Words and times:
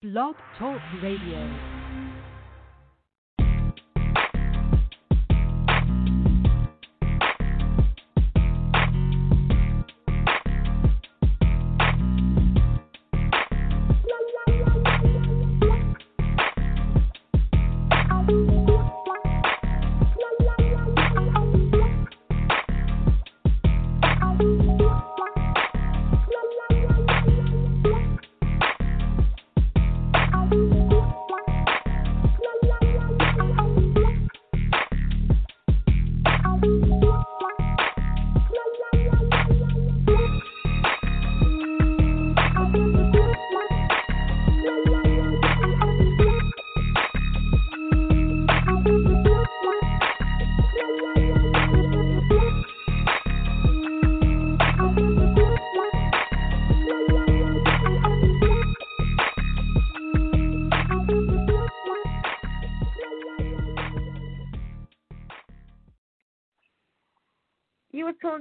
Blog 0.00 0.36
Talk 0.56 0.80
Radio. 1.02 1.77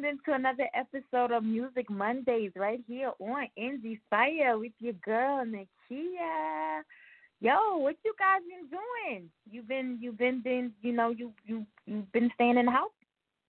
You 0.08 0.14
tuned 0.14 0.22
into 0.26 0.36
another 0.36 0.70
episode 0.74 1.32
of 1.32 1.44
Music 1.44 1.90
Mondays 1.90 2.52
right 2.56 2.80
here 2.88 3.12
on 3.20 3.48
NG 3.58 4.00
Fire 4.10 4.58
with 4.58 4.72
your 4.80 4.94
girl 4.94 5.44
Nakia. 5.46 6.82
Yo, 7.42 7.78
what 7.78 7.96
you 8.06 8.14
guys 8.18 8.40
been 8.48 8.70
doing? 8.70 9.30
You've 9.50 9.68
been 9.68 9.98
you've 10.00 10.18
been 10.18 10.42
been 10.42 10.72
you 10.82 10.94
know 10.94 11.10
you 11.10 11.34
you 11.46 11.66
you've 11.86 12.10
been 12.14 12.30
staying 12.36 12.58
in 12.58 12.68
the 12.68 12.72
house. 12.72 12.92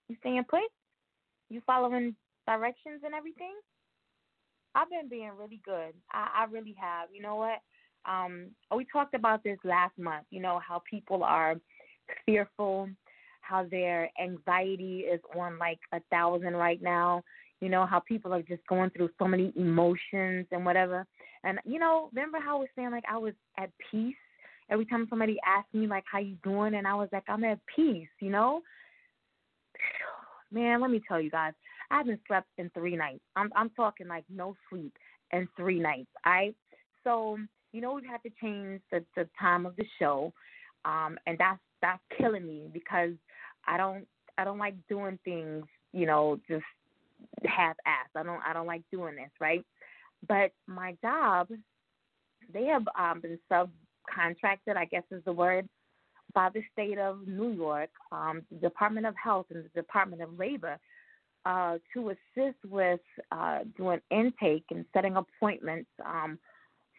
You 0.09 0.17
staying 0.21 0.43
put. 0.49 0.63
You 1.49 1.63
following 1.65 2.17
directions 2.47 3.03
and 3.05 3.15
everything. 3.15 3.55
I've 4.75 4.91
been 4.91 5.09
being 5.09 5.31
really 5.39 5.61
good. 5.65 5.95
I, 6.11 6.29
I 6.41 6.45
really 6.51 6.75
have. 6.81 7.09
You 7.13 7.23
know 7.23 7.37
what? 7.37 7.61
Um, 8.11 8.47
we 8.75 8.85
talked 8.93 9.15
about 9.15 9.45
this 9.45 9.59
last 9.65 9.97
month. 9.97 10.27
You 10.31 10.41
know 10.41 10.61
how 10.67 10.83
people 10.91 11.23
are 11.23 11.55
fearful 12.27 12.89
how 13.49 13.65
their 13.65 14.11
anxiety 14.23 15.01
is 15.01 15.21
on 15.37 15.59
like 15.59 15.79
a 15.93 16.01
thousand 16.11 16.55
right 16.55 16.83
now. 16.83 17.23
You 17.61 17.69
know 17.69 17.87
how 17.87 18.01
people 18.01 18.33
are 18.33 18.43
just 18.43 18.67
going 18.69 18.91
through 18.91 19.11
so 19.19 19.27
many 19.27 19.53
emotions 19.57 20.47
and 20.53 20.65
whatever. 20.65 21.07
And 21.45 21.59
you 21.65 21.79
know, 21.79 22.11
remember 22.13 22.39
how 22.41 22.57
I 22.57 22.61
was 22.61 22.69
saying 22.77 22.91
like 22.91 23.05
I 23.11 23.19
was 23.19 23.35
at 23.59 23.71
peace 23.91 24.15
every 24.71 24.85
time 24.85 25.07
somebody 25.09 25.39
asked 25.47 25.73
me 25.73 25.87
like 25.87 26.05
how 26.11 26.19
you 26.19 26.37
doing, 26.45 26.75
and 26.75 26.87
I 26.87 26.95
was 26.95 27.09
like 27.13 27.25
I'm 27.29 27.45
at 27.45 27.59
peace. 27.75 28.09
You 28.21 28.31
know, 28.31 28.61
man, 30.53 30.81
let 30.81 30.91
me 30.91 31.01
tell 31.09 31.21
you 31.21 31.31
guys, 31.31 31.53
I 31.91 31.99
haven't 31.99 32.21
slept 32.27 32.49
in 32.59 32.71
three 32.71 32.97
nights. 32.97 33.25
I'm 33.37 33.51
I'm 33.57 33.71
talking 33.71 34.09
like 34.09 34.25
no 34.29 34.55
sleep 34.71 34.93
in 35.33 35.49
three 35.57 35.81
nights. 35.81 36.11
I 36.25 36.55
so 37.05 37.39
you 37.73 37.81
know 37.81 37.95
we've 37.95 38.05
had 38.05 38.23
to 38.23 38.31
change 38.41 38.81
the 38.93 39.05
the 39.17 39.29
time 39.41 39.67
of 39.67 39.75
the 39.77 39.85
show, 39.99 40.33
um, 40.85 41.19
and 41.27 41.39
that's 41.39 41.61
that's 41.83 42.03
killing 42.17 42.47
me 42.47 42.69
because 42.73 43.13
I 43.69 43.77
don't 43.77 44.07
I 44.39 44.45
don't 44.45 44.59
like 44.59 44.75
doing 44.89 45.19
things, 45.25 45.65
you 45.93 46.07
know, 46.07 46.41
just 46.49 46.65
half 47.45 47.77
ass. 47.87 48.09
I 48.17 48.23
don't 48.23 48.41
I 48.47 48.53
don't 48.53 48.67
like 48.67 48.83
doing 48.91 49.17
this, 49.17 49.31
right? 49.41 49.65
But 50.27 50.53
my 50.67 50.97
job, 51.03 51.49
they 52.53 52.65
have 52.65 52.85
um, 52.99 53.21
been 53.21 53.39
subcontracted, 53.51 54.77
I 54.77 54.87
guess 54.87 55.05
is 55.11 55.23
the 55.25 55.33
word, 55.33 55.69
by 56.35 56.49
the 56.53 56.63
state 56.73 56.99
of 56.99 57.27
New 57.27 57.53
York, 57.53 57.91
um, 58.11 58.43
the 58.51 58.59
Department 58.59 59.07
of 59.07 59.15
Health 59.23 59.47
and 59.51 59.65
the 59.65 59.81
Department 59.81 60.23
of 60.23 60.39
Labor, 60.39 60.79
uh, 61.45 61.79
to 61.95 62.11
assist 62.11 62.59
with 62.69 63.01
uh, 63.33 63.61
doing 63.77 64.01
intake 64.11 64.65
and 64.71 64.85
setting 64.93 65.17
appointments 65.17 65.89
um, 66.05 66.39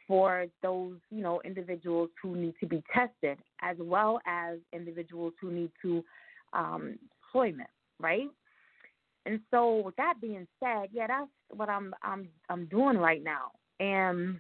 for 0.08 0.48
those, 0.64 0.96
you 1.12 1.22
know, 1.22 1.42
individuals 1.44 2.10
who 2.22 2.36
need 2.36 2.56
to 2.60 2.66
be 2.66 2.82
tested, 2.94 3.38
as 3.62 3.76
well 3.80 4.20
as 4.26 4.58
individuals 4.74 5.34
who 5.40 5.52
need 5.52 5.72
to 5.82 6.04
um, 6.54 6.98
employment, 7.28 7.70
right? 8.00 8.28
And 9.26 9.40
so, 9.52 9.82
with 9.86 9.96
that 9.98 10.16
being 10.22 10.48
said, 10.60 10.90
yeah, 10.92 11.08
that's 11.08 11.30
what 11.56 11.70
I'm 11.70 11.94
I'm 12.04 12.30
I'm 12.50 12.66
doing 12.66 12.98
right 12.98 13.24
now, 13.24 13.52
and 13.80 14.40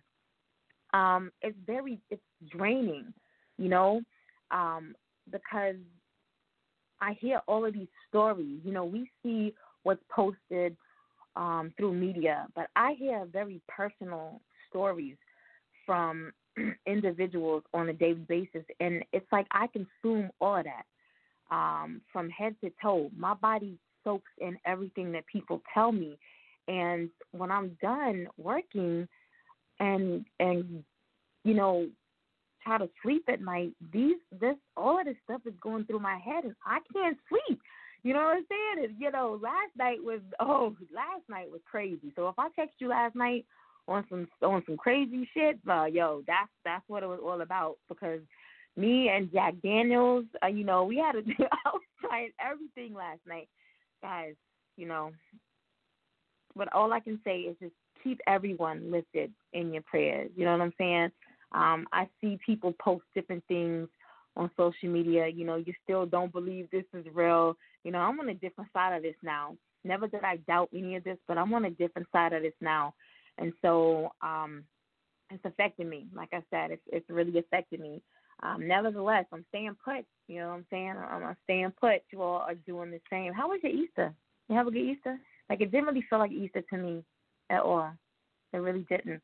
um, 0.94 1.31
it's 1.42 1.58
very 1.66 2.00
it's 2.09 2.22
draining, 2.50 3.14
you 3.58 3.69
know, 3.69 4.02
um, 4.52 4.96
because 5.31 5.75
I 7.02 7.14
hear 7.19 7.42
all 7.48 7.66
of 7.66 7.74
these 7.74 7.88
stories. 8.08 8.59
You 8.64 8.72
know, 8.72 8.86
we 8.86 9.09
see 9.22 9.53
what's 9.84 10.02
posted 10.09 10.75
um, 11.36 11.74
through 11.78 11.94
media, 11.94 12.48
but 12.56 12.68
I 12.75 12.94
hear 12.98 13.25
very 13.31 13.62
personal 13.68 14.42
stories 14.69 15.16
from 15.86 16.31
individuals 16.88 17.64
on 17.74 17.90
a 17.90 17.94
daily 17.94 18.25
basis, 18.28 18.64
and 18.80 19.03
it's 19.14 19.28
like 19.31 19.46
I 19.52 19.68
consume 19.68 20.31
all 20.42 20.58
of 20.58 20.64
that 20.64 20.84
um, 21.52 22.02
from 22.12 22.30
head 22.30 22.56
to 22.64 22.72
toe. 22.82 23.10
My 23.16 23.34
body 23.34 23.78
soaks 24.04 24.32
in 24.40 24.58
everything 24.66 25.12
that 25.14 25.26
people 25.28 25.62
tell 25.74 25.92
me, 25.92 26.18
and 26.68 27.10
when 27.32 27.52
I'm 27.52 27.78
done 27.82 28.28
working, 28.38 29.08
and 29.80 30.26
and 30.40 30.84
you 31.44 31.54
know 31.54 31.88
try 32.64 32.78
to 32.78 32.90
sleep 33.02 33.24
at 33.28 33.42
night, 33.42 33.74
these 33.94 34.18
this 34.40 34.56
all 34.78 35.00
of 35.00 35.06
this 35.06 35.16
stuff 35.24 35.42
is 35.46 35.54
going 35.62 35.86
through 35.86 36.00
my 36.00 36.18
head, 36.18 36.44
and 36.44 36.56
I 36.66 36.80
can't 36.94 37.18
sleep. 37.30 37.60
You 38.04 38.14
know 38.14 38.20
what 38.20 38.38
I'm 38.38 38.46
saying? 38.50 38.96
you 38.98 39.12
know, 39.12 39.40
last 39.42 39.76
night 39.78 39.98
was 40.02 40.22
oh, 40.40 40.76
last 40.94 41.24
night 41.30 41.52
was 41.52 41.62
crazy. 41.70 42.12
So 42.16 42.28
if 42.30 42.36
I 42.38 42.50
text 42.56 42.76
you 42.80 42.90
last 42.90 43.16
night 43.16 43.46
on 43.88 44.06
some 44.10 44.28
on 44.42 44.64
some 44.66 44.78
crazy 44.78 45.28
shit, 45.34 45.60
uh, 45.70 45.86
yo, 45.86 46.22
that's 46.28 46.52
that's 46.64 46.84
what 46.88 47.04
it 47.04 47.08
was 47.08 47.20
all 47.24 47.42
about 47.42 47.78
because 47.88 48.22
me 48.79 49.09
and 49.09 49.31
Jack 49.31 49.56
Daniels, 49.62 50.25
uh, 50.44 50.47
you 50.47 50.63
know, 50.63 50.85
we 50.85 50.97
had 50.97 51.12
to 51.13 51.22
do 51.22 51.34
I 51.40 51.69
was 51.72 51.81
trying 52.01 52.31
everything 52.40 52.95
last 52.95 53.19
night. 53.28 53.50
Guys, 54.01 54.35
you 54.78 54.88
know, 54.88 55.12
but 56.56 56.72
all 56.73 56.94
I 56.94 57.01
can 57.01 57.19
say 57.23 57.41
is 57.41 57.56
just 57.62 57.73
keep 58.03 58.19
everyone 58.28 58.89
lifted 58.89 59.31
in 59.53 59.73
your 59.73 59.84
prayers. 59.84 60.31
You 60.35 60.45
know 60.45 60.53
what 60.53 60.62
I'm 60.62 60.73
saying? 60.78 61.12
Um, 61.51 61.88
I 61.91 62.07
see 62.22 62.39
people 62.45 62.73
post 62.81 63.03
different 63.13 63.44
things 63.47 63.89
on 64.38 64.50
social 64.56 64.89
media. 64.89 65.28
You 65.28 65.45
know, 65.45 65.57
you 65.57 65.73
still 65.84 66.06
don't 66.06 66.31
believe 66.31 66.69
this 66.72 66.85
is 66.94 67.06
real. 67.13 67.57
You 67.84 67.91
know, 67.91 68.00
I'm 68.00 68.19
on 68.19 68.29
a 68.29 68.34
different 68.35 68.69
side 68.72 68.95
of 68.95 69.03
this 69.03 69.16
now. 69.22 69.56
Never 69.84 70.07
did 70.07 70.23
I 70.23 70.38
doubt 70.47 70.69
any 70.73 70.95
of 70.95 71.03
this, 71.03 71.18
but 71.28 71.38
I'm 71.38 71.53
on 71.53 71.66
a 71.66 71.72
different 71.72 72.07
side 72.12 72.34
of 72.34 72.44
this 72.44 72.53
now. 72.62 72.94
And 73.38 73.53
so 73.62 74.12
um, 74.22 74.63
it's 75.29 75.44
affecting 75.45 75.89
me. 75.89 76.07
Like 76.16 76.29
I 76.34 76.44
said, 76.50 76.72
it's, 76.72 76.84
it's 76.88 77.09
really 77.09 77.38
affected 77.39 77.79
me. 77.79 78.01
Um, 78.41 78.67
nevertheless, 78.67 79.25
I'm 79.31 79.45
staying 79.50 79.75
put. 79.83 80.05
You 80.27 80.39
know 80.39 80.50
what 80.50 80.55
I'm 80.55 80.66
saying? 80.69 80.94
I'm, 80.97 81.23
I'm 81.23 81.38
staying 81.44 81.73
put. 81.79 82.01
You 82.11 82.22
all 82.22 82.39
are 82.39 82.55
doing 82.55 82.91
the 82.91 83.01
same. 83.09 83.33
How 83.33 83.50
was 83.50 83.59
your 83.63 83.72
Easter? 83.72 84.13
You 84.47 84.55
have 84.55 84.67
a 84.67 84.72
good 84.72 84.79
Easter? 84.79 85.17
Like 85.50 85.61
it 85.61 85.72
didn't 85.72 85.88
really 85.88 86.05
feel 86.09 86.19
like 86.19 86.31
Easter 86.31 86.61
to 86.61 86.77
me 86.77 87.03
at 87.50 87.61
all. 87.61 87.91
It 88.53 88.57
really 88.57 88.85
didn't. 88.89 89.22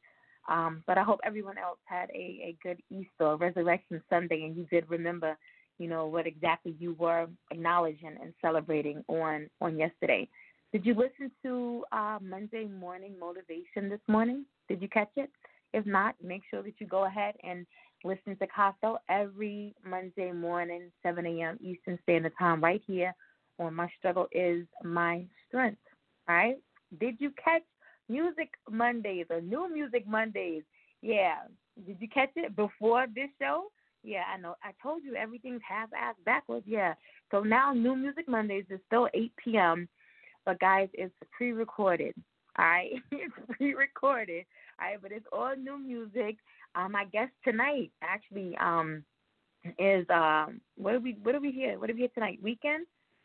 Um, 0.47 0.83
but 0.85 0.97
I 0.97 1.03
hope 1.03 1.19
everyone 1.23 1.57
else 1.57 1.79
had 1.85 2.09
a, 2.11 2.13
a 2.13 2.57
good 2.61 2.79
Easter, 2.91 3.35
Resurrection 3.35 4.01
Sunday, 4.09 4.43
and 4.43 4.55
you 4.55 4.67
did 4.69 4.89
remember, 4.89 5.37
you 5.79 5.87
know, 5.87 6.05
what 6.05 6.27
exactly 6.27 6.75
you 6.79 6.95
were 6.99 7.27
acknowledging 7.51 8.15
and 8.21 8.33
celebrating 8.41 9.03
on 9.07 9.49
on 9.61 9.77
yesterday. 9.77 10.27
Did 10.71 10.85
you 10.85 10.93
listen 10.93 11.31
to 11.43 11.83
uh, 11.91 12.19
Monday 12.21 12.65
morning 12.65 13.15
motivation 13.19 13.89
this 13.89 14.01
morning? 14.07 14.45
Did 14.67 14.81
you 14.81 14.89
catch 14.89 15.11
it? 15.15 15.29
If 15.73 15.85
not, 15.85 16.15
make 16.23 16.41
sure 16.49 16.61
that 16.63 16.73
you 16.79 16.87
go 16.87 17.05
ahead 17.05 17.35
and 17.43 17.65
listen 18.05 18.37
to 18.37 18.47
Caso 18.47 18.97
every 19.09 19.73
Monday 19.83 20.31
morning, 20.31 20.91
7 21.03 21.25
a.m. 21.25 21.57
Eastern 21.61 21.97
Standard 22.03 22.33
Time, 22.37 22.63
right 22.63 22.81
here 22.85 23.13
on 23.59 23.73
My 23.73 23.89
Struggle 23.97 24.27
is 24.31 24.65
My 24.83 25.25
Strength. 25.47 25.79
All 26.29 26.35
right? 26.35 26.57
Did 26.99 27.15
you 27.19 27.31
catch 27.43 27.63
Music 28.07 28.49
Mondays 28.69 29.25
or 29.29 29.41
New 29.41 29.71
Music 29.73 30.07
Mondays? 30.07 30.63
Yeah. 31.01 31.35
Did 31.85 31.97
you 31.99 32.07
catch 32.07 32.29
it 32.35 32.55
before 32.55 33.07
this 33.13 33.29
show? 33.41 33.65
Yeah, 34.03 34.23
I 34.31 34.37
know. 34.37 34.55
I 34.63 34.71
told 34.83 35.03
you 35.03 35.15
everything's 35.15 35.61
half 35.67 35.89
ass 35.93 36.15
backwards. 36.25 36.65
Yeah. 36.67 36.93
So 37.31 37.41
now 37.41 37.73
New 37.73 37.95
Music 37.95 38.27
Mondays 38.27 38.65
is 38.69 38.79
still 38.85 39.09
8 39.13 39.33
p.m. 39.43 39.89
But 40.45 40.59
guys, 40.59 40.89
it's 40.93 41.13
pre 41.35 41.53
recorded. 41.53 42.13
All 42.59 42.65
right. 42.65 42.91
it's 43.11 43.33
pre 43.57 43.73
recorded. 43.73 44.45
All 44.79 44.87
right, 44.87 45.01
but 45.01 45.11
it's 45.11 45.25
all 45.31 45.55
new 45.55 45.77
music. 45.77 46.37
Uh, 46.75 46.89
my 46.89 47.05
guest 47.05 47.31
tonight 47.43 47.91
actually 48.01 48.55
um, 48.57 49.03
is 49.79 50.05
um, 50.09 50.59
what 50.77 50.91
do 50.91 50.99
we 50.99 51.17
what 51.23 51.33
do 51.33 51.41
we 51.41 51.51
hear? 51.51 51.79
What 51.79 51.87
do 51.87 51.93
we 51.93 51.99
hear 52.01 52.09
tonight? 52.13 52.39
Weeknd, 52.43 52.83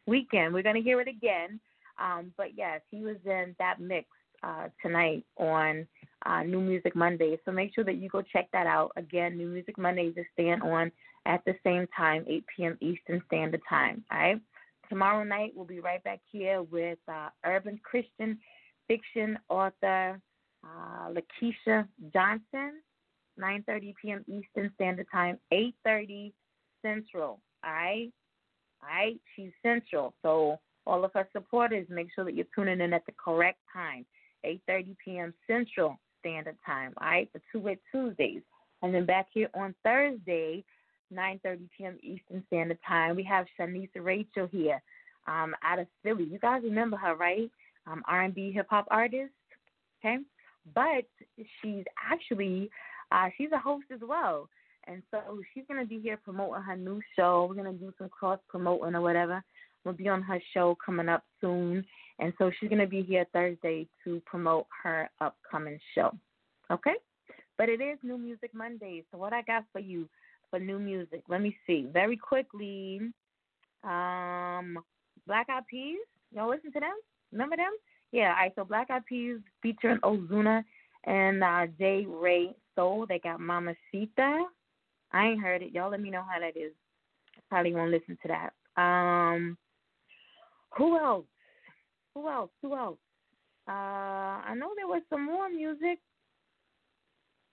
Weeknd. 0.08 0.52
We're 0.52 0.62
gonna 0.62 0.81
hear 0.81 1.00
it 1.00 1.08
again. 1.08 1.61
Um, 2.00 2.32
but 2.37 2.56
yes, 2.56 2.81
he 2.91 3.02
was 3.02 3.17
in 3.25 3.55
that 3.58 3.81
mix 3.81 4.08
uh, 4.43 4.69
tonight 4.82 5.25
on 5.37 5.87
uh, 6.25 6.43
New 6.43 6.61
Music 6.61 6.97
Monday. 6.97 7.38
So 7.44 7.52
make 7.52 7.75
sure 7.75 7.85
that 7.85 7.97
you 7.97 8.08
go 8.08 8.23
check 8.23 8.49
that 8.52 8.67
out. 8.67 8.93
Again, 8.97 9.37
New 9.37 9.49
Music 9.49 9.76
Mondays 9.76 10.14
is 10.17 10.25
staying 10.32 10.62
on 10.62 10.91
at 11.26 11.44
the 11.44 11.55
same 11.62 11.87
time, 11.94 12.25
8 12.26 12.44
p.m. 12.56 12.79
Eastern 12.81 13.23
Standard 13.26 13.61
Time. 13.69 14.05
All 14.11 14.19
right. 14.19 14.41
Tomorrow 14.88 15.25
night 15.25 15.53
we'll 15.55 15.67
be 15.67 15.81
right 15.81 16.03
back 16.03 16.20
here 16.32 16.62
with 16.62 16.99
uh, 17.06 17.29
urban 17.44 17.79
Christian 17.85 18.38
fiction 18.88 19.38
author 19.49 20.20
uh, 20.64 21.11
Lakeisha 21.11 21.87
Johnson. 22.12 22.81
9:30 23.40 23.94
p.m. 24.00 24.25
Eastern 24.28 24.70
Standard 24.75 25.06
Time, 25.12 25.38
8:30 25.52 26.32
Central. 26.82 27.40
All 27.64 27.72
right, 27.72 28.10
all 28.82 28.88
right. 28.88 29.20
She's 29.34 29.50
Central, 29.62 30.14
so 30.22 30.58
all 30.87 31.04
of 31.04 31.12
her 31.14 31.28
supporters, 31.32 31.87
make 31.90 32.08
sure 32.14 32.25
that 32.25 32.34
you're 32.34 32.46
tuning 32.54 32.81
in 32.81 32.92
at 32.92 33.04
the 33.06 33.12
correct 33.22 33.58
time, 33.72 34.04
8:30 34.44 34.96
p.m. 35.04 35.34
Central 35.46 35.98
Standard 36.20 36.56
Time. 36.64 36.92
All 37.00 37.08
right, 37.08 37.28
for 37.32 37.40
two-way 37.52 37.78
Tuesdays, 37.90 38.42
and 38.82 38.94
then 38.94 39.06
back 39.06 39.26
here 39.32 39.48
on 39.54 39.75
Thursday, 39.84 40.64
9:30 41.12 41.69
p.m. 41.76 41.98
Eastern 42.02 42.43
Standard 42.46 42.78
Time, 42.86 43.16
we 43.16 43.22
have 43.25 43.46
Shanice 43.58 43.90
Rachel 43.96 44.48
here, 44.50 44.82
um, 45.26 45.54
out 45.62 45.78
of 45.78 45.86
Philly. 46.02 46.25
You 46.25 46.38
guys 46.38 46.62
remember 46.64 46.96
her, 46.96 47.14
right? 47.16 47.50
Um, 47.86 48.02
R&B 48.06 48.52
hip 48.52 48.66
hop 48.70 48.86
artist. 48.90 49.32
Okay, 49.98 50.19
but 50.75 51.04
she's 51.60 51.84
actually 52.10 52.70
uh, 53.12 53.28
she's 53.36 53.52
a 53.52 53.58
host 53.58 53.86
as 53.92 54.00
well. 54.06 54.48
And 54.86 55.02
so 55.10 55.40
she's 55.52 55.64
going 55.68 55.80
to 55.80 55.86
be 55.86 56.00
here 56.00 56.18
promoting 56.22 56.62
her 56.62 56.76
new 56.76 57.00
show. 57.16 57.46
We're 57.48 57.62
going 57.62 57.76
to 57.76 57.84
do 57.84 57.92
some 57.98 58.08
cross 58.08 58.38
promoting 58.48 58.94
or 58.94 59.00
whatever. 59.00 59.42
We'll 59.84 59.94
be 59.94 60.08
on 60.08 60.22
her 60.22 60.40
show 60.52 60.76
coming 60.84 61.08
up 61.08 61.22
soon. 61.40 61.84
And 62.18 62.32
so 62.38 62.50
she's 62.58 62.68
going 62.68 62.80
to 62.80 62.86
be 62.86 63.02
here 63.02 63.26
Thursday 63.32 63.86
to 64.04 64.20
promote 64.26 64.66
her 64.82 65.08
upcoming 65.20 65.78
show. 65.94 66.10
Okay? 66.70 66.94
But 67.56 67.68
it 67.68 67.80
is 67.80 67.98
New 68.02 68.18
Music 68.18 68.50
Monday. 68.54 69.04
So 69.10 69.18
what 69.18 69.32
I 69.32 69.42
got 69.42 69.64
for 69.72 69.80
you 69.80 70.08
for 70.50 70.58
new 70.58 70.78
music, 70.78 71.22
let 71.28 71.40
me 71.40 71.56
see. 71.66 71.88
Very 71.92 72.16
quickly, 72.16 73.00
um, 73.84 74.78
Black 75.26 75.48
Eyed 75.48 75.66
Peas. 75.70 75.98
Y'all 76.34 76.50
listen 76.50 76.72
to 76.72 76.80
them? 76.80 76.94
Remember 77.32 77.56
them? 77.56 77.72
Yeah, 78.12 78.30
all 78.30 78.42
right. 78.42 78.52
So 78.56 78.64
Black 78.64 78.90
Eyed 78.90 79.06
Peas 79.06 79.38
featuring 79.62 79.98
Ozuna 79.98 80.64
and 81.04 81.42
uh, 81.42 81.66
J. 81.78 82.06
Rey 82.08 82.54
Soul. 82.75 83.06
They 83.08 83.19
got 83.19 83.40
Mama 83.40 83.75
Sita. 83.90 84.44
I 85.12 85.26
ain't 85.26 85.43
heard 85.43 85.62
it. 85.62 85.72
Y'all 85.72 85.90
let 85.90 86.00
me 86.00 86.11
know 86.11 86.25
how 86.28 86.38
that 86.38 86.56
is. 86.56 86.72
I 87.37 87.40
probably 87.49 87.75
won't 87.75 87.90
listen 87.90 88.17
to 88.22 88.28
that. 88.28 88.81
Um, 88.81 89.56
who 90.76 90.96
else? 90.99 91.26
Who 92.14 92.28
else? 92.28 92.50
Who 92.62 92.76
else? 92.76 92.99
Uh, 93.69 93.72
I 93.72 94.55
know 94.56 94.70
there 94.76 94.87
was 94.87 95.02
some 95.11 95.26
more 95.26 95.49
music. 95.49 95.99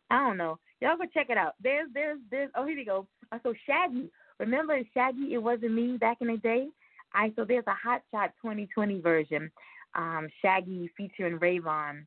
I 0.09 0.19
don't 0.19 0.37
know. 0.37 0.59
Y'all 0.81 0.97
go 0.97 1.05
check 1.13 1.29
it 1.29 1.37
out. 1.37 1.53
There's, 1.61 1.89
there's, 1.93 2.19
there's. 2.31 2.49
Oh, 2.55 2.65
here 2.65 2.77
we 2.77 2.85
go. 2.85 3.07
Uh, 3.31 3.39
so 3.43 3.53
Shaggy. 3.65 4.09
Remember 4.39 4.79
Shaggy? 4.93 5.33
It 5.33 5.39
wasn't 5.39 5.73
me 5.73 5.97
back 5.97 6.17
in 6.21 6.27
the 6.27 6.37
day. 6.37 6.67
I 7.13 7.31
so 7.35 7.45
there's 7.45 7.65
a 7.67 7.73
Hot 7.73 8.01
Shot 8.11 8.31
2020 8.41 9.01
version. 9.01 9.51
Um, 9.95 10.27
Shaggy 10.41 10.89
featuring 10.95 11.39
Rayvon. 11.39 12.05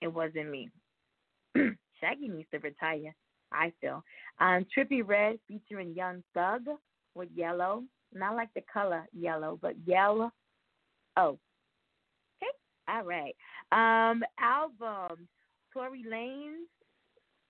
It 0.00 0.08
wasn't 0.08 0.50
me. 0.50 0.70
Shaggy 2.04 2.28
needs 2.28 2.48
to 2.52 2.58
retire. 2.58 3.14
I 3.52 3.72
feel. 3.80 4.02
Um, 4.40 4.66
Trippie 4.76 5.06
Redd 5.06 5.38
featuring 5.46 5.94
Young 5.94 6.22
Thug 6.34 6.62
with 7.14 7.28
Yellow. 7.34 7.84
Not 8.12 8.36
like 8.36 8.48
the 8.54 8.62
color 8.72 9.06
yellow, 9.12 9.58
but 9.60 9.74
yellow. 9.86 10.30
Oh. 11.16 11.38
Okay. 12.42 12.52
All 12.88 13.04
right. 13.04 13.34
Um, 13.72 14.22
albums. 14.38 15.28
Tory 15.72 16.04
Lanez. 16.08 16.66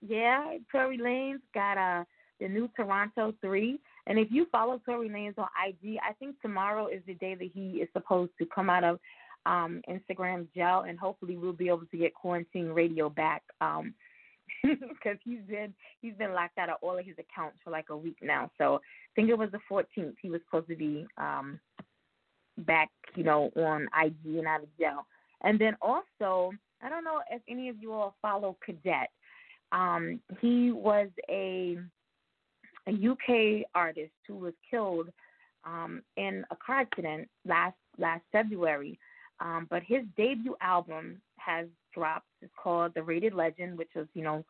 Yeah, 0.06 0.56
Tory 0.72 0.98
Lanez 0.98 1.40
got 1.54 1.78
uh 1.78 2.04
the 2.40 2.48
new 2.48 2.68
Toronto 2.76 3.34
three. 3.40 3.78
And 4.06 4.18
if 4.18 4.28
you 4.30 4.46
follow 4.50 4.80
Tory 4.84 5.08
Lanez 5.08 5.38
on 5.38 5.48
IG, 5.66 5.98
I 6.06 6.12
think 6.14 6.40
tomorrow 6.40 6.88
is 6.88 7.02
the 7.06 7.14
day 7.14 7.34
that 7.34 7.50
he 7.54 7.78
is 7.82 7.88
supposed 7.92 8.32
to 8.38 8.46
come 8.46 8.68
out 8.68 8.84
of 8.84 8.98
um, 9.46 9.82
Instagram 9.88 10.46
jail, 10.54 10.84
and 10.88 10.98
hopefully 10.98 11.36
we'll 11.36 11.52
be 11.52 11.68
able 11.68 11.86
to 11.90 11.96
get 11.96 12.14
quarantine 12.14 12.68
radio 12.68 13.08
back. 13.08 13.42
Um, 13.60 13.94
because 14.62 15.18
he's 15.24 15.40
been 15.48 15.74
he's 16.00 16.14
been 16.14 16.32
locked 16.32 16.58
out 16.58 16.70
of 16.70 16.76
all 16.82 16.98
of 16.98 17.04
his 17.04 17.16
accounts 17.18 17.58
for 17.62 17.70
like 17.70 17.86
a 17.90 17.96
week 17.96 18.16
now. 18.22 18.50
So 18.58 18.76
I 18.76 19.10
think 19.14 19.28
it 19.28 19.38
was 19.38 19.50
the 19.50 19.60
14th 19.70 20.14
he 20.20 20.30
was 20.30 20.40
supposed 20.46 20.68
to 20.68 20.76
be 20.76 21.06
um 21.18 21.60
back, 22.58 22.90
you 23.14 23.24
know, 23.24 23.50
on 23.56 23.88
IG 24.02 24.36
and 24.38 24.46
out 24.46 24.62
of 24.62 24.78
jail. 24.78 25.06
And 25.42 25.58
then 25.58 25.76
also, 25.82 26.52
I 26.82 26.88
don't 26.88 27.04
know 27.04 27.20
if 27.30 27.42
any 27.48 27.68
of 27.68 27.76
you 27.80 27.92
all 27.92 28.14
follow 28.22 28.56
Cadet. 28.64 29.10
Um, 29.72 30.20
he 30.40 30.70
was 30.72 31.08
a 31.28 31.78
a 32.86 32.90
UK 32.92 33.66
artist 33.74 34.12
who 34.26 34.36
was 34.36 34.52
killed 34.70 35.08
um, 35.64 36.02
in 36.16 36.44
a 36.50 36.56
car 36.56 36.80
accident 36.80 37.28
last 37.46 37.76
last 37.98 38.22
February. 38.32 38.98
Um, 39.40 39.66
but 39.68 39.82
his 39.82 40.02
debut 40.16 40.54
album 40.60 41.20
has 41.44 41.66
dropped. 41.92 42.26
It's 42.42 42.52
called 42.60 42.92
The 42.94 43.02
Rated 43.02 43.34
Legend, 43.34 43.78
which 43.78 43.90
was, 43.94 44.06
you 44.14 44.22
know, 44.22 44.44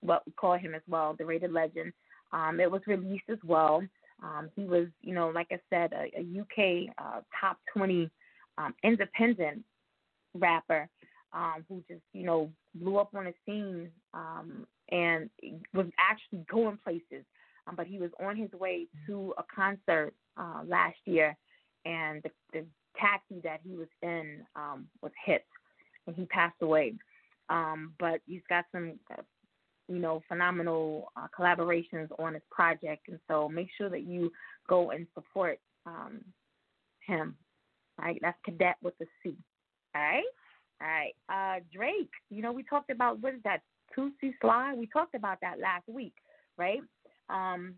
what 0.00 0.22
we 0.26 0.32
call 0.32 0.58
him 0.58 0.74
as 0.74 0.82
well, 0.88 1.14
The 1.18 1.24
Rated 1.24 1.52
Legend. 1.52 1.92
Um, 2.32 2.60
it 2.60 2.70
was 2.70 2.82
released 2.86 3.28
as 3.30 3.38
well. 3.44 3.82
Um, 4.22 4.50
he 4.54 4.64
was, 4.64 4.86
you 5.02 5.14
know, 5.14 5.28
like 5.28 5.48
I 5.50 5.58
said, 5.70 5.92
a, 5.92 6.10
a 6.18 6.40
UK 6.40 6.94
uh, 6.98 7.20
top 7.40 7.58
20 7.76 8.10
um, 8.58 8.74
independent 8.82 9.62
rapper 10.34 10.88
um, 11.32 11.64
who 11.68 11.82
just, 11.88 12.02
you 12.12 12.24
know, 12.24 12.50
blew 12.74 12.96
up 12.98 13.10
on 13.14 13.24
the 13.24 13.34
scene 13.44 13.90
um, 14.12 14.66
and 14.90 15.28
was 15.72 15.86
actually 15.98 16.44
going 16.50 16.78
places. 16.82 17.24
Um, 17.66 17.76
but 17.76 17.86
he 17.86 17.98
was 17.98 18.10
on 18.22 18.36
his 18.36 18.52
way 18.52 18.86
to 19.06 19.34
a 19.38 19.44
concert 19.54 20.12
uh, 20.36 20.62
last 20.66 20.98
year, 21.06 21.36
and 21.84 22.22
the, 22.22 22.30
the 22.52 22.64
taxi 23.00 23.40
that 23.42 23.60
he 23.66 23.74
was 23.74 23.88
in 24.02 24.40
um, 24.54 24.86
was 25.02 25.12
hit, 25.24 25.44
and 26.06 26.16
he 26.16 26.26
passed 26.26 26.60
away. 26.62 26.94
Um, 27.48 27.92
but 27.98 28.20
he's 28.26 28.42
got 28.48 28.64
some, 28.72 28.94
you 29.88 29.98
know, 29.98 30.22
phenomenal 30.28 31.12
uh, 31.16 31.26
collaborations 31.38 32.08
on 32.18 32.34
his 32.34 32.42
project, 32.50 33.08
and 33.08 33.18
so 33.28 33.48
make 33.48 33.68
sure 33.76 33.90
that 33.90 34.06
you 34.06 34.32
go 34.68 34.90
and 34.90 35.06
support 35.14 35.58
um, 35.86 36.20
him. 37.06 37.36
Right, 38.00 38.18
that's 38.22 38.38
Cadet 38.44 38.76
with 38.82 38.94
the 38.98 39.06
C. 39.22 39.36
All 39.94 40.02
right, 40.02 40.24
all 40.80 40.88
right. 40.88 41.14
Uh, 41.28 41.60
Drake, 41.72 42.10
you 42.28 42.42
know, 42.42 42.50
we 42.50 42.64
talked 42.64 42.90
about 42.90 43.20
what 43.20 43.34
is 43.34 43.40
that? 43.44 43.60
Toosie 43.96 44.34
Slide. 44.40 44.74
We 44.76 44.86
talked 44.86 45.14
about 45.14 45.38
that 45.42 45.60
last 45.60 45.86
week, 45.88 46.14
right? 46.58 46.80
Um, 47.28 47.74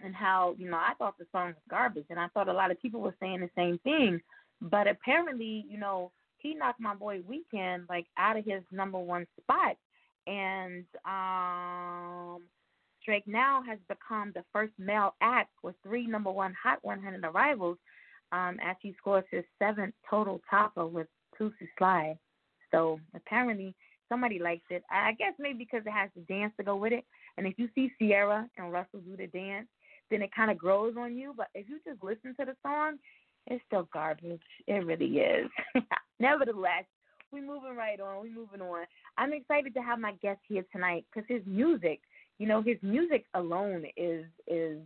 and 0.00 0.14
how 0.14 0.54
you 0.58 0.70
know 0.70 0.76
I 0.76 0.92
thought 0.98 1.18
the 1.18 1.26
song 1.32 1.48
was 1.48 1.56
garbage, 1.68 2.06
and 2.10 2.18
I 2.18 2.28
thought 2.28 2.48
a 2.48 2.52
lot 2.52 2.70
of 2.70 2.80
people 2.80 3.00
were 3.00 3.16
saying 3.20 3.40
the 3.40 3.50
same 3.56 3.78
thing. 3.84 4.20
But 4.60 4.88
apparently, 4.88 5.66
you 5.68 5.78
know, 5.78 6.10
he 6.44 6.54
knocked 6.54 6.78
my 6.78 6.94
boy 6.94 7.20
Weeknd 7.22 7.88
like 7.88 8.06
out 8.16 8.36
of 8.36 8.44
his 8.44 8.62
number 8.70 8.98
one 8.98 9.26
spot, 9.40 9.76
and 10.26 10.84
um, 11.04 12.42
Drake 13.04 13.26
now 13.26 13.62
has 13.66 13.78
become 13.88 14.30
the 14.34 14.44
first 14.52 14.72
male 14.78 15.14
act 15.20 15.50
with 15.62 15.74
three 15.82 16.06
number 16.06 16.30
one 16.30 16.54
Hot 16.62 16.78
100 16.82 17.24
arrivals, 17.24 17.78
um, 18.30 18.58
as 18.62 18.76
he 18.80 18.94
scores 18.98 19.24
his 19.30 19.44
seventh 19.58 19.94
total 20.08 20.40
topper 20.48 20.86
with 20.86 21.08
Toosie 21.40 21.68
Slide. 21.78 22.18
So 22.70 23.00
apparently 23.16 23.74
somebody 24.08 24.38
likes 24.38 24.66
it. 24.70 24.82
I 24.90 25.12
guess 25.12 25.32
maybe 25.38 25.58
because 25.58 25.86
it 25.86 25.92
has 25.92 26.10
the 26.14 26.22
dance 26.22 26.52
to 26.58 26.64
go 26.64 26.76
with 26.76 26.92
it. 26.92 27.04
And 27.38 27.46
if 27.46 27.54
you 27.58 27.68
see 27.74 27.90
Ciara 27.98 28.48
and 28.58 28.70
Russell 28.70 29.00
do 29.00 29.16
the 29.16 29.26
dance, 29.26 29.66
then 30.10 30.22
it 30.22 30.30
kind 30.34 30.50
of 30.50 30.58
grows 30.58 30.94
on 30.98 31.16
you. 31.16 31.32
But 31.36 31.48
if 31.54 31.68
you 31.68 31.78
just 31.86 32.02
listen 32.02 32.34
to 32.38 32.44
the 32.44 32.56
song, 32.62 32.98
it's 33.46 33.62
still 33.66 33.88
garbage. 33.92 34.42
It 34.66 34.86
really 34.86 35.18
is. 35.18 35.50
Nevertheless, 36.20 36.84
we're 37.32 37.42
moving 37.46 37.76
right 37.76 38.00
on. 38.00 38.22
We're 38.22 38.34
moving 38.34 38.60
on. 38.60 38.84
I'm 39.18 39.32
excited 39.32 39.74
to 39.74 39.80
have 39.80 39.98
my 39.98 40.12
guest 40.22 40.40
here 40.48 40.64
tonight 40.72 41.04
because 41.12 41.28
his 41.28 41.42
music, 41.46 42.00
you 42.38 42.46
know, 42.46 42.62
his 42.62 42.76
music 42.82 43.24
alone 43.34 43.84
is 43.96 44.24
is 44.46 44.78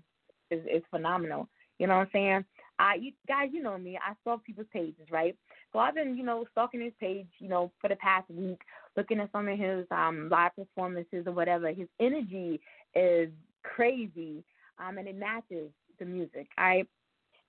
is 0.50 0.62
is 0.64 0.82
phenomenal. 0.90 1.48
You 1.78 1.86
know 1.86 1.96
what 1.96 2.02
I'm 2.02 2.10
saying? 2.12 2.44
I 2.78 2.94
you 2.94 3.12
guys, 3.26 3.50
you 3.52 3.62
know 3.62 3.78
me. 3.78 3.96
I 3.96 4.14
stalk 4.22 4.44
people's 4.44 4.66
pages, 4.72 5.06
right? 5.10 5.36
So 5.72 5.78
I've 5.78 5.94
been, 5.94 6.16
you 6.16 6.24
know, 6.24 6.44
stalking 6.52 6.80
his 6.80 6.92
page, 6.98 7.28
you 7.38 7.48
know, 7.48 7.70
for 7.80 7.88
the 7.88 7.96
past 7.96 8.30
week, 8.30 8.60
looking 8.96 9.20
at 9.20 9.30
some 9.32 9.48
of 9.48 9.58
his 9.58 9.86
um 9.90 10.28
live 10.30 10.56
performances 10.56 11.24
or 11.26 11.32
whatever. 11.32 11.68
His 11.68 11.88
energy 12.00 12.60
is 12.94 13.30
crazy, 13.62 14.42
um, 14.78 14.98
and 14.98 15.06
it 15.06 15.16
matches 15.16 15.70
the 15.98 16.04
music. 16.04 16.48
I 16.56 16.84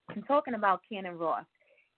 I'm 0.09 0.23
talking 0.23 0.55
about 0.55 0.81
Cannon 0.89 1.17
Ross. 1.17 1.45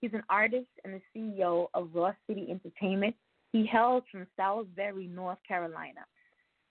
He's 0.02 0.14
an 0.14 0.24
artist 0.30 0.68
and 0.84 0.94
the 0.94 1.02
CEO 1.16 1.68
of 1.74 1.90
Ross 1.94 2.16
City 2.28 2.48
Entertainment. 2.50 3.16
He 3.54 3.66
hails 3.66 4.04
from 4.12 4.28
Salisbury, 4.36 5.08
North 5.08 5.38
Carolina. 5.48 6.02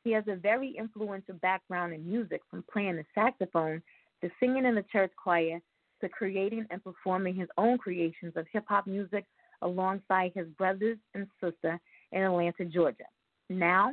He 0.05 0.13
has 0.13 0.25
a 0.29 0.37
very 0.37 0.75
influential 0.79 1.35
background 1.35 1.93
in 1.93 2.07
music, 2.07 2.43
from 2.51 2.65
playing 2.73 2.97
the 2.97 3.05
saxophone 3.15 3.83
to 4.23 4.31
singing 4.41 4.65
in 4.65 4.75
the 4.75 4.85
church 4.91 5.13
choir 5.23 5.61
to 6.01 6.09
creating 6.09 6.67
and 6.71 6.83
performing 6.83 7.35
his 7.35 7.49
own 7.59 7.79
creations 7.79 8.33
of 8.37 8.47
hip 8.53 8.65
hop 8.69 8.87
music 8.87 9.25
alongside 9.63 10.33
his 10.35 10.47
brothers 10.59 10.99
and 11.15 11.27
sister 11.43 11.79
in 12.13 12.23
Atlanta, 12.23 12.65
Georgia. 12.65 13.05
Now, 13.49 13.93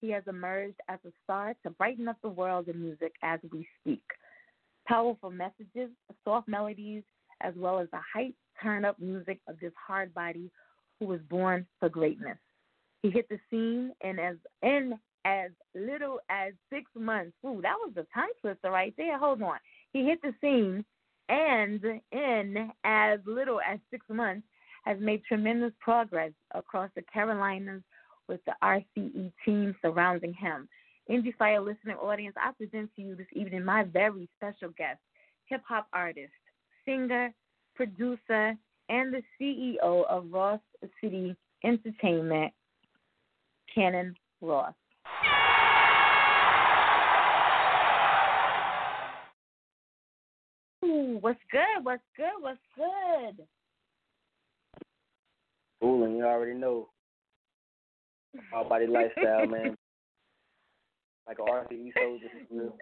he 0.00 0.10
has 0.10 0.22
emerged 0.28 0.78
as 0.88 1.00
a 1.04 1.10
star 1.24 1.54
to 1.64 1.70
brighten 1.70 2.08
up 2.08 2.16
the 2.22 2.28
world 2.28 2.68
of 2.68 2.76
music 2.76 3.12
as 3.22 3.40
we 3.52 3.66
speak. 3.80 4.02
Powerful 4.88 5.30
messages, 5.30 5.90
soft 6.24 6.48
melodies, 6.48 7.02
as 7.42 7.54
well 7.56 7.78
as 7.78 7.88
the 7.92 8.00
hype 8.12 8.34
turn 8.62 8.84
up 8.84 8.98
music 8.98 9.38
of 9.46 9.60
this 9.60 9.72
hard 9.86 10.12
body 10.14 10.50
who 10.98 11.06
was 11.06 11.20
born 11.28 11.66
for 11.78 11.88
greatness. 11.88 12.38
He 13.02 13.10
hit 13.10 13.28
the 13.28 13.38
scene 13.50 13.92
and 14.02 14.18
as 14.18 14.36
in 14.62 14.98
as 15.24 15.50
little 15.74 16.20
as 16.30 16.52
six 16.72 16.90
months. 16.96 17.32
Ooh, 17.44 17.60
that 17.62 17.76
was 17.78 17.92
a 17.96 18.06
tongue 18.14 18.32
twister 18.40 18.70
right 18.70 18.94
there. 18.96 19.18
Hold 19.18 19.42
on. 19.42 19.58
He 19.92 20.04
hit 20.04 20.20
the 20.22 20.34
scene 20.40 20.84
and 21.28 21.84
in 22.12 22.70
as 22.84 23.20
little 23.26 23.60
as 23.60 23.78
six 23.90 24.04
months 24.08 24.46
has 24.84 24.96
made 25.00 25.22
tremendous 25.24 25.72
progress 25.80 26.32
across 26.54 26.90
the 26.96 27.02
Carolinas 27.12 27.82
with 28.26 28.40
the 28.46 28.54
RCE 28.62 29.32
team 29.44 29.76
surrounding 29.82 30.32
him. 30.32 30.68
Indie 31.10 31.34
Fire 31.36 31.60
listening 31.60 31.96
audience, 31.96 32.36
I 32.38 32.52
present 32.52 32.90
to 32.96 33.02
you 33.02 33.14
this 33.14 33.26
evening 33.32 33.64
my 33.64 33.84
very 33.84 34.28
special 34.36 34.68
guest, 34.76 34.98
hip 35.46 35.62
hop 35.66 35.86
artist, 35.94 36.32
singer, 36.84 37.32
producer, 37.74 38.54
and 38.90 39.14
the 39.14 39.22
CEO 39.40 40.04
of 40.06 40.26
Ross 40.30 40.60
City 41.02 41.34
Entertainment, 41.64 42.52
Cannon 43.74 44.14
Ross. 44.42 44.74
Ooh, 50.84 51.18
what's 51.22 51.40
good? 51.50 51.84
What's 51.84 52.02
good? 52.18 52.26
What's 52.40 52.58
good? 52.76 53.46
Fooling, 55.80 56.16
you 56.16 56.24
already 56.24 56.54
know. 56.54 56.90
All 58.52 58.68
body 58.68 58.86
lifestyle, 58.86 59.46
man. 59.46 59.74
Like 61.28 61.38
an 61.40 61.92
soldier. 61.94 62.72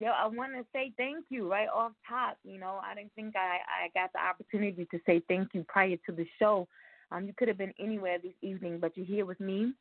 Yo, 0.00 0.08
I 0.08 0.26
want 0.28 0.54
to 0.54 0.64
say 0.72 0.92
thank 0.96 1.26
you 1.28 1.50
right 1.50 1.68
off 1.68 1.92
top. 2.08 2.38
You 2.42 2.58
know, 2.58 2.80
I 2.82 2.94
didn't 2.94 3.12
think 3.14 3.34
I 3.36 3.58
I 3.68 3.88
got 3.94 4.10
the 4.14 4.20
opportunity 4.20 4.86
to 4.90 4.98
say 5.04 5.20
thank 5.28 5.48
you 5.52 5.62
prior 5.68 5.96
to 6.06 6.12
the 6.12 6.26
show. 6.38 6.66
Um, 7.12 7.26
you 7.26 7.34
could 7.36 7.48
have 7.48 7.58
been 7.58 7.74
anywhere 7.78 8.18
this 8.18 8.32
evening, 8.40 8.78
but 8.80 8.96
you're 8.96 9.04
here 9.04 9.26
with 9.26 9.40
me, 9.40 9.74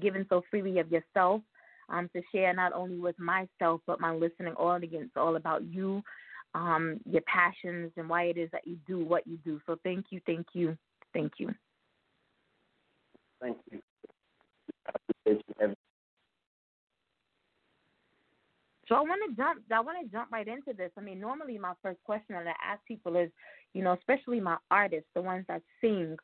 giving 0.00 0.26
so 0.28 0.42
freely 0.50 0.78
of 0.78 0.92
yourself, 0.92 1.40
um, 1.88 2.10
to 2.14 2.20
share 2.32 2.52
not 2.52 2.74
only 2.74 2.98
with 2.98 3.18
myself 3.18 3.80
but 3.86 4.00
my 4.00 4.12
listening 4.12 4.54
audience 4.54 5.10
all 5.16 5.36
about 5.36 5.64
you, 5.64 6.02
um, 6.54 7.00
your 7.08 7.22
passions, 7.22 7.92
and 7.96 8.08
why 8.08 8.24
it 8.24 8.36
is 8.36 8.50
that 8.52 8.66
you 8.66 8.76
do 8.86 9.02
what 9.02 9.26
you 9.26 9.38
do. 9.38 9.58
So 9.64 9.78
thank 9.84 10.06
you, 10.10 10.20
thank 10.26 10.48
you, 10.52 10.76
thank 11.14 11.32
you. 11.38 11.54
Thank 13.40 13.56
you. 13.70 13.80
So 18.88 18.94
I 18.94 19.00
want 19.00 19.20
to 19.28 19.36
jump. 19.36 19.62
I 19.72 19.80
want 19.80 19.98
to 20.04 20.10
jump 20.10 20.30
right 20.30 20.46
into 20.46 20.72
this. 20.76 20.90
I 20.96 21.00
mean, 21.00 21.20
normally 21.20 21.58
my 21.58 21.74
first 21.82 21.98
question 22.04 22.34
that 22.34 22.46
I 22.46 22.72
ask 22.72 22.84
people 22.86 23.16
is, 23.16 23.30
you 23.72 23.82
know, 23.82 23.92
especially 23.92 24.40
my 24.40 24.56
artists, 24.70 25.08
the 25.14 25.22
ones 25.22 25.44
that 25.48 25.62
sing, 25.80 26.16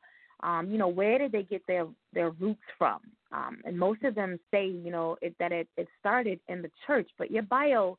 um, 0.42 0.70
you 0.70 0.78
know, 0.78 0.88
where 0.88 1.18
did 1.18 1.32
they 1.32 1.42
get 1.42 1.62
their 1.66 1.86
their 2.12 2.30
roots 2.30 2.60
from? 2.78 3.00
Um, 3.32 3.58
and 3.64 3.78
most 3.78 4.02
of 4.02 4.14
them 4.14 4.38
say, 4.50 4.66
you 4.66 4.90
know, 4.90 5.16
it, 5.22 5.34
that 5.38 5.52
it 5.52 5.68
it 5.76 5.88
started 5.98 6.40
in 6.48 6.62
the 6.62 6.70
church. 6.86 7.08
But 7.18 7.30
your 7.30 7.42
bio, 7.44 7.98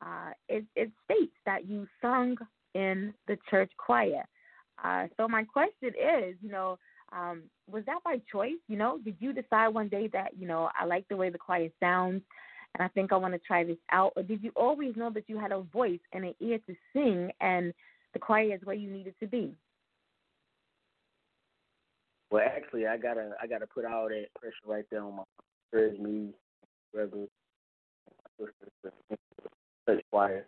uh, 0.00 0.30
it 0.48 0.64
it 0.76 0.90
states 1.04 1.36
that 1.46 1.66
you 1.66 1.86
sung 2.00 2.36
in 2.74 3.12
the 3.28 3.36
church 3.50 3.70
choir. 3.76 4.24
Uh, 4.82 5.06
so 5.16 5.28
my 5.28 5.44
question 5.44 5.88
is, 5.88 6.34
you 6.40 6.50
know, 6.50 6.78
um, 7.12 7.42
was 7.70 7.84
that 7.86 8.02
by 8.04 8.20
choice? 8.30 8.58
You 8.68 8.76
know, 8.76 8.98
did 9.04 9.16
you 9.20 9.32
decide 9.32 9.68
one 9.68 9.88
day 9.88 10.08
that 10.12 10.30
you 10.38 10.46
know 10.46 10.70
I 10.78 10.84
like 10.86 11.06
the 11.08 11.16
way 11.16 11.30
the 11.30 11.38
choir 11.38 11.68
sounds? 11.80 12.22
And 12.74 12.84
I 12.84 12.88
think 12.88 13.12
I 13.12 13.16
want 13.16 13.34
to 13.34 13.40
try 13.40 13.64
this 13.64 13.78
out? 13.90 14.12
Or 14.16 14.22
did 14.22 14.42
you 14.42 14.52
always 14.56 14.96
know 14.96 15.10
that 15.10 15.28
you 15.28 15.38
had 15.38 15.52
a 15.52 15.60
voice 15.60 16.00
and 16.12 16.24
an 16.24 16.34
ear 16.40 16.58
to 16.66 16.74
sing 16.92 17.30
and 17.40 17.72
the 18.12 18.18
choir 18.18 18.54
is 18.54 18.60
where 18.64 18.76
you 18.76 18.90
needed 18.90 19.14
to 19.20 19.26
be? 19.26 19.54
Well, 22.30 22.44
actually, 22.44 22.86
I 22.86 22.96
gotta 22.96 23.32
I 23.42 23.46
gotta 23.46 23.66
put 23.66 23.84
all 23.84 24.08
that 24.08 24.26
pressure 24.40 24.54
right 24.66 24.86
there 24.90 25.02
on 25.02 25.16
my 25.16 25.22
courage, 25.70 25.98
me, 26.00 26.30
brother, 26.92 27.26
my 29.86 30.00
choir. 30.10 30.46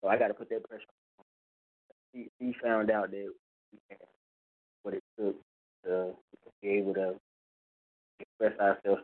So 0.00 0.08
I 0.08 0.16
gotta 0.16 0.34
put 0.34 0.48
that 0.50 0.62
pressure. 0.68 0.84
On. 1.18 1.24
He, 2.12 2.30
he 2.38 2.54
found 2.62 2.90
out 2.90 3.10
that 3.10 3.32
what 4.84 4.94
it 4.94 5.02
took 5.18 5.34
to 5.84 6.12
be 6.62 6.68
able 6.68 6.94
to 6.94 7.14
express 8.20 8.58
ourselves. 8.60 9.02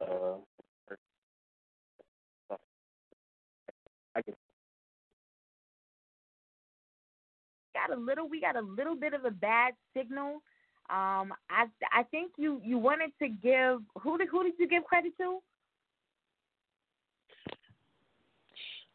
Uh, 0.00 0.36
I 4.16 4.22
can. 4.22 4.34
Got 7.74 7.96
a 7.96 8.00
little. 8.00 8.28
We 8.28 8.40
got 8.40 8.56
a 8.56 8.60
little 8.60 8.96
bit 8.96 9.12
of 9.12 9.24
a 9.26 9.30
bad 9.30 9.74
signal. 9.94 10.40
Um, 10.88 11.34
I 11.50 11.66
I 11.92 12.04
think 12.10 12.32
you 12.38 12.60
you 12.64 12.78
wanted 12.78 13.10
to 13.20 13.28
give 13.28 13.80
who 14.02 14.16
did 14.16 14.28
who 14.28 14.44
did 14.44 14.54
you 14.58 14.66
give 14.66 14.84
credit 14.84 15.12
to? 15.18 15.40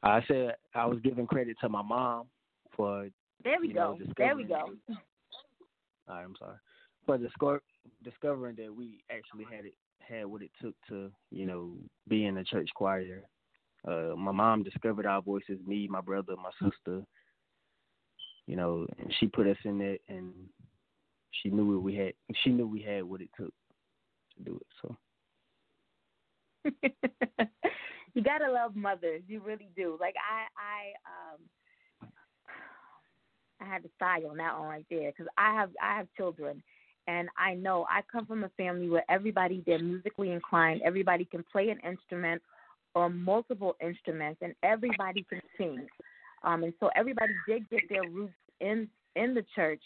I 0.04 0.22
said 0.28 0.56
I 0.74 0.86
was 0.88 1.00
giving 1.04 1.28
credit 1.28 1.58
to 1.62 1.70
my 1.70 1.84
mom 1.84 2.26
for. 2.76 3.08
There 3.44 3.60
we 3.62 3.72
go. 3.72 3.98
Know, 4.00 4.00
there 4.18 4.36
we 4.36 4.44
go. 4.44 4.74
All 6.08 6.16
right, 6.16 6.24
I'm 6.24 6.36
sorry 6.40 6.58
for 7.06 7.18
disco- 7.18 7.60
discovering 8.04 8.56
that 8.58 8.74
we 8.74 9.04
actually 9.10 9.46
had 9.46 9.66
it 9.66 9.74
had 10.00 10.26
what 10.26 10.42
it 10.42 10.52
took 10.62 10.76
to 10.90 11.12
you 11.32 11.46
know 11.46 11.74
be 12.08 12.26
in 12.26 12.36
the 12.36 12.44
church 12.44 12.70
choir 12.76 13.24
uh, 13.88 14.16
my 14.16 14.32
mom 14.32 14.64
discovered 14.64 15.06
our 15.06 15.22
voices, 15.22 15.60
me, 15.66 15.88
my 15.88 16.02
brother, 16.02 16.34
my 16.36 16.52
sister. 16.62 17.04
You 18.48 18.56
know, 18.56 18.86
and 19.00 19.14
she 19.20 19.28
put 19.28 19.48
us 19.48 19.58
in 19.64 19.82
it, 19.82 20.02
and 20.10 20.34
she 21.32 21.50
knew 21.50 21.66
what 21.76 21.84
we 21.84 21.96
had. 21.96 22.14
She 22.44 22.50
knew 22.50 22.68
we 22.68 22.82
had 22.82 23.04
what 23.04 23.22
it 23.22 23.30
took 23.38 23.54
to 24.38 24.44
do 24.44 24.60
it. 24.60 24.68
So. 24.82 24.98
you 28.14 28.24
gotta 28.24 28.52
love 28.52 28.76
mothers. 28.76 29.22
You 29.28 29.42
really 29.42 29.70
do. 29.76 29.98
Like 30.00 30.16
I, 30.18 30.48
I, 30.60 32.08
um, 32.08 32.10
I 33.62 33.66
had 33.66 33.84
to 33.84 33.90
sigh 34.00 34.22
on 34.30 34.38
that 34.38 34.58
one 34.60 34.68
right 34.68 34.86
there 34.90 35.12
because 35.12 35.28
I 35.38 35.54
have, 35.54 35.70
I 35.82 35.96
have 35.96 36.08
children, 36.18 36.62
and 37.08 37.30
I 37.38 37.54
know 37.56 37.86
I 37.90 38.02
come 38.12 38.26
from 38.26 38.44
a 38.44 38.50
family 38.58 38.90
where 38.90 39.06
everybody 39.10 39.64
they're 39.66 39.80
musically 39.80 40.32
inclined. 40.32 40.82
Everybody 40.84 41.26
can 41.26 41.44
play 41.52 41.70
an 41.70 41.80
instrument 41.90 42.42
or 42.96 43.10
multiple 43.10 43.76
instruments, 43.82 44.40
and 44.42 44.54
everybody 44.64 45.26
can 45.30 45.42
sing. 45.58 45.88
Um, 46.44 46.64
and 46.64 46.74
so 46.80 46.90
everybody 46.96 47.34
did 47.48 47.70
get 47.70 47.82
their 47.90 48.04
roots 48.10 48.34
in 48.60 48.88
in 49.16 49.34
the 49.34 49.46
church, 49.56 49.82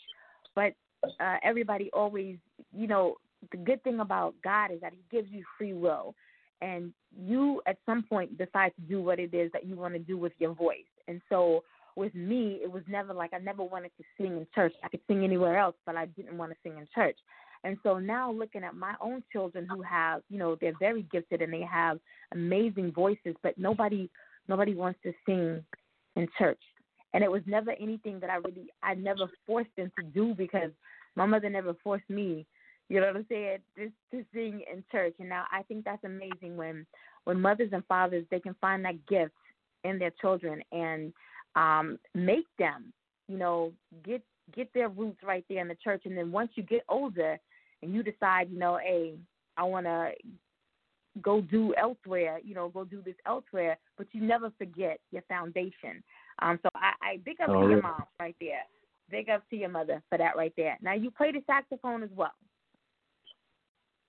but 0.56 0.74
uh, 1.20 1.38
everybody 1.44 1.90
always, 1.94 2.38
you 2.76 2.88
know, 2.88 3.16
the 3.52 3.58
good 3.58 3.84
thing 3.84 4.00
about 4.00 4.36
God 4.44 4.72
is 4.72 4.82
that 4.82 4.94
He 4.94 5.04
gives 5.16 5.30
you 5.32 5.44
free 5.58 5.74
will, 5.74 6.16
and 6.62 6.94
you 7.18 7.62
at 7.68 7.78
some 7.86 8.04
point 8.04 8.38
decide 8.38 8.74
to 8.76 8.82
do 8.88 9.02
what 9.02 9.20
it 9.20 9.34
is 9.34 9.52
that 9.52 9.66
you 9.66 9.76
want 9.76 9.94
to 9.94 10.00
do 10.00 10.18
with 10.18 10.34
your 10.40 10.54
voice. 10.54 10.78
And 11.08 11.22
so 11.30 11.64
with 11.96 12.14
me, 12.14 12.60
it 12.62 12.72
was 12.72 12.84
never 12.88 13.14
like 13.14 13.34
I 13.34 13.40
never 13.40 13.64
wanted 13.64 13.92
to 13.98 14.04
sing 14.18 14.38
in 14.38 14.48
church. 14.54 14.74
I 14.84 14.90
could 14.90 15.02
sing 15.08 15.24
anywhere 15.24 15.58
else, 15.58 15.76
but 15.86 15.96
I 15.96 16.06
didn't 16.08 16.38
want 16.38 16.52
to 16.52 16.58
sing 16.64 16.78
in 16.78 16.88
church. 16.94 17.18
And 17.66 17.78
so 17.82 17.98
now 17.98 18.32
looking 18.32 18.64
at 18.64 18.76
my 18.76 18.94
own 19.02 19.24
children 19.34 19.68
who 19.68 19.82
have, 19.82 20.22
you 20.30 20.38
know, 20.38 20.56
they're 20.62 20.78
very 20.80 21.02
gifted 21.12 21.42
and 21.42 21.52
they 21.52 21.64
have 21.64 22.00
amazing 22.32 22.92
voices, 22.92 23.36
but 23.42 23.58
nobody 23.58 24.08
nobody 24.48 24.76
wants 24.76 25.00
to 25.02 25.12
sing 25.26 25.66
in 26.16 26.28
church. 26.38 26.62
And 27.14 27.24
it 27.24 27.32
was 27.32 27.42
never 27.48 27.72
anything 27.72 28.20
that 28.20 28.30
I 28.30 28.36
really 28.36 28.68
I 28.84 28.94
never 28.94 29.28
forced 29.48 29.76
them 29.78 29.92
to 30.00 30.06
do 30.06 30.36
because 30.36 30.70
my 31.16 31.26
mother 31.26 31.50
never 31.50 31.74
forced 31.84 32.08
me, 32.08 32.46
you 32.88 33.00
know 33.00 33.08
what 33.08 33.16
I'm 33.16 33.26
saying, 33.30 33.58
just 33.76 33.94
to 34.12 34.24
sing 34.32 34.62
in 34.72 34.84
church. 34.92 35.16
And 35.18 35.30
now 35.30 35.46
I 35.52 35.64
think 35.64 35.86
that's 35.86 36.04
amazing 36.04 36.56
when 36.56 36.86
when 37.24 37.42
mothers 37.42 37.70
and 37.74 37.84
fathers 37.88 38.26
they 38.30 38.40
can 38.40 38.56
find 38.62 38.86
that 38.86 39.04
gift 39.08 39.34
in 39.84 39.98
their 39.98 40.12
children 40.22 40.62
and 40.72 41.12
um 41.56 41.98
make 42.14 42.46
them, 42.60 42.94
you 43.28 43.40
know, 43.40 43.72
get 44.04 44.22
get 44.56 44.72
their 44.76 44.90
roots 44.90 45.24
right 45.24 45.44
there 45.50 45.64
in 45.64 45.68
the 45.68 45.78
church 45.84 46.04
and 46.06 46.16
then 46.16 46.32
once 46.32 46.52
you 46.54 46.62
get 46.62 46.84
older 46.88 47.40
and 47.86 47.94
you 47.94 48.02
decide, 48.02 48.50
you 48.52 48.58
know, 48.58 48.78
hey, 48.78 49.14
I 49.58 49.64
want 49.64 49.86
to 49.86 50.12
go 51.22 51.40
do 51.40 51.74
elsewhere, 51.76 52.40
you 52.44 52.56
know, 52.56 52.70
go 52.70 52.84
do 52.84 53.02
this 53.06 53.16
elsewhere, 53.26 53.78
but 53.98 54.08
you 54.12 54.22
never 54.22 54.52
forget 54.58 55.00
your 55.12 55.22
foundation. 55.30 56.04
Um, 56.42 56.60
so 56.64 56.70
I, 56.76 56.94
I 57.02 57.20
big 57.24 57.40
up 57.42 57.50
oh, 57.50 57.62
to 57.62 57.70
your 57.70 57.82
mom 57.82 58.04
right 58.20 58.36
there. 58.42 58.64
Big 59.10 59.30
up 59.30 59.48
to 59.52 59.56
your 59.56 59.70
mother 59.70 60.02
for 60.10 60.18
that 60.18 60.36
right 60.36 60.52
there. 60.58 60.78
Now 60.82 60.94
you 60.94 61.12
play 61.12 61.32
the 61.32 61.44
saxophone 61.46 62.02
as 62.02 62.10
well. 62.14 62.34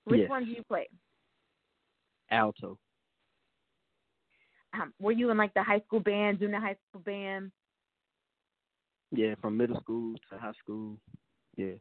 Which 0.05 0.21
yes. 0.21 0.31
one 0.31 0.47
do 0.47 0.51
you 0.51 0.63
play? 0.67 0.89
Alto. 2.31 2.79
Um, 4.73 4.93
were 4.99 5.13
you 5.13 5.31
in 5.31 5.37
like 5.37 5.53
the 5.55 5.63
high 5.63 5.81
school 5.87 6.01
band, 6.01 6.39
junior 6.39 6.61
high 6.61 6.77
school 6.89 7.03
band? 7.03 7.53
Yeah, 9.13 9.35
from 9.41 9.57
middle 9.57 9.79
school 9.81 10.15
to 10.31 10.39
high 10.39 10.53
school. 10.63 10.97
Yeah. 11.57 11.75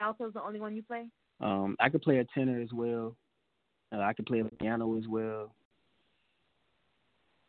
Alto's 0.00 0.34
the 0.34 0.42
only 0.42 0.60
one 0.60 0.76
you 0.76 0.82
play? 0.82 1.06
Um, 1.40 1.76
I 1.80 1.88
could 1.88 2.02
play 2.02 2.18
a 2.18 2.24
tenor 2.34 2.60
as 2.60 2.70
well. 2.72 3.16
Uh, 3.92 4.00
I 4.00 4.12
could 4.12 4.26
play 4.26 4.42
the 4.42 4.50
piano 4.50 4.96
as 4.98 5.06
well. 5.08 5.52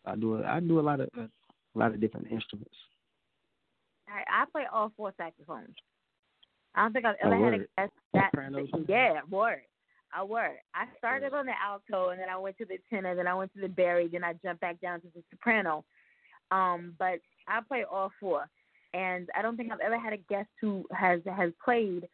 I 0.06 0.16
do 0.16 0.38
a, 0.38 0.46
I 0.46 0.60
do 0.60 0.80
a 0.80 0.82
lot 0.82 1.00
of 1.00 1.10
a 1.16 1.30
lot 1.76 1.94
of 1.94 2.00
different 2.00 2.28
instruments. 2.32 2.76
I, 4.08 4.42
I 4.42 4.46
play 4.52 4.64
all 4.72 4.92
four 4.96 5.14
saxophones. 5.18 5.76
I 6.76 6.84
don't 6.84 6.94
think 6.94 7.06
I've 7.06 7.16
ever 7.22 7.36
oh, 7.36 7.44
had 7.44 7.54
a 7.54 7.58
guest 7.58 7.94
that. 8.14 8.32
Too? 8.34 8.86
Yeah, 8.88 9.22
word. 9.30 9.62
I 10.14 10.24
word. 10.24 10.58
I 10.74 10.86
started 10.98 11.34
on 11.34 11.46
the 11.46 11.54
alto, 11.64 12.10
and 12.10 12.20
then 12.20 12.30
I 12.30 12.38
went 12.38 12.58
to 12.58 12.66
the 12.66 12.78
tenor, 12.90 13.16
then 13.16 13.28
I 13.28 13.36
went 13.36 13.54
to 13.54 13.62
the 13.62 13.68
bari, 13.68 14.08
then 14.08 14.24
I 14.24 14.34
jumped 14.44 14.62
back 14.62 14.82
down 14.82 15.02
to 15.02 15.08
the 15.14 15.22
soprano. 15.30 15.84
Um, 16.52 16.96
but 16.98 17.20
I 17.48 17.60
play 17.68 17.86
all 17.90 18.12
four, 18.20 18.50
and 18.94 19.30
I 19.36 19.42
don't 19.42 19.56
think 19.56 19.72
I've 19.72 19.80
ever 19.80 20.00
had 20.00 20.14
a 20.14 20.18
guest 20.18 20.50
who 20.60 20.86
has 20.92 21.22
has 21.26 21.52
played 21.64 22.08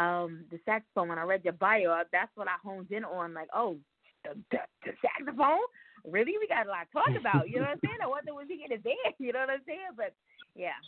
um 0.00 0.44
the 0.50 0.58
saxophone. 0.64 1.08
When 1.08 1.18
I 1.18 1.24
read 1.24 1.44
your 1.44 1.52
bio, 1.54 2.02
that's 2.12 2.34
what 2.34 2.48
I 2.48 2.56
honed 2.64 2.90
in 2.90 3.04
on. 3.04 3.34
Like, 3.34 3.48
oh, 3.54 3.76
the, 4.24 4.30
the, 4.50 4.58
the 4.84 4.92
saxophone. 5.02 5.66
Really, 6.04 6.32
we 6.40 6.48
got 6.48 6.66
a 6.66 6.70
lot 6.70 6.86
to 6.86 6.92
talk 6.92 7.20
about. 7.20 7.48
You 7.48 7.56
know 7.56 7.62
what 7.62 7.72
I'm 7.72 7.80
saying? 7.84 8.00
I 8.02 8.06
wonder 8.06 8.32
was 8.32 8.46
he 8.48 8.64
in 8.64 8.70
the 8.70 8.82
band. 8.82 9.14
You 9.18 9.32
know 9.32 9.40
what 9.40 9.50
I'm 9.50 9.64
saying? 9.66 9.94
But 9.96 10.14
yeah. 10.54 10.80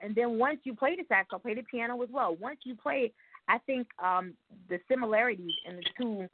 And 0.00 0.14
then 0.14 0.38
once 0.38 0.60
you 0.64 0.74
play 0.74 0.96
the 0.96 1.04
saxophone, 1.08 1.40
play 1.40 1.54
the 1.54 1.62
piano 1.62 2.00
as 2.02 2.08
well. 2.10 2.36
Once 2.40 2.60
you 2.64 2.74
play, 2.74 3.12
I 3.48 3.58
think 3.66 3.86
um 4.02 4.34
the 4.68 4.78
similarities 4.88 5.54
in 5.68 5.76
the 5.76 5.84
two 5.98 6.28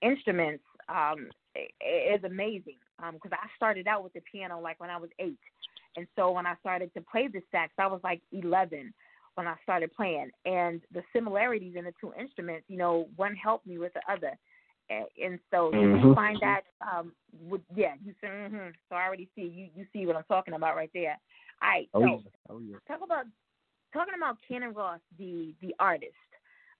instruments 0.00 0.64
um 0.88 1.28
is 1.54 2.24
amazing. 2.24 2.80
Um, 3.00 3.14
because 3.14 3.32
I 3.32 3.46
started 3.56 3.86
out 3.86 4.02
with 4.02 4.12
the 4.14 4.22
piano 4.32 4.60
like 4.60 4.80
when 4.80 4.90
I 4.90 4.96
was 4.96 5.10
eight, 5.18 5.38
and 5.96 6.06
so 6.16 6.32
when 6.32 6.46
I 6.46 6.54
started 6.60 6.92
to 6.94 7.00
play 7.00 7.28
the 7.28 7.42
sax, 7.52 7.72
I 7.78 7.86
was 7.86 8.00
like 8.02 8.22
eleven 8.32 8.92
when 9.38 9.46
I 9.46 9.54
started 9.62 9.94
playing. 9.94 10.30
And 10.44 10.82
the 10.92 11.02
similarities 11.12 11.76
in 11.76 11.84
the 11.84 11.92
two 12.00 12.12
instruments, 12.18 12.64
you 12.66 12.76
know, 12.76 13.06
one 13.14 13.36
helped 13.36 13.68
me 13.68 13.78
with 13.78 13.92
the 13.94 14.02
other. 14.12 14.36
And 14.90 15.38
so 15.52 15.70
you 15.72 15.78
Mhm. 15.78 16.14
find 16.16 16.40
that, 16.40 16.62
um, 16.80 17.14
with, 17.48 17.62
yeah, 17.72 17.94
you 18.02 18.12
say, 18.20 18.26
mm-hmm. 18.26 18.70
so 18.88 18.96
I 18.96 19.06
already 19.06 19.28
see 19.36 19.42
you. 19.46 19.70
You 19.76 19.86
see 19.92 20.06
what 20.06 20.16
I'm 20.16 20.24
talking 20.24 20.54
about 20.54 20.74
right 20.74 20.90
there. 20.92 21.16
All 21.62 21.68
right, 21.68 21.88
Oh 21.94 22.00
so 22.00 22.06
yeah. 22.06 22.30
Oh 22.48 22.58
yeah. 22.58 22.76
talk 22.88 23.00
about 23.02 23.26
talking 23.92 24.14
about 24.16 24.38
Cannon 24.48 24.72
Ross, 24.72 25.00
the 25.18 25.54
the 25.60 25.72
artist. 25.78 26.30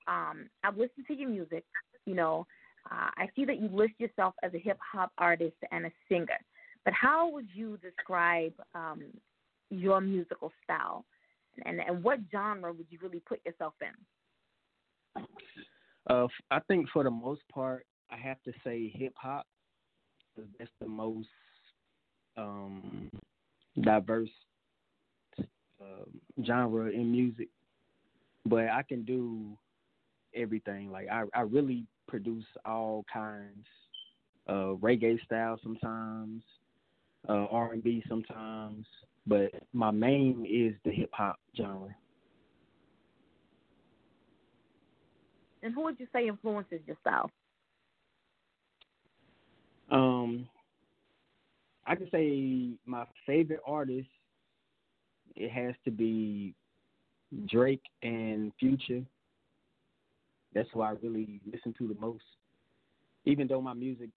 Um, 0.09 0.51
I've 0.65 0.77
listened 0.77 1.07
to 1.07 1.15
your 1.15 1.29
music. 1.29 1.65
You 2.07 2.15
know, 2.15 2.47
uh, 2.91 3.11
I 3.17 3.29
see 3.37 3.45
that 3.45 3.59
you 3.61 3.69
list 3.69 3.95
yourself 4.01 4.35
as 4.43 4.53
a 4.55 4.59
hip 4.59 4.79
hop 4.81 5.13
artist 5.19 5.59
and 5.71 5.87
a 5.87 5.93
singer. 6.09 6.41
But 6.85 6.95
how 6.95 7.29
would 7.29 7.49
you 7.55 7.77
describe 7.79 8.55
um, 8.75 9.05
your 9.71 10.01
musical 10.01 10.51
style, 10.65 11.05
and 11.65 11.81
and 11.81 12.03
what 12.03 12.19
genre 12.31 12.73
would 12.73 12.87
you 12.91 12.99
really 13.03 13.21
put 13.21 13.41
yourself 13.45 13.75
in? 13.81 15.25
Uh, 16.09 16.27
I 16.51 16.61
think 16.61 16.89
for 16.91 17.05
the 17.05 17.11
most 17.11 17.43
part, 17.53 17.87
I 18.11 18.17
have 18.17 18.43
to 18.45 18.53
say 18.65 18.91
hip 18.95 19.13
hop. 19.17 19.47
That's 20.59 20.71
the 20.81 20.89
most 20.89 21.29
um, 22.37 23.11
diverse 23.83 24.31
uh, 25.81 26.05
genre 26.47 26.91
in 26.91 27.11
music. 27.11 27.49
But 28.47 28.69
I 28.69 28.83
can 28.89 29.05
do 29.05 29.57
everything. 30.35 30.91
Like 30.91 31.09
I, 31.09 31.25
I 31.35 31.43
really 31.43 31.85
produce 32.07 32.47
all 32.65 33.05
kinds. 33.13 33.67
Uh, 34.49 34.73
reggae 34.81 35.23
style 35.25 35.59
sometimes, 35.63 36.43
uh, 37.29 37.47
R 37.51 37.73
and 37.73 37.83
B 37.83 38.03
sometimes. 38.09 38.87
But 39.27 39.51
my 39.73 39.91
main 39.91 40.47
is 40.49 40.75
the 40.85 40.91
hip 40.91 41.11
hop 41.13 41.39
genre. 41.57 41.95
And 45.63 45.75
who 45.75 45.83
would 45.85 45.99
you 45.99 46.07
say 46.13 46.29
influences 46.29 46.81
your 46.87 46.97
style? 47.01 47.31
Um, 49.91 50.49
I 51.87 51.95
can 51.95 52.09
say 52.11 52.79
my 52.87 53.05
favorite 53.27 53.61
artist. 53.67 54.09
It 55.35 55.51
has 55.51 55.75
to 55.85 55.91
be 55.91 56.55
Drake 57.47 57.83
and 58.03 58.53
Future. 58.59 59.03
That's 60.55 60.69
who 60.73 60.83
I 60.83 60.95
really 61.03 61.41
listen 61.51 61.75
to 61.79 61.89
the 61.89 62.01
most. 62.01 62.25
Even 63.25 63.47
though 63.47 63.61
my 63.61 63.75
music 63.75 64.11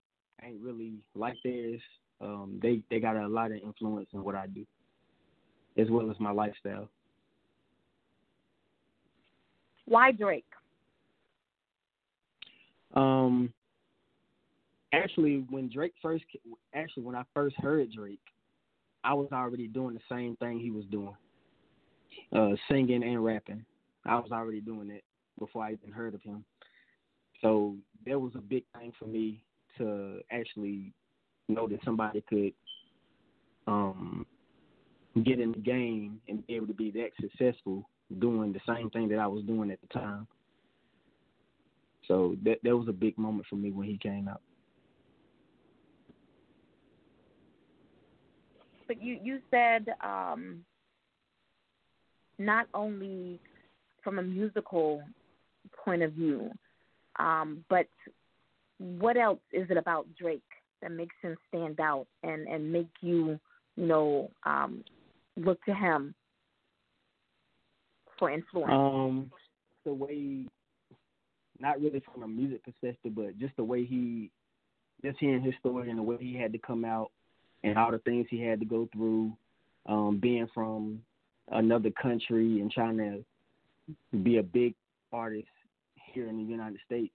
ain't 0.43 0.61
really 0.61 0.93
like 1.15 1.37
theirs, 1.43 1.81
um, 2.21 2.59
they 2.61 2.81
they 2.89 2.99
got 2.99 3.15
a 3.15 3.27
lot 3.27 3.51
of 3.51 3.57
influence 3.57 4.07
in 4.13 4.23
what 4.23 4.35
I 4.35 4.47
do, 4.47 4.65
as 5.77 5.89
well 5.89 6.09
as 6.11 6.19
my 6.19 6.31
lifestyle. 6.31 6.87
Why 9.85 10.11
Drake? 10.11 10.45
Um, 12.93 13.51
actually, 14.93 15.45
when 15.49 15.69
Drake 15.69 15.93
first, 16.01 16.23
actually 16.75 17.03
when 17.03 17.15
I 17.15 17.23
first 17.33 17.55
heard 17.57 17.91
Drake, 17.91 18.19
I 19.03 19.13
was 19.13 19.29
already 19.31 19.67
doing 19.67 19.95
the 19.95 20.15
same 20.15 20.35
thing 20.37 20.59
he 20.59 20.71
was 20.71 20.85
doing, 20.91 21.15
uh, 22.33 22.55
singing 22.69 23.03
and 23.03 23.23
rapping. 23.23 23.65
I 24.05 24.15
was 24.15 24.31
already 24.31 24.61
doing 24.61 24.89
it 24.89 25.03
before 25.39 25.63
I 25.63 25.73
even 25.73 25.91
heard 25.91 26.13
of 26.13 26.21
him. 26.21 26.43
So 27.41 27.75
that 28.05 28.19
was 28.19 28.33
a 28.35 28.41
big 28.41 28.63
thing 28.77 28.93
for 28.99 29.05
me 29.05 29.43
to 29.77 30.19
actually 30.31 30.93
know 31.51 31.67
that 31.67 31.79
somebody 31.83 32.23
could 32.27 32.53
um, 33.67 34.25
get 35.23 35.39
in 35.39 35.51
the 35.51 35.59
game 35.59 36.19
and 36.27 36.45
be 36.47 36.55
able 36.55 36.67
to 36.67 36.73
be 36.73 36.91
that 36.91 37.09
successful 37.19 37.87
doing 38.19 38.53
the 38.53 38.59
same 38.67 38.89
thing 38.89 39.07
that 39.09 39.19
I 39.19 39.27
was 39.27 39.43
doing 39.43 39.71
at 39.71 39.79
the 39.81 39.99
time. 39.99 40.27
So 42.07 42.35
that 42.43 42.57
that 42.63 42.75
was 42.75 42.87
a 42.87 42.93
big 42.93 43.17
moment 43.17 43.45
for 43.49 43.55
me 43.55 43.71
when 43.71 43.87
he 43.87 43.97
came 43.97 44.27
out. 44.27 44.41
But 48.87 49.01
you 49.01 49.17
you 49.21 49.39
said 49.49 49.87
um, 50.03 50.65
not 52.37 52.67
only 52.73 53.39
from 54.03 54.19
a 54.19 54.23
musical 54.23 55.01
point 55.85 56.01
of 56.01 56.13
view, 56.13 56.51
um, 57.19 57.63
but 57.69 57.87
what 58.79 59.15
else 59.15 59.39
is 59.53 59.69
it 59.69 59.77
about 59.77 60.07
Drake 60.19 60.41
that 60.81 60.91
makes 60.91 61.15
him 61.21 61.35
stand 61.47 61.79
out 61.79 62.07
and 62.23 62.47
and 62.47 62.71
make 62.71 62.89
you 63.01 63.39
you 63.75 63.85
know 63.85 64.29
um, 64.45 64.83
look 65.37 65.63
to 65.65 65.73
him 65.73 66.13
for 68.21 68.29
influence? 68.29 68.71
Um, 68.71 69.31
the 69.83 69.93
way, 69.93 70.45
not 71.59 71.81
really 71.81 72.01
from 72.13 72.23
a 72.23 72.27
music 72.27 72.63
perspective, 72.63 73.13
but 73.15 73.37
just 73.39 73.55
the 73.57 73.63
way 73.63 73.83
he, 73.83 74.29
just 75.03 75.17
hearing 75.19 75.41
his 75.41 75.55
story 75.59 75.89
and 75.89 75.97
the 75.97 76.03
way 76.03 76.17
he 76.19 76.35
had 76.35 76.53
to 76.53 76.59
come 76.59 76.85
out 76.85 77.11
and 77.63 77.77
all 77.77 77.91
the 77.91 77.97
things 77.99 78.27
he 78.29 78.41
had 78.41 78.59
to 78.59 78.65
go 78.65 78.87
through, 78.93 79.33
um, 79.87 80.19
being 80.21 80.47
from 80.53 81.01
another 81.51 81.89
country 81.91 82.61
and 82.61 82.71
trying 82.71 82.97
to 82.97 84.17
be 84.19 84.37
a 84.37 84.43
big 84.43 84.75
artist 85.11 85.47
here 86.13 86.27
in 86.27 86.37
the 86.37 86.43
United 86.43 86.79
States, 86.85 87.13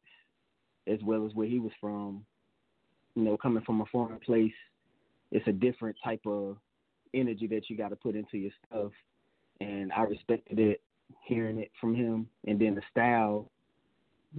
as 0.89 0.99
well 1.05 1.25
as 1.25 1.35
where 1.35 1.47
he 1.47 1.61
was 1.61 1.73
from. 1.81 2.25
You 3.17 3.23
know, 3.23 3.37
coming 3.37 3.65
from 3.65 3.81
a 3.81 3.87
foreign 3.87 4.21
place, 4.21 4.53
it's 5.33 5.47
a 5.49 5.53
different 5.53 5.97
type 6.05 6.21
of 6.27 6.59
energy 7.13 7.49
that 7.49 7.69
you 7.69 7.77
got 7.77 7.89
to 7.89 7.97
put 7.97 8.15
into 8.15 8.39
your 8.39 8.53
stuff, 8.69 8.93
and 9.61 9.91
I 9.93 10.03
respected 10.03 10.61
it 10.61 10.81
hearing 11.25 11.59
it 11.59 11.71
from 11.81 11.95
him, 11.95 12.29
and 12.47 12.61
then 12.61 12.75
the 12.75 12.83
style. 12.91 13.51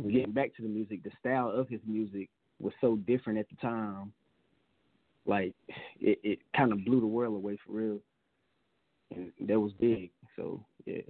Getting 0.03 0.31
back 0.31 0.55
to 0.57 0.61
the 0.61 0.67
music, 0.67 1.03
the 1.03 1.09
style 1.19 1.49
of 1.49 1.67
his 1.69 1.79
music 1.87 2.29
was 2.59 2.73
so 2.81 2.97
different 2.97 3.39
at 3.39 3.49
the 3.49 3.55
time. 3.55 4.11
Like 5.25 5.53
it, 5.99 6.19
it 6.23 6.39
kind 6.55 6.71
of 6.71 6.85
blew 6.85 6.99
the 6.99 7.07
world 7.07 7.35
away 7.35 7.57
for 7.65 7.73
real, 7.73 7.99
and 9.15 9.31
that 9.47 9.59
was 9.59 9.71
big. 9.79 10.11
So 10.35 10.63
yeah. 10.85 11.01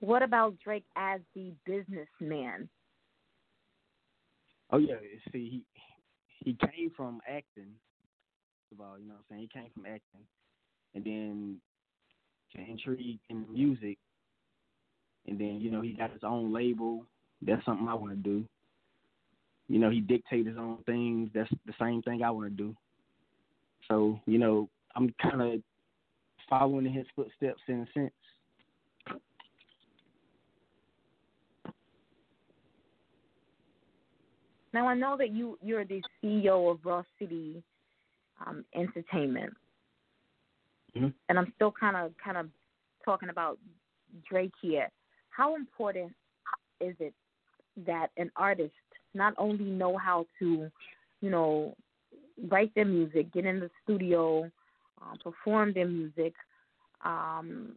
What 0.00 0.22
about 0.22 0.56
Drake 0.64 0.86
as 0.96 1.20
the 1.34 1.52
businessman? 1.66 2.68
Oh 4.72 4.78
yeah, 4.78 4.94
see 5.32 5.48
he 5.50 5.62
he 6.44 6.54
came 6.54 6.90
from 6.96 7.20
acting. 7.28 7.74
First 8.70 8.80
of 8.80 8.80
all, 8.80 8.98
you 8.98 9.06
know 9.06 9.14
what 9.14 9.24
I'm 9.30 9.36
saying? 9.36 9.48
He 9.52 9.60
came 9.60 9.70
from 9.74 9.86
acting. 9.86 10.26
And 10.94 11.04
then 11.04 11.56
to 12.54 12.70
intrigue 12.70 13.20
in 13.30 13.46
music 13.50 13.98
and 15.26 15.38
then, 15.38 15.60
you 15.60 15.70
know, 15.70 15.80
he 15.80 15.92
got 15.92 16.12
his 16.12 16.24
own 16.24 16.52
label. 16.52 17.06
That's 17.42 17.64
something 17.64 17.88
I 17.88 17.94
wanna 17.94 18.16
do. 18.16 18.44
You 19.68 19.78
know, 19.78 19.90
he 19.90 20.00
dictates 20.00 20.48
his 20.48 20.58
own 20.58 20.78
things. 20.84 21.30
That's 21.34 21.50
the 21.66 21.74
same 21.80 22.02
thing 22.02 22.22
I 22.22 22.30
wanna 22.30 22.50
do. 22.50 22.74
So, 23.88 24.18
you 24.26 24.38
know, 24.38 24.68
I'm 24.94 25.10
kinda 25.20 25.62
following 26.48 26.86
in 26.86 26.92
his 26.92 27.06
footsteps 27.14 27.62
in 27.68 27.80
a 27.80 27.92
sense. 27.92 28.12
Now 34.72 34.88
I 34.88 34.94
know 34.94 35.16
that 35.18 35.32
you 35.32 35.58
you're 35.62 35.84
the 35.84 36.02
CEO 36.22 36.70
of 36.70 36.78
Ross 36.84 37.04
City 37.18 37.62
um, 38.44 38.64
Entertainment, 38.74 39.54
mm-hmm. 40.96 41.08
and 41.28 41.38
I'm 41.38 41.52
still 41.56 41.72
kind 41.72 41.96
of 41.96 42.12
kind 42.22 42.36
of 42.36 42.46
talking 43.04 43.28
about 43.28 43.58
Drake 44.28 44.52
here. 44.60 44.88
How 45.30 45.56
important 45.56 46.12
is 46.80 46.94
it 46.98 47.14
that 47.86 48.08
an 48.16 48.30
artist 48.36 48.72
not 49.14 49.34
only 49.38 49.64
know 49.64 49.96
how 49.96 50.26
to, 50.38 50.70
you 51.20 51.30
know, 51.30 51.74
write 52.48 52.74
their 52.74 52.84
music, 52.84 53.32
get 53.32 53.44
in 53.44 53.60
the 53.60 53.70
studio, 53.84 54.50
um, 55.00 55.18
perform 55.22 55.72
their 55.72 55.86
music, 55.86 56.34
um, 57.04 57.72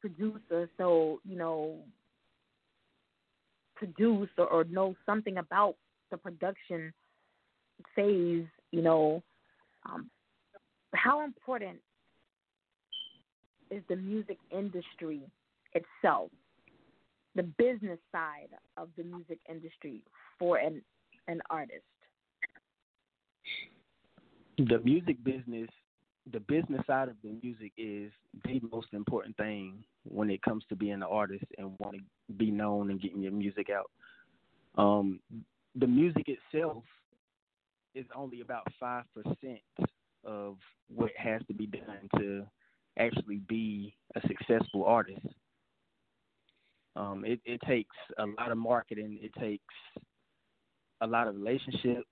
producer, 0.00 0.68
so 0.78 1.20
you 1.28 1.36
know, 1.36 1.76
produce 3.76 4.30
or, 4.38 4.46
or 4.46 4.64
know 4.64 4.94
something 5.04 5.38
about 5.38 5.76
the 6.10 6.16
production 6.16 6.92
phase, 7.94 8.46
you 8.72 8.82
know, 8.82 9.22
um, 9.84 10.10
how 10.94 11.24
important 11.24 11.78
is 13.70 13.82
the 13.88 13.96
music 13.96 14.38
industry 14.50 15.22
itself, 15.74 16.30
the 17.34 17.42
business 17.42 17.98
side 18.12 18.48
of 18.76 18.88
the 18.96 19.04
music 19.04 19.38
industry 19.48 20.02
for 20.38 20.58
an 20.58 20.82
an 21.28 21.40
artist? 21.50 21.82
The 24.58 24.78
music 24.84 25.22
business, 25.24 25.68
the 26.32 26.40
business 26.40 26.80
side 26.86 27.08
of 27.08 27.16
the 27.22 27.36
music 27.42 27.72
is 27.76 28.10
the 28.44 28.60
most 28.72 28.88
important 28.92 29.36
thing 29.36 29.84
when 30.08 30.30
it 30.30 30.42
comes 30.42 30.64
to 30.68 30.76
being 30.76 30.94
an 30.94 31.02
artist 31.02 31.44
and 31.58 31.76
want 31.78 31.96
to 31.96 32.32
be 32.34 32.50
known 32.50 32.90
and 32.90 33.00
getting 33.00 33.22
your 33.22 33.32
music 33.32 33.68
out. 33.70 33.90
Um, 34.80 35.20
the 35.74 35.86
music 35.86 36.28
itself 36.28 36.84
is 37.94 38.06
only 38.14 38.40
about 38.40 38.66
five 38.78 39.04
percent 39.14 39.60
of 40.24 40.56
what 40.88 41.10
has 41.16 41.40
to 41.46 41.54
be 41.54 41.66
done 41.66 42.08
to 42.18 42.46
actually 42.98 43.40
be 43.48 43.94
a 44.14 44.20
successful 44.26 44.84
artist. 44.84 45.26
Um, 46.96 47.24
it, 47.26 47.40
it 47.44 47.60
takes 47.66 47.94
a 48.18 48.24
lot 48.24 48.50
of 48.50 48.58
marketing. 48.58 49.18
It 49.22 49.32
takes 49.38 49.74
a 51.02 51.06
lot 51.06 51.28
of 51.28 51.34
relationships. 51.34 52.08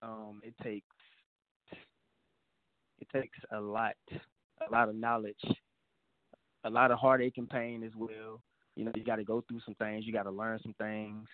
Um, 0.00 0.40
it 0.44 0.54
takes 0.62 0.86
it 3.00 3.08
takes 3.12 3.38
a 3.52 3.60
lot, 3.60 3.94
a 4.12 4.72
lot 4.72 4.88
of 4.88 4.94
knowledge, 4.94 5.42
a 6.64 6.70
lot 6.70 6.90
of 6.90 6.98
heartache 6.98 7.38
and 7.38 7.48
pain 7.48 7.82
as 7.82 7.92
well. 7.96 8.40
You 8.76 8.84
know, 8.84 8.92
you 8.94 9.04
got 9.04 9.16
to 9.16 9.24
go 9.24 9.42
through 9.48 9.60
some 9.64 9.74
things. 9.74 10.06
You 10.06 10.12
got 10.12 10.22
to 10.24 10.30
learn 10.30 10.58
some 10.62 10.74
things. 10.78 11.26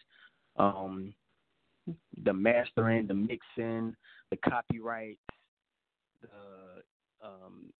Um, 0.56 1.14
the 2.24 2.32
mastering, 2.32 3.06
the 3.06 3.14
mixing, 3.14 3.94
the 4.30 4.36
copyright, 4.48 5.18
the 6.20 6.82
um, 7.24 7.72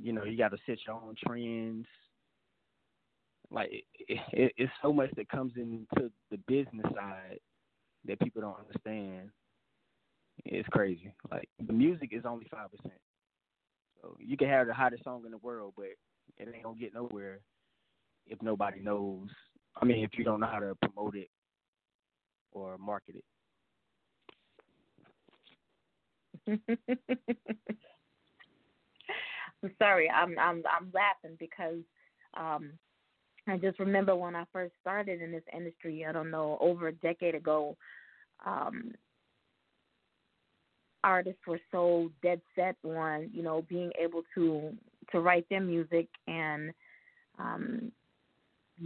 you 0.00 0.12
know, 0.12 0.24
you 0.24 0.36
got 0.36 0.50
to 0.50 0.58
set 0.66 0.78
your 0.86 0.96
own 0.96 1.14
trends. 1.24 1.86
Like 3.50 3.70
it, 3.72 3.84
it, 4.32 4.52
it's 4.56 4.72
so 4.82 4.92
much 4.92 5.10
that 5.16 5.28
comes 5.28 5.52
into 5.56 6.10
the 6.30 6.38
business 6.46 6.86
side 6.94 7.38
that 8.06 8.20
people 8.20 8.40
don't 8.42 8.58
understand. 8.58 9.30
It's 10.44 10.68
crazy. 10.68 11.12
Like 11.30 11.48
the 11.66 11.72
music 11.72 12.10
is 12.12 12.24
only 12.24 12.46
five 12.50 12.70
percent. 12.70 13.00
You 14.18 14.36
can 14.36 14.48
have 14.48 14.66
the 14.66 14.74
hottest 14.74 15.04
song 15.04 15.22
in 15.24 15.30
the 15.30 15.38
world, 15.38 15.74
but 15.76 15.86
it 16.38 16.48
ain't 16.54 16.62
gonna 16.62 16.78
get 16.78 16.94
nowhere 16.94 17.40
if 18.26 18.40
nobody 18.42 18.80
knows. 18.80 19.28
I 19.80 19.84
mean, 19.84 20.04
if 20.04 20.10
you 20.18 20.24
don't 20.24 20.40
know 20.40 20.46
how 20.46 20.58
to 20.58 20.74
promote 20.82 21.16
it 21.16 21.28
or 22.52 22.78
market 22.78 23.16
it. 23.16 23.24
I'm 29.62 29.74
sorry. 29.78 30.08
I'm 30.10 30.38
I'm 30.38 30.62
I'm 30.70 30.90
laughing 30.94 31.36
because 31.38 31.80
um 32.36 32.72
I 33.46 33.56
just 33.56 33.78
remember 33.78 34.14
when 34.16 34.36
I 34.36 34.44
first 34.52 34.72
started 34.80 35.20
in 35.20 35.32
this 35.32 35.42
industry, 35.54 36.04
I 36.08 36.12
don't 36.12 36.30
know, 36.30 36.56
over 36.60 36.88
a 36.88 36.92
decade 36.92 37.34
ago, 37.34 37.76
um 38.46 38.92
artists 41.04 41.40
were 41.46 41.60
so 41.70 42.10
dead 42.22 42.40
set 42.54 42.76
on, 42.84 43.30
you 43.32 43.42
know, 43.42 43.64
being 43.68 43.90
able 44.00 44.22
to 44.34 44.74
to 45.12 45.20
write 45.20 45.46
their 45.50 45.60
music 45.60 46.08
and 46.26 46.72
um 47.38 47.90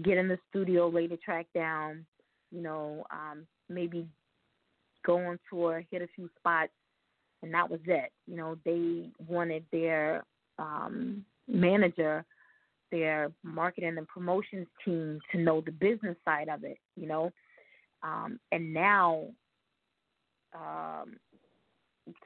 get 0.03 0.18
in 0.18 0.29
the 0.29 0.38
studio, 0.50 0.88
lay 0.88 1.07
the 1.07 1.16
track 1.18 1.46
down, 1.55 2.05
you 2.50 2.62
know, 2.62 3.05
um, 3.11 3.46
maybe 3.68 4.07
go 5.05 5.18
on 5.18 5.38
tour, 5.50 5.85
hit 5.90 6.03
a 6.03 6.09
few 6.14 6.29
spots, 6.38 6.72
and 7.42 7.53
that 7.53 7.68
was 7.68 7.81
it. 7.87 8.11
You 8.27 8.37
know, 8.37 8.57
they 8.64 9.11
wanted 9.29 9.64
their 9.70 10.24
um, 10.59 11.24
manager, 11.46 12.24
their 12.90 13.31
marketing 13.42 13.96
and 13.98 14.09
promotions 14.09 14.66
team 14.85 15.20
to 15.33 15.38
know 15.38 15.61
the 15.61 15.72
business 15.72 16.16
side 16.24 16.48
of 16.48 16.64
it, 16.64 16.79
you 16.96 17.07
know. 17.07 17.31
Um, 18.03 18.38
and 18.53 18.72
now, 18.72 19.24
um, 20.55 21.16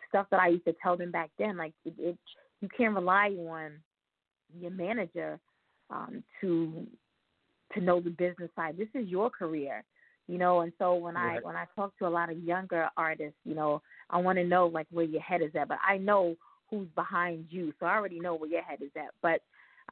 stuff 0.09 0.27
that 0.31 0.41
I 0.41 0.49
used 0.49 0.65
to 0.65 0.75
tell 0.83 0.97
them 0.97 1.11
back 1.11 1.31
then, 1.39 1.57
like 1.57 1.73
it, 1.85 1.95
it 1.99 2.19
you 2.61 2.69
can't 2.77 2.95
rely 2.95 3.29
on 3.39 3.73
your 4.59 4.71
manager 4.71 5.39
um, 5.91 6.23
to 6.41 6.87
to 7.75 7.81
know 7.81 8.01
the 8.01 8.11
business 8.11 8.51
side. 8.57 8.77
This 8.77 8.89
is 8.95 9.09
your 9.09 9.31
career, 9.31 9.85
you 10.27 10.39
know. 10.39 10.61
And 10.61 10.73
so 10.79 10.95
when 10.95 11.15
right. 11.15 11.39
I 11.39 11.47
when 11.47 11.57
I 11.57 11.67
talk 11.77 11.97
to 11.99 12.07
a 12.07 12.09
lot 12.09 12.31
of 12.31 12.39
younger 12.39 12.89
artists, 12.97 13.39
you 13.45 13.55
know, 13.55 13.83
I 14.11 14.19
want 14.19 14.39
to 14.39 14.45
know 14.45 14.67
like 14.67 14.87
where 14.91 15.05
your 15.05 15.23
head 15.23 15.43
is 15.43 15.51
at. 15.55 15.69
But 15.69 15.79
I 15.87 15.99
know 15.99 16.37
who's 16.71 16.89
behind 16.95 17.47
you. 17.51 17.73
So 17.79 17.87
I 17.87 17.97
already 17.97 18.21
know 18.21 18.35
where 18.35 18.51
your 18.51 18.63
head 18.63 18.83
is 18.83 18.91
at. 18.97 19.11
But 19.23 19.41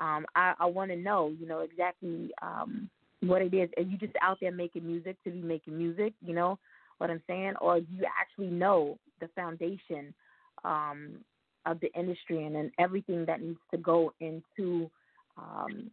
um, 0.04 0.26
I, 0.34 0.54
I 0.60 0.66
want 0.66 0.90
to 0.90 0.96
know, 0.96 1.32
you 1.38 1.46
know, 1.46 1.60
exactly 1.60 2.30
um, 2.42 2.90
what 3.20 3.40
it 3.40 3.54
is. 3.54 3.70
Are 3.78 3.82
you 3.82 3.96
just 3.96 4.12
out 4.22 4.38
there 4.40 4.52
making 4.52 4.86
music 4.86 5.16
to 5.24 5.30
be 5.30 5.40
making 5.40 5.78
music? 5.78 6.12
You 6.20 6.34
know 6.34 6.58
what 6.98 7.10
I'm 7.10 7.22
saying? 7.26 7.54
Or 7.60 7.78
you 7.78 8.04
actually 8.18 8.48
know 8.48 8.98
the 9.20 9.28
foundation 9.28 10.14
um, 10.64 11.18
of 11.64 11.80
the 11.80 11.92
industry 11.98 12.44
and 12.44 12.54
then 12.54 12.70
everything 12.78 13.24
that 13.26 13.40
needs 13.40 13.58
to 13.72 13.78
go 13.78 14.12
into, 14.20 14.90
um, 15.36 15.90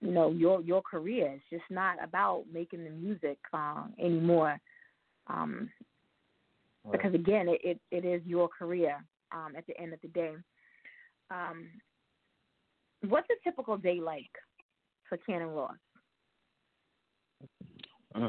you 0.00 0.10
know, 0.10 0.30
your 0.30 0.60
your 0.62 0.82
career? 0.82 1.32
It's 1.34 1.44
just 1.50 1.70
not 1.70 2.02
about 2.02 2.44
making 2.52 2.84
the 2.84 2.90
music 2.90 3.38
uh, 3.52 3.84
anymore. 3.98 4.58
Um, 5.26 5.70
right. 6.84 6.92
Because 6.92 7.14
again, 7.14 7.48
it, 7.48 7.60
it, 7.64 7.80
it 7.90 8.04
is 8.04 8.22
your 8.26 8.48
career 8.48 9.02
um, 9.32 9.54
at 9.56 9.66
the 9.66 9.78
end 9.80 9.92
of 9.92 10.00
the 10.02 10.08
day. 10.08 10.34
Um, 11.30 11.68
what's 13.08 13.28
a 13.30 13.48
typical 13.48 13.76
day 13.76 14.00
like 14.00 14.30
for 15.08 15.18
Cannon 15.18 15.48
Ross? 15.48 15.72
Uh, 18.14 18.28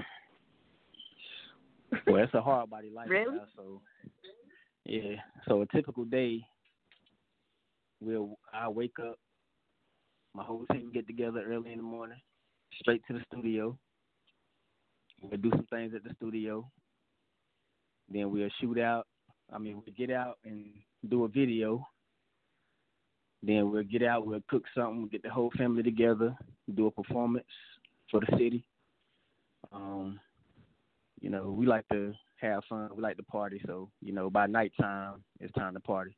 well, 2.08 2.24
it's 2.24 2.34
a 2.34 2.42
hard 2.42 2.70
body 2.70 2.90
lifestyle. 2.94 3.18
really? 3.18 3.40
So, 3.56 3.82
yeah. 4.86 5.16
So 5.48 5.62
a 5.62 5.66
typical 5.68 6.06
day, 6.06 6.42
we'll 8.02 8.38
I 8.54 8.70
wake 8.70 8.98
up, 9.00 9.18
my 10.34 10.44
whole 10.44 10.66
team 10.72 10.92
get 10.94 11.08
together 11.08 11.44
early 11.48 11.72
in 11.72 11.78
the 11.78 11.84
morning, 11.84 12.20
straight 12.80 13.02
to 13.08 13.14
the 13.14 13.24
studio. 13.32 13.78
We'll 15.22 15.40
do 15.40 15.52
some 15.52 15.68
things 15.70 15.94
at 15.96 16.04
the 16.04 16.14
studio. 16.18 16.70
Then 18.10 18.32
we'll 18.32 18.50
shoot 18.62 18.80
out. 18.80 19.08
I 19.52 19.58
mean, 19.58 19.76
we'll 19.76 19.96
get 19.96 20.16
out 20.16 20.38
and 20.44 20.66
do 21.10 21.24
a 21.24 21.28
video. 21.28 21.86
Then 23.42 23.72
we'll 23.72 23.84
get 23.84 24.04
out, 24.04 24.26
we'll 24.26 24.42
cook 24.50 24.64
something, 24.76 25.02
we'll 25.02 25.10
get 25.10 25.22
the 25.22 25.30
whole 25.30 25.52
family 25.56 25.84
together, 25.84 26.36
do 26.74 26.88
a 26.88 26.92
performance 26.92 27.46
for 28.10 28.20
the 28.20 28.38
city. 28.38 28.66
Um, 29.72 30.20
you 31.26 31.32
know, 31.32 31.50
we 31.50 31.66
like 31.66 31.88
to 31.88 32.14
have 32.40 32.62
fun, 32.70 32.88
we 32.96 33.02
like 33.02 33.18
to 33.18 33.24
party, 33.24 33.60
so, 33.66 33.90
you 34.00 34.14
know, 34.14 34.30
by 34.30 34.46
nighttime 34.46 35.24
it's 35.40 35.52
time 35.54 35.74
to 35.74 35.80
party. 35.80 36.16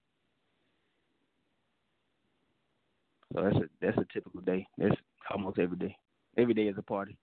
So 3.34 3.42
that's 3.42 3.56
a 3.56 3.70
that's 3.82 3.98
a 3.98 4.06
typical 4.14 4.42
day. 4.42 4.68
That's 4.78 4.96
almost 5.32 5.60
every 5.60 5.78
day. 5.78 5.96
Every 6.38 6.54
day 6.54 6.64
is 6.64 6.76
a 6.78 6.82
party. 6.82 7.18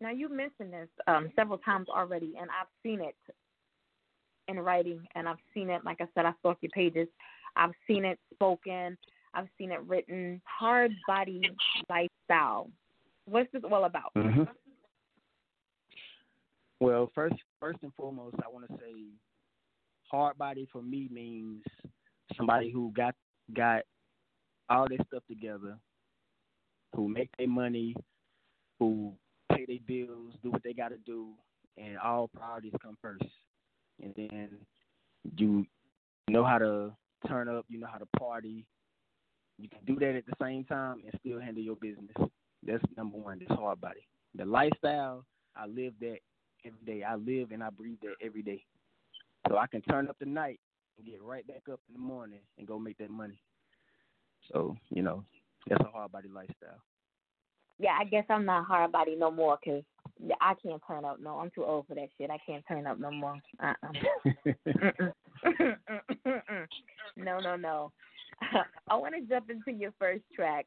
Now 0.00 0.10
you 0.10 0.28
mentioned 0.28 0.72
this 0.72 0.88
um, 1.08 1.30
several 1.34 1.58
times 1.58 1.88
already, 1.88 2.34
and 2.40 2.48
I've 2.50 2.68
seen 2.84 3.00
it 3.00 3.16
in 4.46 4.60
writing, 4.60 5.00
and 5.16 5.28
I've 5.28 5.38
seen 5.52 5.70
it. 5.70 5.84
Like 5.84 6.00
I 6.00 6.06
said, 6.14 6.24
I 6.24 6.32
stalk 6.38 6.58
your 6.60 6.70
pages. 6.70 7.08
I've 7.56 7.74
seen 7.88 8.04
it 8.04 8.18
spoken. 8.32 8.96
I've 9.34 9.48
seen 9.58 9.72
it 9.72 9.82
written. 9.88 10.40
Hard 10.44 10.92
body 11.08 11.42
lifestyle. 11.88 12.70
What's 13.24 13.50
this 13.52 13.62
all 13.68 13.84
about? 13.86 14.12
Mm-hmm. 14.16 14.44
Well, 16.80 17.10
first, 17.14 17.36
first 17.60 17.78
and 17.82 17.92
foremost, 17.94 18.36
I 18.42 18.48
want 18.48 18.66
to 18.66 18.74
say, 18.78 19.04
hard 20.10 20.38
body 20.38 20.66
for 20.72 20.82
me 20.82 21.08
means 21.12 21.62
somebody 22.36 22.70
who 22.70 22.90
got 22.96 23.14
got 23.54 23.82
all 24.70 24.86
their 24.88 24.98
stuff 25.06 25.22
together, 25.28 25.76
who 26.94 27.08
make 27.08 27.28
their 27.36 27.48
money, 27.48 27.94
who 28.78 29.12
pay 29.52 29.66
their 29.66 29.78
bills, 29.86 30.32
do 30.42 30.50
what 30.50 30.62
they 30.62 30.72
got 30.72 30.88
to 30.88 30.98
do, 31.04 31.32
and 31.76 31.98
all 31.98 32.28
priorities 32.28 32.72
come 32.82 32.96
first. 33.02 33.24
And 34.02 34.14
then 34.16 34.48
you 35.36 35.66
know 36.28 36.44
how 36.44 36.58
to 36.58 36.92
turn 37.28 37.48
up, 37.48 37.66
you 37.68 37.78
know 37.78 37.88
how 37.90 37.98
to 37.98 38.06
party. 38.18 38.64
You 39.58 39.68
can 39.68 39.80
do 39.84 39.96
that 39.96 40.16
at 40.16 40.24
the 40.24 40.32
same 40.42 40.64
time 40.64 41.02
and 41.04 41.12
still 41.20 41.40
handle 41.40 41.62
your 41.62 41.76
business. 41.76 42.16
That's 42.66 42.82
number 42.96 43.18
one. 43.18 43.38
This 43.38 43.48
hard 43.50 43.80
body. 43.80 44.06
The 44.34 44.46
lifestyle, 44.46 45.26
I 45.54 45.66
live 45.66 45.92
that 46.00 46.18
every 46.64 46.84
day. 46.84 47.02
I 47.04 47.16
live 47.16 47.52
and 47.52 47.62
I 47.62 47.70
breathe 47.70 47.98
that 48.02 48.14
every 48.24 48.42
day. 48.42 48.64
So 49.48 49.56
I 49.56 49.66
can 49.66 49.82
turn 49.82 50.08
up 50.08 50.16
the 50.18 50.26
night 50.26 50.60
and 50.98 51.06
get 51.06 51.22
right 51.22 51.46
back 51.46 51.62
up 51.72 51.80
in 51.88 51.94
the 51.94 52.00
morning 52.00 52.40
and 52.58 52.66
go 52.66 52.78
make 52.78 52.98
that 52.98 53.10
money. 53.10 53.40
So 54.52 54.76
you 54.90 55.02
know, 55.02 55.24
that's 55.68 55.84
a 55.84 55.90
hard 55.90 56.12
body 56.12 56.28
lifestyle. 56.28 56.80
Yeah, 57.78 57.96
I 57.98 58.04
guess 58.04 58.24
I'm 58.28 58.44
not 58.44 58.66
hard 58.66 58.92
body 58.92 59.16
no 59.16 59.30
more 59.30 59.58
because 59.62 59.82
I 60.40 60.54
can't 60.62 60.82
turn 60.86 61.04
up. 61.04 61.18
No, 61.20 61.38
I'm 61.38 61.50
too 61.54 61.64
old 61.64 61.86
for 61.86 61.94
that 61.94 62.08
shit. 62.18 62.30
I 62.30 62.38
can't 62.46 62.64
turn 62.68 62.86
up 62.86 62.98
no 62.98 63.10
more. 63.10 63.40
Uh-uh. 63.62 63.92
no, 67.16 67.38
no, 67.40 67.56
no. 67.56 67.92
I 68.88 68.96
want 68.96 69.14
to 69.14 69.22
jump 69.22 69.50
into 69.50 69.72
your 69.72 69.92
first 69.98 70.24
track. 70.34 70.66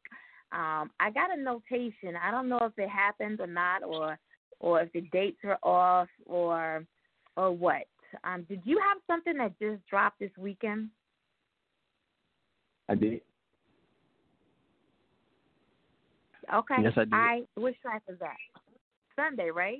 Um, 0.51 0.91
I 0.99 1.09
got 1.13 1.35
a 1.35 1.41
notation. 1.41 2.15
I 2.21 2.31
don't 2.31 2.49
know 2.49 2.59
if 2.61 2.73
it 2.77 2.89
happened 2.89 3.39
or 3.39 3.47
not, 3.47 3.83
or 3.83 4.17
or 4.63 4.79
if 4.79 4.91
the 4.93 5.01
dates 5.11 5.39
are 5.43 5.59
off, 5.61 6.07
or 6.25 6.85
or 7.35 7.51
what. 7.51 7.83
Um, 8.23 8.45
did 8.47 8.61
you 8.63 8.79
have 8.79 8.97
something 9.05 9.37
that 9.37 9.59
just 9.59 9.85
dropped 9.87 10.19
this 10.19 10.31
weekend? 10.37 10.89
I 12.87 12.95
did. 12.95 13.21
Okay. 16.53 16.75
Yes, 16.81 16.93
I 16.95 17.03
did. 17.03 17.13
I 17.13 17.41
which 17.55 17.75
track 17.81 18.03
was 18.07 18.17
that? 18.19 18.37
Sunday, 19.17 19.49
right? 19.51 19.79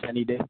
Sunny 0.00 0.24
day. 0.24 0.40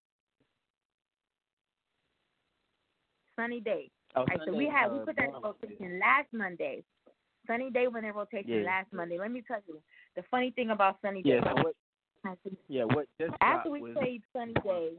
Sunny 3.37 3.61
day. 3.61 3.90
Oh, 4.14 4.21
All 4.21 4.27
right, 4.27 4.38
Sunday, 4.38 4.53
so 4.53 4.59
we 4.59 4.67
had 4.67 4.87
uh, 4.87 4.95
we 4.95 4.99
put 5.01 5.17
that 5.17 5.25
in 5.25 5.43
rotation 5.43 5.99
last 5.99 6.29
Monday. 6.33 6.85
Sunny 7.49 7.71
day 7.71 7.88
went 7.88 8.07
in 8.07 8.14
rotation 8.14 8.61
Yeah. 8.61 8.67
last 8.67 8.93
Monday. 8.93 9.19
Let 9.19 9.33
me 9.33 9.43
tell 9.43 9.61
you, 9.67 9.83
the 10.14 10.23
funny 10.31 10.53
thing 10.53 10.71
about 10.71 11.01
Sunny 11.03 11.23
Yeah. 11.25 11.40
day. 11.40 11.51
Yeah. 12.68 12.84
What? 12.84 13.06
Just 13.20 13.34
After 13.40 13.70
we 13.70 13.82
was, 13.82 13.92
played 13.94 14.22
Sunny 14.32 14.54
Day, 14.64 14.90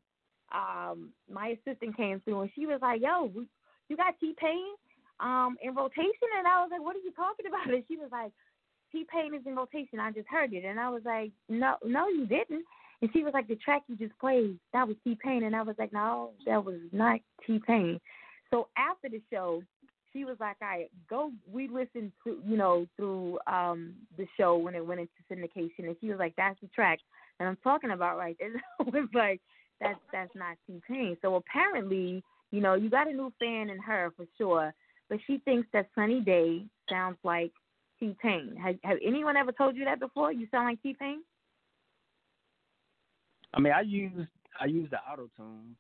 um, 0.54 1.10
my 1.32 1.58
assistant 1.60 1.98
came 1.98 2.20
through 2.22 2.42
and 2.42 2.52
she 2.56 2.66
was 2.66 2.80
like, 2.82 3.02
"Yo, 3.02 3.32
we, 3.36 3.48
you 3.90 3.98
got 3.98 4.20
T 4.20 4.34
Pain 4.38 4.74
um 5.20 5.58
in 5.62 5.76
rotation?" 5.76 6.30
And 6.38 6.48
I 6.48 6.62
was 6.62 6.70
like, 6.72 6.82
"What 6.82 6.96
are 6.96 7.00
you 7.00 7.12
talking 7.12 7.46
about?" 7.48 7.74
And 7.74 7.84
she 7.88 7.98
was 7.98 8.10
like, 8.12 8.32
"T 8.92 9.06
Pain 9.12 9.34
is 9.34 9.42
in 9.46 9.56
rotation. 9.56 10.00
I 10.00 10.12
just 10.12 10.28
heard 10.28 10.54
it." 10.54 10.66
And 10.66 10.80
I 10.80 10.90
was 10.90 11.04
like, 11.06 11.32
"No, 11.50 11.76
no, 11.86 12.08
you 12.08 12.26
didn't." 12.26 12.66
And 13.02 13.10
she 13.14 13.24
was 13.24 13.34
like, 13.34 13.48
"The 13.48 13.56
track 13.58 13.84
you 13.88 13.96
just 13.96 14.18
played, 14.20 14.58
that 14.74 14.88
was 14.88 14.98
T 15.04 15.18
Pain." 15.22 15.44
And 15.44 15.56
I 15.56 15.62
was 15.62 15.76
like, 15.78 15.94
"No, 15.94 16.32
that 16.46 16.64
was 16.64 16.80
not 16.92 17.20
T 17.46 17.60
Pain." 17.66 18.00
So 18.52 18.68
after 18.78 19.10
the 19.10 19.22
show, 19.32 19.64
she 20.16 20.24
was 20.24 20.38
like, 20.40 20.56
"I 20.62 20.66
right, 20.66 20.92
go." 21.10 21.32
We 21.52 21.68
listened 21.68 22.14
to 22.24 22.38
you 22.46 22.58
know 22.58 22.88
through 22.96 23.40
um 23.48 23.94
the 24.18 24.26
show 24.38 24.56
when 24.58 24.76
it 24.76 24.86
went 24.86 25.02
into 25.02 25.12
syndication, 25.30 25.88
and 25.88 25.96
she 26.00 26.10
was 26.10 26.20
like, 26.20 26.36
"That's 26.38 26.60
the 26.62 26.68
track." 26.68 27.00
that 27.40 27.46
I'm 27.48 27.58
talking 27.64 27.92
about 27.92 28.18
right 28.18 28.38
there. 28.40 28.62
I 28.80 28.84
was 28.84 29.10
like, 29.14 29.42
that's 29.82 30.00
that's 30.12 30.32
not 30.36 30.58
T 30.68 30.82
Pain. 30.88 31.18
So 31.22 31.36
apparently, 31.36 32.24
you 32.52 32.62
know, 32.62 32.76
you 32.76 32.90
got 32.90 33.10
a 33.10 33.14
new 33.14 33.32
fan 33.40 33.70
in 33.70 33.78
her 33.80 34.14
for 34.16 34.26
sure, 34.38 34.74
but 35.10 35.20
she 35.28 35.40
thinks 35.40 35.68
that 35.74 35.90
Sunny 35.96 36.22
Day 36.22 36.66
sounds 36.90 37.18
like 37.24 37.52
T 38.00 38.16
Pain. 38.22 38.56
Has 38.64 38.76
have 38.84 38.98
anyone 39.06 39.36
ever 39.38 39.52
told 39.52 39.76
you 39.76 39.86
that 39.86 40.00
before? 40.00 40.32
You 40.32 40.48
sound 40.52 40.68
like 40.68 40.82
T 40.82 40.96
Pain? 40.98 41.22
I 43.54 43.60
mean, 43.60 43.74
I 43.74 43.82
use 43.82 44.28
I 44.60 44.66
use 44.66 44.90
the 44.90 44.98
auto 45.12 45.30
tune, 45.36 45.76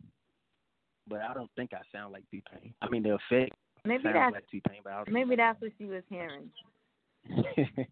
but 1.08 1.22
I 1.22 1.34
don't 1.34 1.52
think 1.56 1.72
I 1.74 1.82
sound 1.96 2.12
like 2.12 2.24
T 2.30 2.44
Pain. 2.52 2.74
I 2.82 2.90
mean, 2.90 3.04
the 3.04 3.16
effect 3.16 3.56
Maybe 3.86 4.04
sounds 4.04 4.16
that's 4.16 4.34
like 4.34 4.48
T 4.50 4.62
Pain, 4.68 4.82
but 4.84 5.12
maybe 5.12 5.36
that's 5.36 5.62
what 5.62 5.72
she 5.78 5.86
was 5.86 6.04
hearing. 6.10 6.50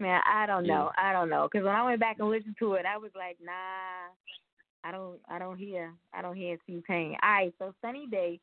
Man, 0.00 0.20
I 0.26 0.46
don't 0.46 0.64
Yeah. 0.64 0.74
know. 0.74 0.90
I 0.98 1.12
don't 1.12 1.30
know. 1.30 1.48
Because 1.50 1.64
when 1.64 1.74
I 1.74 1.84
went 1.84 2.00
back 2.00 2.16
and 2.18 2.28
listened 2.28 2.56
to 2.58 2.74
it, 2.74 2.84
I 2.86 2.96
was 2.98 3.12
like, 3.14 3.36
nah, 3.40 3.52
I 4.82 4.90
don't, 4.90 5.20
I 5.28 5.38
don't 5.38 5.56
hear, 5.56 5.94
I 6.12 6.22
don't 6.22 6.36
hear 6.36 6.56
T 6.66 6.82
Pain. 6.86 7.16
All 7.22 7.30
right, 7.30 7.54
so 7.58 7.72
Sunny 7.80 8.06
Day 8.10 8.40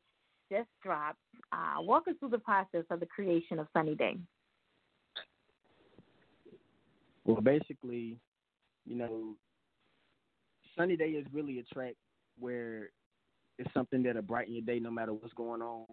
just 0.50 0.68
dropped. 0.82 1.18
Uh, 1.52 1.80
walk 1.82 2.08
us 2.08 2.14
through 2.18 2.30
the 2.30 2.38
process 2.38 2.84
of 2.90 3.00
the 3.00 3.06
creation 3.06 3.58
of 3.58 3.66
Sunny 3.74 3.94
Day. 3.94 4.16
well, 7.24 7.40
basically, 7.40 8.18
you 8.86 8.96
know, 8.96 9.36
Sunny 10.76 10.96
Day 10.96 11.10
is 11.10 11.26
really 11.32 11.58
a 11.58 11.74
track 11.74 11.94
where 12.38 12.90
it's 13.58 13.72
something 13.72 14.02
that'll 14.02 14.22
brighten 14.22 14.54
your 14.54 14.62
day 14.62 14.78
no 14.78 14.90
matter 14.90 15.12
what's 15.12 15.32
going 15.34 15.62
on. 15.62 15.86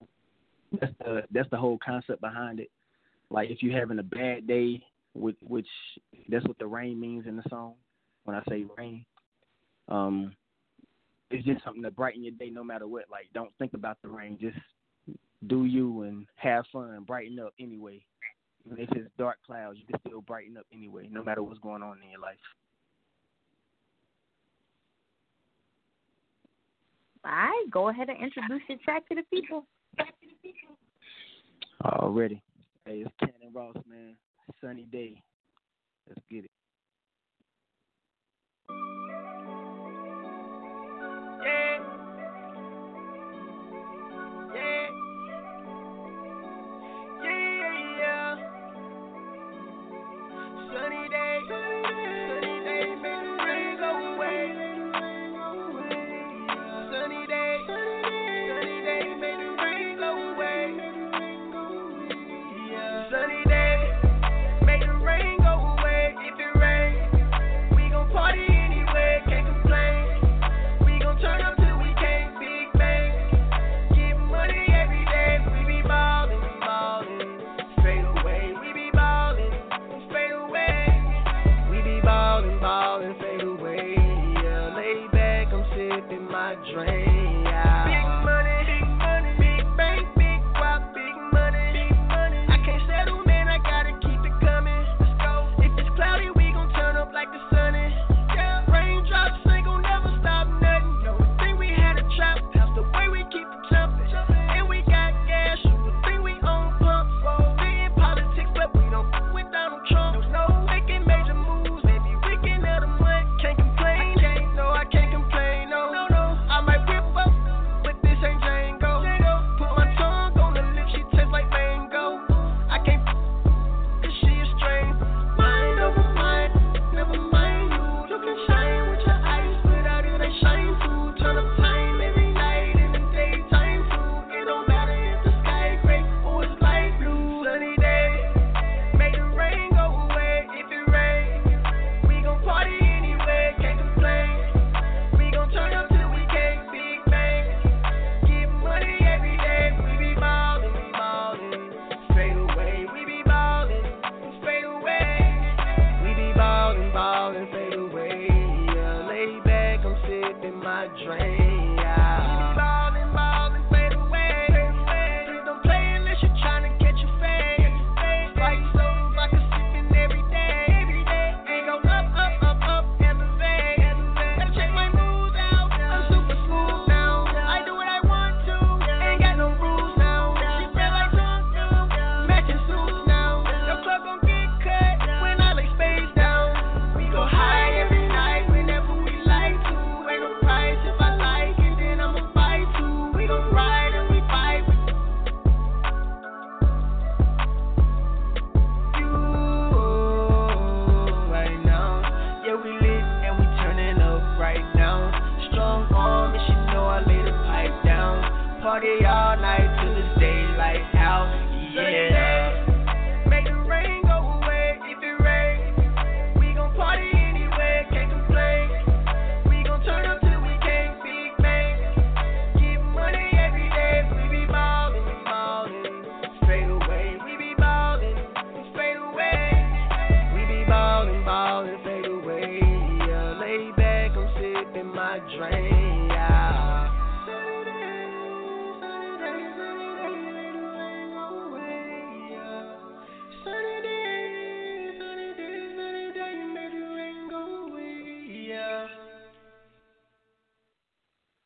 That's 0.79 0.93
the 0.99 1.23
that's 1.31 1.49
the 1.49 1.57
whole 1.57 1.79
concept 1.83 2.21
behind 2.21 2.59
it. 2.59 2.69
Like 3.29 3.49
if 3.49 3.61
you're 3.61 3.77
having 3.77 3.99
a 3.99 4.03
bad 4.03 4.47
day, 4.47 4.83
which, 5.13 5.37
which 5.41 5.67
that's 6.29 6.45
what 6.45 6.57
the 6.59 6.67
rain 6.67 6.99
means 6.99 7.27
in 7.27 7.35
the 7.35 7.43
song. 7.49 7.73
When 8.23 8.35
I 8.35 8.43
say 8.47 8.65
rain, 8.77 9.03
um, 9.87 10.33
it's 11.31 11.45
just 11.45 11.63
something 11.63 11.81
to 11.83 11.91
brighten 11.91 12.23
your 12.23 12.33
day 12.33 12.49
no 12.49 12.63
matter 12.63 12.87
what. 12.87 13.05
Like 13.11 13.27
don't 13.33 13.51
think 13.57 13.73
about 13.73 13.97
the 14.01 14.09
rain, 14.09 14.37
just 14.39 14.57
do 15.47 15.65
you 15.65 16.03
and 16.03 16.27
have 16.35 16.65
fun, 16.71 17.03
brighten 17.05 17.39
up 17.39 17.53
anyway. 17.59 18.03
Even 18.65 18.83
if 18.83 18.91
it's 18.91 19.09
dark 19.17 19.37
clouds, 19.45 19.79
you 19.79 19.85
can 19.87 19.99
still 20.07 20.21
brighten 20.21 20.55
up 20.55 20.67
anyway, 20.71 21.09
no 21.11 21.23
matter 21.23 21.41
what's 21.41 21.59
going 21.59 21.81
on 21.81 21.97
in 22.03 22.11
your 22.11 22.19
life. 22.19 22.35
All 27.25 27.31
right, 27.31 27.65
go 27.71 27.89
ahead 27.89 28.09
and 28.09 28.17
introduce 28.21 28.61
your 28.67 28.77
track 28.83 29.07
to 29.09 29.15
the 29.15 29.23
people. 29.31 29.65
Already. 31.83 32.41
Hey, 32.85 33.03
it's 33.05 33.11
Cannon 33.19 33.53
Ross, 33.53 33.75
man. 33.87 34.15
Sunny 34.61 34.83
day. 34.91 35.21
Let's 36.07 36.21
get 36.29 36.45
it. 36.45 36.51
Yeah. 41.43 42.00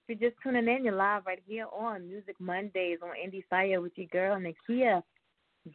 If 0.07 0.21
you're 0.21 0.29
just 0.29 0.41
tuning 0.43 0.67
in, 0.67 0.85
you're 0.85 0.93
live 0.93 1.25
right 1.25 1.41
here 1.47 1.65
on 1.73 2.07
Music 2.07 2.35
Mondays 2.39 2.99
on 3.01 3.09
Indie 3.09 3.43
Fire 3.49 3.81
with 3.81 3.93
your 3.95 4.05
girl 4.07 4.37
Nakia. 4.37 5.01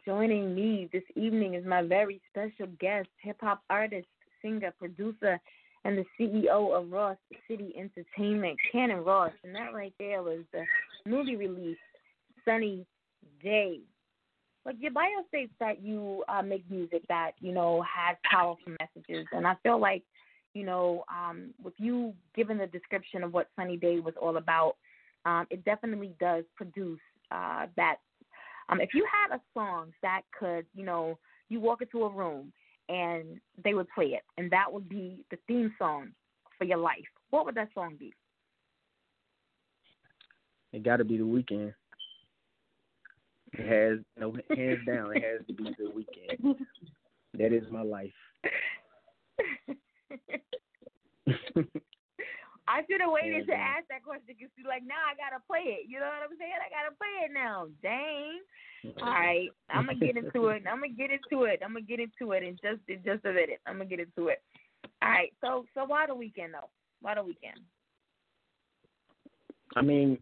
Joining 0.05 0.55
me 0.55 0.87
this 0.93 1.03
evening 1.17 1.55
is 1.55 1.65
my 1.65 1.81
very 1.81 2.21
special 2.29 2.67
guest, 2.79 3.09
hip 3.21 3.35
hop 3.41 3.61
artist, 3.69 4.07
singer, 4.41 4.73
producer, 4.79 5.37
and 5.83 5.97
the 5.97 6.05
CEO 6.17 6.73
of 6.73 6.89
Ross 6.89 7.17
City 7.45 7.73
Entertainment, 7.77 8.57
Cannon 8.71 9.03
Ross. 9.03 9.33
And 9.43 9.53
that 9.53 9.73
right 9.73 9.93
there 9.99 10.23
was 10.23 10.45
the 10.53 10.63
movie 11.05 11.35
release, 11.35 11.77
Sunny 12.45 12.85
Day. 13.43 13.81
Like 14.65 14.77
your 14.79 14.91
bio 14.91 15.09
states 15.27 15.51
that 15.59 15.83
you 15.83 16.23
uh, 16.29 16.41
make 16.41 16.63
music 16.71 17.01
that 17.09 17.31
you 17.41 17.51
know 17.51 17.81
has 17.81 18.15
powerful 18.31 18.77
messages, 18.79 19.27
and 19.33 19.45
I 19.45 19.55
feel 19.61 19.77
like 19.77 20.03
you 20.53 20.65
know, 20.65 21.03
um, 21.09 21.53
with 21.63 21.73
you 21.77 22.13
giving 22.35 22.57
the 22.57 22.67
description 22.67 23.23
of 23.23 23.33
what 23.33 23.49
Sunny 23.55 23.77
Day 23.77 23.99
was 23.99 24.13
all 24.21 24.37
about, 24.37 24.75
um, 25.25 25.47
it 25.49 25.63
definitely 25.65 26.13
does 26.19 26.43
produce 26.55 26.99
uh, 27.31 27.67
that. 27.75 27.97
Um, 28.69 28.79
if 28.79 28.89
you 28.93 29.05
had 29.11 29.35
a 29.35 29.41
song 29.53 29.91
that 30.01 30.21
could, 30.37 30.65
you 30.73 30.85
know, 30.85 31.17
you 31.49 31.59
walk 31.59 31.81
into 31.81 32.03
a 32.03 32.09
room 32.09 32.53
and 32.89 33.39
they 33.63 33.73
would 33.73 33.87
play 33.93 34.07
it, 34.07 34.23
and 34.37 34.49
that 34.51 34.71
would 34.71 34.87
be 34.87 35.25
the 35.29 35.37
theme 35.47 35.73
song 35.77 36.11
for 36.57 36.63
your 36.63 36.77
life, 36.77 36.99
what 37.31 37.45
would 37.45 37.55
that 37.55 37.69
song 37.73 37.95
be? 37.99 38.13
It 40.73 40.83
got 40.83 40.97
to 40.97 41.03
be 41.03 41.17
the 41.17 41.25
weekend. 41.25 41.73
It 43.53 43.67
has 43.67 43.99
no 44.17 44.33
hands 44.55 44.79
down. 44.87 45.15
It 45.15 45.23
has 45.23 45.45
to 45.47 45.53
be 45.53 45.75
the 45.77 45.89
weekend. 45.89 46.55
That 47.37 47.53
is 47.53 47.63
my 47.71 47.81
life. 47.81 48.11
I 52.67 52.83
should 52.87 53.01
have 53.01 53.11
waited 53.11 53.47
to 53.47 53.53
ask 53.53 53.87
that 53.89 54.03
question 54.03 54.23
because 54.27 54.49
you're 54.55 54.67
like, 54.67 54.83
now 54.87 55.03
I 55.03 55.15
gotta 55.19 55.43
play 55.43 55.81
it. 55.81 55.89
You 55.89 55.99
know 55.99 56.07
what 56.07 56.23
I'm 56.23 56.37
saying? 56.39 56.55
I 56.55 56.69
gotta 56.71 56.95
play 56.95 57.25
it 57.25 57.31
now. 57.33 57.67
Dang. 57.83 58.39
All 59.01 59.13
right, 59.13 59.49
I'm 59.69 59.85
gonna 59.85 59.99
get 59.99 60.17
into 60.17 60.47
it. 60.47 60.63
I'm 60.69 60.81
gonna 60.81 60.93
get 60.93 61.11
into 61.11 61.43
it. 61.45 61.61
I'm 61.63 61.73
gonna 61.73 61.85
get 61.85 61.99
into 61.99 62.31
it 62.31 62.43
in 62.43 62.57
just 62.63 62.81
in 62.87 63.03
just 63.05 63.25
a 63.25 63.33
minute. 63.33 63.59
I'm 63.67 63.77
gonna 63.77 63.89
get 63.89 63.99
into 63.99 64.29
it. 64.29 64.41
All 65.01 65.09
right. 65.09 65.33
So 65.41 65.65
so 65.73 65.85
why 65.85 66.07
the 66.07 66.15
weekend 66.15 66.53
though? 66.53 66.69
Why 67.01 67.15
the 67.15 67.23
weekend? 67.23 67.59
I 69.75 69.81
mean, 69.81 70.17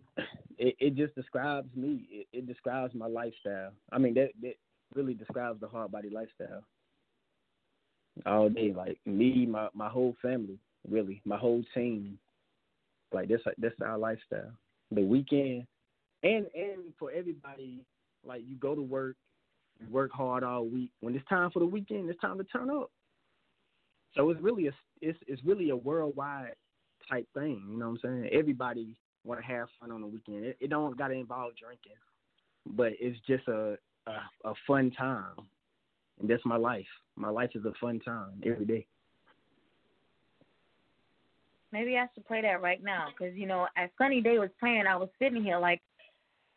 it, 0.58 0.75
it 0.80 0.95
just 0.95 1.15
describes 1.15 1.69
me. 1.75 2.08
It, 2.12 2.28
it 2.34 2.47
describes 2.47 2.93
my 2.93 3.08
lifestyle. 3.08 3.71
I 3.91 3.97
mean, 3.97 4.13
that 4.15 4.30
that 4.41 4.56
really 4.95 5.13
describes 5.13 5.60
the 5.60 5.67
hard 5.67 5.91
body 5.91 6.10
lifestyle. 6.10 6.63
All 8.25 8.49
day, 8.49 8.73
like 8.75 8.97
me, 9.05 9.45
my 9.45 9.69
my 9.73 9.89
whole 9.89 10.15
family, 10.21 10.58
really, 10.89 11.21
my 11.25 11.38
whole 11.38 11.63
team. 11.73 12.17
Like 13.12 13.27
this, 13.27 13.41
that's 13.58 13.75
our 13.84 13.97
lifestyle. 13.97 14.51
The 14.91 15.01
weekend, 15.01 15.65
and 16.23 16.45
and 16.53 16.93
for 16.97 17.12
everybody, 17.12 17.86
like 18.25 18.43
you 18.47 18.55
go 18.58 18.75
to 18.75 18.82
work, 18.82 19.15
work 19.89 20.12
hard 20.12 20.43
all 20.43 20.65
week. 20.65 20.91
When 20.99 21.15
it's 21.15 21.27
time 21.27 21.49
for 21.51 21.60
the 21.60 21.65
weekend, 21.65 22.10
it's 22.10 22.19
time 22.19 22.38
to 22.38 22.43
turn 22.43 22.69
up. 22.69 22.91
So 24.15 24.29
it's 24.29 24.41
really 24.41 24.67
a 24.67 24.71
it's 25.01 25.17
it's 25.27 25.43
really 25.43 25.69
a 25.69 25.75
worldwide 25.75 26.53
type 27.10 27.27
thing. 27.34 27.63
You 27.69 27.77
know 27.77 27.89
what 27.89 27.99
I'm 28.03 28.23
saying? 28.23 28.29
Everybody 28.34 28.95
want 29.23 29.39
to 29.39 29.45
have 29.45 29.67
fun 29.79 29.91
on 29.91 30.01
the 30.01 30.08
weekend. 30.08 30.45
It, 30.45 30.58
it 30.60 30.69
don't 30.69 30.97
got 30.97 31.10
to 31.10 31.13
involve 31.13 31.53
drinking, 31.58 31.93
but 32.65 32.93
it's 32.99 33.19
just 33.27 33.47
a, 33.47 33.77
a 34.08 34.49
a 34.49 34.53
fun 34.67 34.91
time, 34.91 35.36
and 36.19 36.29
that's 36.29 36.45
my 36.45 36.58
life. 36.58 36.88
My 37.15 37.29
life 37.29 37.51
is 37.55 37.65
a 37.65 37.73
fun 37.79 37.99
time 37.99 38.41
every 38.45 38.65
day. 38.65 38.86
Maybe 41.71 41.97
I 41.97 42.08
should 42.13 42.25
play 42.25 42.41
that 42.41 42.62
right 42.62 42.84
now 42.84 43.08
because 43.12 43.36
you 43.36 43.45
know, 43.45 43.67
as 43.77 43.89
Sunny 43.97 44.21
Day 44.21 44.39
was 44.39 44.49
playing, 44.60 44.86
I 44.88 44.95
was 44.95 45.10
sitting 45.19 45.43
here 45.43 45.60
like, 45.60 45.82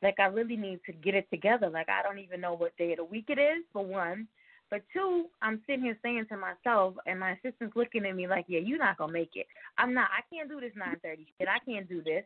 like 0.02 0.18
I 0.18 0.26
really 0.26 0.56
need 0.56 0.80
to 0.86 0.92
get 0.92 1.14
it 1.14 1.28
together. 1.30 1.68
Like 1.68 1.88
I 1.88 2.02
don't 2.02 2.18
even 2.18 2.40
know 2.40 2.54
what 2.54 2.76
day 2.76 2.92
of 2.92 2.98
the 2.98 3.04
week 3.04 3.26
it 3.28 3.38
is 3.38 3.64
for 3.72 3.84
one, 3.84 4.26
but 4.70 4.80
two, 4.90 5.26
I'm 5.42 5.60
sitting 5.66 5.84
here 5.84 5.98
saying 6.02 6.26
to 6.30 6.36
myself, 6.38 6.94
and 7.06 7.20
my 7.20 7.32
assistant's 7.32 7.76
looking 7.76 8.06
at 8.06 8.16
me 8.16 8.26
like, 8.26 8.46
yeah, 8.48 8.60
you're 8.60 8.78
not 8.78 8.96
gonna 8.96 9.12
make 9.12 9.32
it. 9.34 9.46
I'm 9.76 9.92
not. 9.92 10.08
I 10.16 10.22
can't 10.34 10.48
do 10.48 10.60
this 10.60 10.72
9:30 10.74 11.26
shit. 11.38 11.46
I 11.46 11.58
can't 11.70 11.86
do 11.88 12.02
this. 12.02 12.24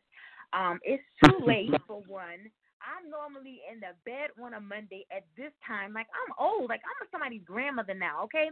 Um, 0.53 0.79
it's 0.85 1.03
too 1.25 1.44
late 1.44 1.75
for 1.88 2.03
one. 2.07 2.49
I'm 2.83 3.11
normally 3.11 3.61
in 3.71 3.81
the 3.81 3.93
bed 4.05 4.31
on 4.43 4.55
a 4.55 4.61
Monday 4.61 5.07
at 5.15 5.25
this 5.37 5.53
time. 5.67 5.92
Like 5.92 6.07
I'm 6.13 6.35
old. 6.38 6.69
Like 6.69 6.81
I'm 6.85 7.07
somebody's 7.11 7.42
grandmother 7.44 7.94
now. 7.94 8.25
Okay, 8.25 8.48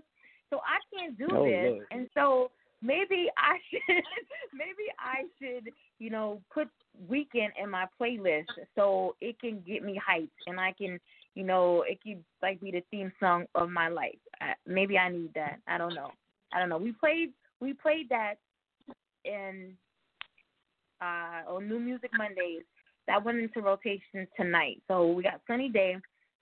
so 0.50 0.60
I 0.60 0.78
can't 0.96 1.18
do 1.18 1.26
Oh, 1.32 1.44
this. 1.44 1.70
Lord. 1.70 1.86
And 1.90 2.08
so 2.14 2.50
maybe 2.82 3.28
I 3.38 3.56
should 3.70 4.04
maybe 4.52 4.86
I 4.98 5.24
should, 5.38 5.72
you 5.98 6.10
know, 6.10 6.40
put 6.52 6.68
weekend 7.08 7.52
in 7.62 7.70
my 7.70 7.86
playlist 8.00 8.46
so 8.74 9.16
it 9.20 9.38
can 9.40 9.62
get 9.66 9.82
me 9.82 10.00
hyped 10.00 10.28
and 10.46 10.60
I 10.60 10.72
can, 10.72 11.00
you 11.34 11.44
know, 11.44 11.82
it 11.88 12.00
could 12.02 12.22
like 12.42 12.60
be 12.60 12.70
the 12.70 12.82
theme 12.90 13.12
song 13.18 13.46
of 13.54 13.68
my 13.70 13.88
life. 13.88 14.18
Uh, 14.40 14.52
maybe 14.66 14.96
I 14.98 15.08
need 15.10 15.32
that. 15.34 15.58
I 15.66 15.78
don't 15.78 15.94
know. 15.94 16.10
I 16.52 16.60
don't 16.60 16.68
know. 16.68 16.78
We 16.78 16.92
played 16.92 17.30
we 17.60 17.72
played 17.72 18.08
that 18.10 18.34
in 19.24 19.72
uh 21.00 21.42
on 21.48 21.68
New 21.68 21.80
Music 21.80 22.10
Mondays. 22.16 22.62
That 23.06 23.24
went 23.24 23.38
into 23.38 23.60
rotation 23.60 24.26
tonight. 24.36 24.82
So 24.88 25.12
we 25.12 25.22
got 25.22 25.40
Sunny 25.46 25.68
Day 25.68 25.96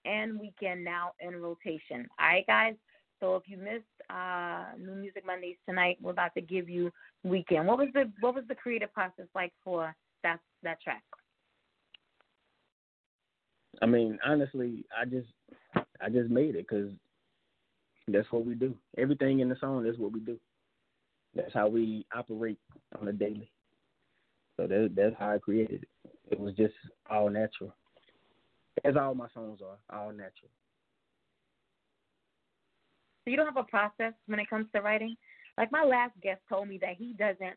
and 0.05 0.39
Weekend 0.39 0.83
now 0.83 1.11
in 1.19 1.41
rotation. 1.41 2.07
All 2.19 2.27
right, 2.27 2.47
guys. 2.47 2.75
So 3.19 3.35
if 3.35 3.43
you 3.45 3.57
missed 3.57 3.83
uh, 4.09 4.65
New 4.77 4.95
Music 4.95 5.25
Mondays 5.25 5.55
tonight, 5.67 5.97
we're 6.01 6.11
about 6.11 6.33
to 6.35 6.41
give 6.41 6.69
you 6.69 6.91
Weekend. 7.23 7.67
What 7.67 7.77
was 7.77 7.87
the 7.93 8.11
what 8.19 8.35
was 8.35 8.43
the 8.47 8.55
creative 8.55 8.93
process 8.93 9.27
like 9.33 9.53
for 9.63 9.95
that 10.23 10.39
that 10.63 10.81
track? 10.81 11.03
I 13.81 13.85
mean, 13.85 14.19
honestly, 14.25 14.85
I 14.97 15.05
just 15.05 15.29
I 16.01 16.09
just 16.09 16.29
made 16.29 16.55
it 16.55 16.67
because 16.67 16.91
that's 18.07 18.29
what 18.31 18.45
we 18.45 18.55
do. 18.55 18.75
Everything 18.97 19.39
in 19.39 19.49
the 19.49 19.55
song 19.59 19.85
is 19.85 19.97
what 19.97 20.11
we 20.11 20.19
do. 20.19 20.37
That's 21.35 21.53
how 21.53 21.67
we 21.67 22.05
operate 22.13 22.59
on 22.99 23.07
a 23.07 23.13
daily. 23.13 23.49
So 24.57 24.67
that, 24.67 24.91
that's 24.95 25.15
how 25.17 25.31
I 25.31 25.37
created 25.39 25.83
it. 25.83 25.89
It 26.29 26.39
was 26.39 26.53
just 26.55 26.73
all 27.09 27.29
natural. 27.29 27.73
As 28.83 28.95
all 28.95 29.13
my 29.13 29.27
songs 29.33 29.59
are, 29.61 29.77
all 29.95 30.11
natural. 30.11 30.49
So 33.23 33.31
you 33.31 33.37
don't 33.37 33.45
have 33.45 33.57
a 33.57 33.63
process 33.63 34.13
when 34.27 34.39
it 34.39 34.49
comes 34.49 34.67
to 34.73 34.81
writing. 34.81 35.15
Like 35.57 35.71
my 35.71 35.83
last 35.83 36.13
guest 36.21 36.41
told 36.49 36.67
me 36.67 36.77
that 36.79 36.95
he 36.97 37.13
doesn't 37.13 37.55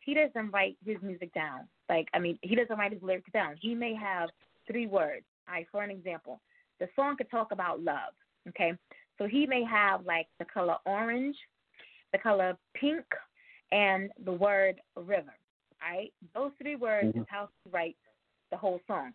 he 0.00 0.14
doesn't 0.14 0.50
write 0.50 0.76
his 0.84 0.96
music 1.02 1.32
down. 1.34 1.68
Like 1.88 2.08
I 2.14 2.18
mean, 2.18 2.38
he 2.42 2.54
doesn't 2.54 2.76
write 2.76 2.92
his 2.92 3.02
lyrics 3.02 3.30
down. 3.32 3.56
He 3.60 3.74
may 3.74 3.94
have 3.94 4.28
three 4.66 4.86
words. 4.86 5.24
All 5.48 5.54
right, 5.54 5.66
for 5.70 5.82
an 5.82 5.90
example, 5.90 6.40
the 6.80 6.88
song 6.96 7.16
could 7.16 7.30
talk 7.30 7.52
about 7.52 7.82
love. 7.82 8.12
Okay, 8.48 8.72
so 9.18 9.26
he 9.26 9.46
may 9.46 9.64
have 9.64 10.04
like 10.04 10.26
the 10.38 10.44
color 10.44 10.76
orange, 10.84 11.36
the 12.12 12.18
color 12.18 12.56
pink, 12.74 13.04
and 13.72 14.10
the 14.24 14.32
word 14.32 14.80
river. 14.96 15.34
All 15.82 15.96
right, 15.96 16.12
those 16.34 16.52
three 16.60 16.76
words 16.76 17.14
Mhm. 17.14 17.22
is 17.22 17.26
how 17.28 17.48
he 17.64 17.70
writes 17.70 17.98
the 18.50 18.56
whole 18.56 18.80
song. 18.86 19.12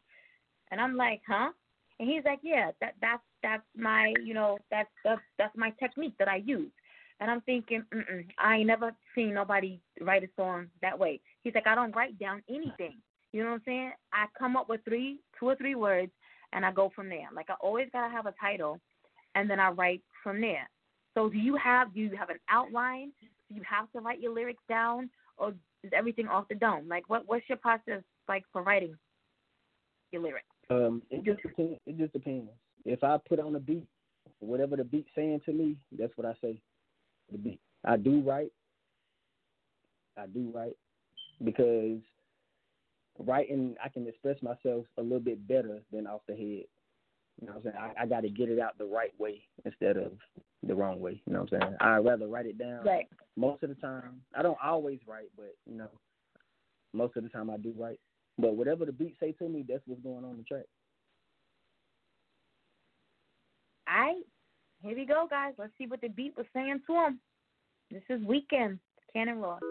And 0.71 0.79
I'm 0.79 0.95
like, 0.95 1.21
huh? 1.27 1.51
And 1.99 2.09
he's 2.09 2.23
like, 2.25 2.39
yeah, 2.41 2.71
that 2.81 2.95
that's 3.01 3.21
that's 3.43 3.63
my 3.75 4.13
you 4.23 4.33
know 4.33 4.57
that's 4.69 4.89
that's 5.03 5.21
that's 5.37 5.55
my 5.55 5.71
technique 5.79 6.15
that 6.19 6.27
I 6.27 6.37
use. 6.37 6.71
And 7.19 7.29
I'm 7.29 7.41
thinking, 7.41 7.83
Mm-mm, 7.93 8.25
I 8.39 8.57
ain't 8.57 8.67
never 8.67 8.91
seen 9.13 9.35
nobody 9.35 9.79
write 9.99 10.23
a 10.23 10.29
song 10.35 10.67
that 10.81 10.97
way. 10.97 11.19
He's 11.43 11.53
like, 11.53 11.67
I 11.67 11.75
don't 11.75 11.95
write 11.95 12.17
down 12.17 12.41
anything. 12.49 12.95
You 13.31 13.43
know 13.43 13.49
what 13.51 13.55
I'm 13.57 13.61
saying? 13.65 13.91
I 14.11 14.25
come 14.37 14.55
up 14.57 14.67
with 14.67 14.81
three, 14.83 15.19
two 15.39 15.47
or 15.49 15.55
three 15.55 15.75
words, 15.75 16.11
and 16.53 16.65
I 16.65 16.71
go 16.71 16.91
from 16.95 17.09
there. 17.09 17.27
Like 17.33 17.49
I 17.49 17.53
always 17.61 17.87
gotta 17.93 18.11
have 18.11 18.25
a 18.25 18.33
title, 18.41 18.79
and 19.35 19.49
then 19.49 19.59
I 19.59 19.69
write 19.69 20.01
from 20.23 20.41
there. 20.41 20.67
So 21.13 21.29
do 21.29 21.37
you 21.37 21.55
have 21.57 21.93
do 21.93 21.99
you 21.99 22.15
have 22.17 22.29
an 22.29 22.39
outline? 22.49 23.11
Do 23.21 23.55
you 23.55 23.61
have 23.69 23.91
to 23.91 23.99
write 23.99 24.19
your 24.19 24.33
lyrics 24.33 24.63
down, 24.67 25.09
or 25.37 25.53
is 25.83 25.91
everything 25.93 26.27
off 26.27 26.47
the 26.49 26.55
dome? 26.55 26.87
Like 26.87 27.03
what 27.07 27.23
what's 27.27 27.47
your 27.47 27.57
process 27.59 28.01
like 28.27 28.43
for 28.51 28.63
writing 28.63 28.97
your 30.11 30.21
lyrics? 30.21 30.45
Um, 30.69 31.01
it 31.09 31.23
just 31.23 31.41
depends. 31.41 31.79
It 31.85 31.97
just 31.97 32.13
depends. 32.13 32.49
If 32.85 33.03
I 33.03 33.17
put 33.27 33.39
on 33.39 33.55
a 33.55 33.59
beat, 33.59 33.87
whatever 34.39 34.75
the 34.75 34.83
beat's 34.83 35.09
saying 35.15 35.41
to 35.45 35.53
me, 35.53 35.77
that's 35.97 36.15
what 36.15 36.25
I 36.25 36.33
say. 36.41 36.59
The 37.31 37.37
beat. 37.37 37.59
I 37.85 37.97
do 37.97 38.21
write. 38.21 38.51
I 40.17 40.27
do 40.27 40.51
write 40.53 40.77
because 41.43 41.99
writing 43.19 43.75
I 43.83 43.89
can 43.89 44.07
express 44.07 44.41
myself 44.41 44.85
a 44.97 45.01
little 45.01 45.19
bit 45.19 45.47
better 45.47 45.79
than 45.91 46.07
off 46.07 46.21
the 46.27 46.35
head. 46.35 46.65
You 47.39 47.47
know 47.47 47.53
what 47.53 47.57
I'm 47.57 47.63
saying? 47.63 47.93
I, 47.97 48.03
I 48.03 48.05
got 48.05 48.21
to 48.21 48.29
get 48.29 48.49
it 48.49 48.59
out 48.59 48.77
the 48.77 48.85
right 48.85 49.13
way 49.17 49.41
instead 49.65 49.97
of 49.97 50.11
the 50.63 50.75
wrong 50.75 50.99
way. 50.99 51.21
You 51.25 51.33
know 51.33 51.41
what 51.41 51.53
I'm 51.53 51.59
saying? 51.59 51.75
I'd 51.79 52.05
rather 52.05 52.27
write 52.27 52.45
it 52.45 52.57
down. 52.57 52.83
Right. 52.85 53.07
Most 53.35 53.63
of 53.63 53.69
the 53.69 53.75
time, 53.75 54.21
I 54.35 54.41
don't 54.41 54.57
always 54.63 54.99
write, 55.07 55.29
but 55.35 55.55
you 55.65 55.77
know, 55.77 55.89
most 56.93 57.15
of 57.17 57.23
the 57.23 57.29
time 57.29 57.49
I 57.49 57.57
do 57.57 57.73
write. 57.77 57.99
But 58.41 58.55
whatever 58.55 58.85
the 58.85 58.91
beat 58.91 59.15
say 59.19 59.33
to 59.33 59.47
me, 59.47 59.63
that's 59.67 59.83
what's 59.85 60.01
going 60.01 60.25
on 60.25 60.37
the 60.37 60.43
track. 60.43 60.65
All 63.87 63.99
right, 63.99 64.23
here 64.81 64.95
we 64.95 65.05
go, 65.05 65.27
guys. 65.29 65.53
Let's 65.57 65.73
see 65.77 65.85
what 65.85 66.01
the 66.01 66.07
beat 66.07 66.35
was 66.35 66.45
saying 66.53 66.81
to 66.87 66.93
him. 66.93 67.19
This 67.91 68.03
is 68.09 68.25
Weekend, 68.25 68.79
Cannon 69.13 69.39
Ross. 69.39 69.61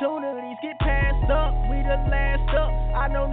Opportunities 0.00 0.56
get 0.62 0.78
passed 0.78 1.30
up. 1.30 1.52
We 1.68 1.76
the 1.82 1.98
last 2.10 2.48
up. 2.56 2.70
I 2.96 3.08
know 3.08 3.28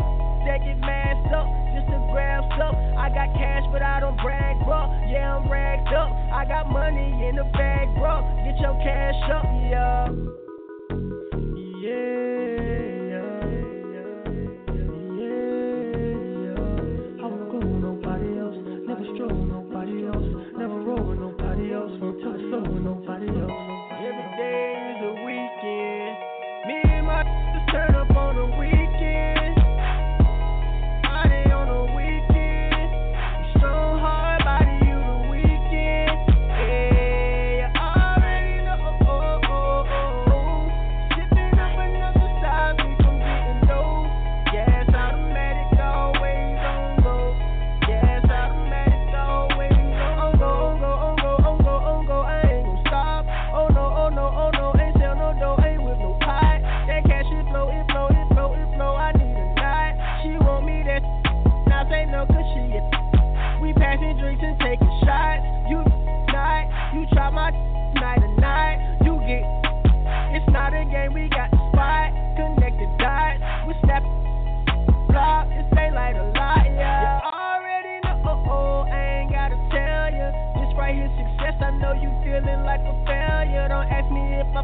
that 0.46 0.60
get 0.60 0.80
masked 0.80 1.34
up 1.34 1.48
just 1.76 1.88
to 1.88 2.00
grab 2.12 2.44
stuff. 2.56 2.76
I 2.98 3.10
got 3.10 3.34
cash, 3.36 3.64
but 3.72 3.82
I 3.82 4.00
don't 4.00 4.18
brag, 4.18 4.58
bro. 4.66 4.92
Yeah, 5.10 5.38
I'm 5.38 5.50
ragged 5.52 5.94
up. 5.94 6.12
I 6.32 6.46
got 6.46 6.70
money 6.70 7.28
in 7.28 7.36
the 7.36 7.46
bag, 7.54 7.88
bro. 7.96 8.22
Get 8.44 8.60
your 8.60 8.76
cash 8.84 9.16
up, 9.32 9.46
yeah. 9.70 10.37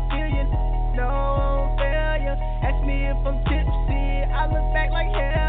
Feel 0.09 0.29
you. 0.29 0.45
No, 0.95 1.07
I 1.07 1.57
don't 1.57 1.77
fail 1.77 2.15
you. 2.25 2.33
Ask 2.63 2.85
me 2.85 3.05
if 3.05 3.17
I'm 3.25 3.37
tipsy. 3.45 4.05
I 4.31 4.47
look 4.47 4.73
back 4.73 4.89
like 4.91 5.07
hell, 5.07 5.42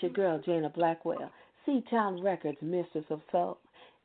It's 0.00 0.02
your 0.04 0.12
girl 0.12 0.40
Jana 0.46 0.68
Blackwell, 0.68 1.28
C 1.66 1.82
Town 1.90 2.22
Records, 2.22 2.58
Mistress 2.62 3.04
of 3.10 3.20
Soul, 3.32 3.58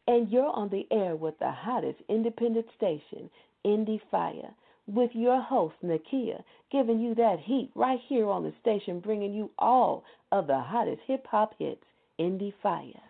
and 0.07 0.27
you're 0.31 0.49
on 0.49 0.69
the 0.69 0.87
air 0.89 1.15
with 1.15 1.37
the 1.37 1.51
hottest 1.51 1.99
independent 2.09 2.65
station, 2.75 3.29
Indie 3.63 4.01
Fire, 4.09 4.49
with 4.87 5.11
your 5.13 5.39
host 5.39 5.75
Nakia, 5.85 6.41
giving 6.71 6.99
you 6.99 7.13
that 7.13 7.37
heat 7.43 7.69
right 7.75 7.99
here 8.07 8.27
on 8.27 8.41
the 8.41 8.53
station, 8.59 9.01
bringing 9.01 9.35
you 9.35 9.51
all 9.59 10.03
of 10.31 10.47
the 10.47 10.59
hottest 10.59 11.01
hip 11.05 11.27
hop 11.29 11.53
hits, 11.59 11.83
Indie 12.19 12.53
Fire. 12.63 13.03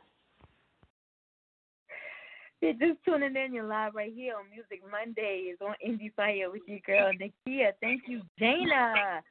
You're 2.59 2.73
just 2.73 2.99
tuning 3.05 3.34
in. 3.38 3.53
You're 3.53 3.63
live 3.63 3.95
right 3.95 4.11
here 4.13 4.36
on 4.36 4.49
Music 4.49 4.81
Mondays 4.91 5.55
on 5.61 5.75
Indie 5.88 6.13
Fire 6.15 6.51
with 6.51 6.63
your 6.67 6.79
girl 6.86 7.13
Nakia. 7.13 7.71
Thank 7.79 8.03
you, 8.07 8.21
Jana. 8.38 9.23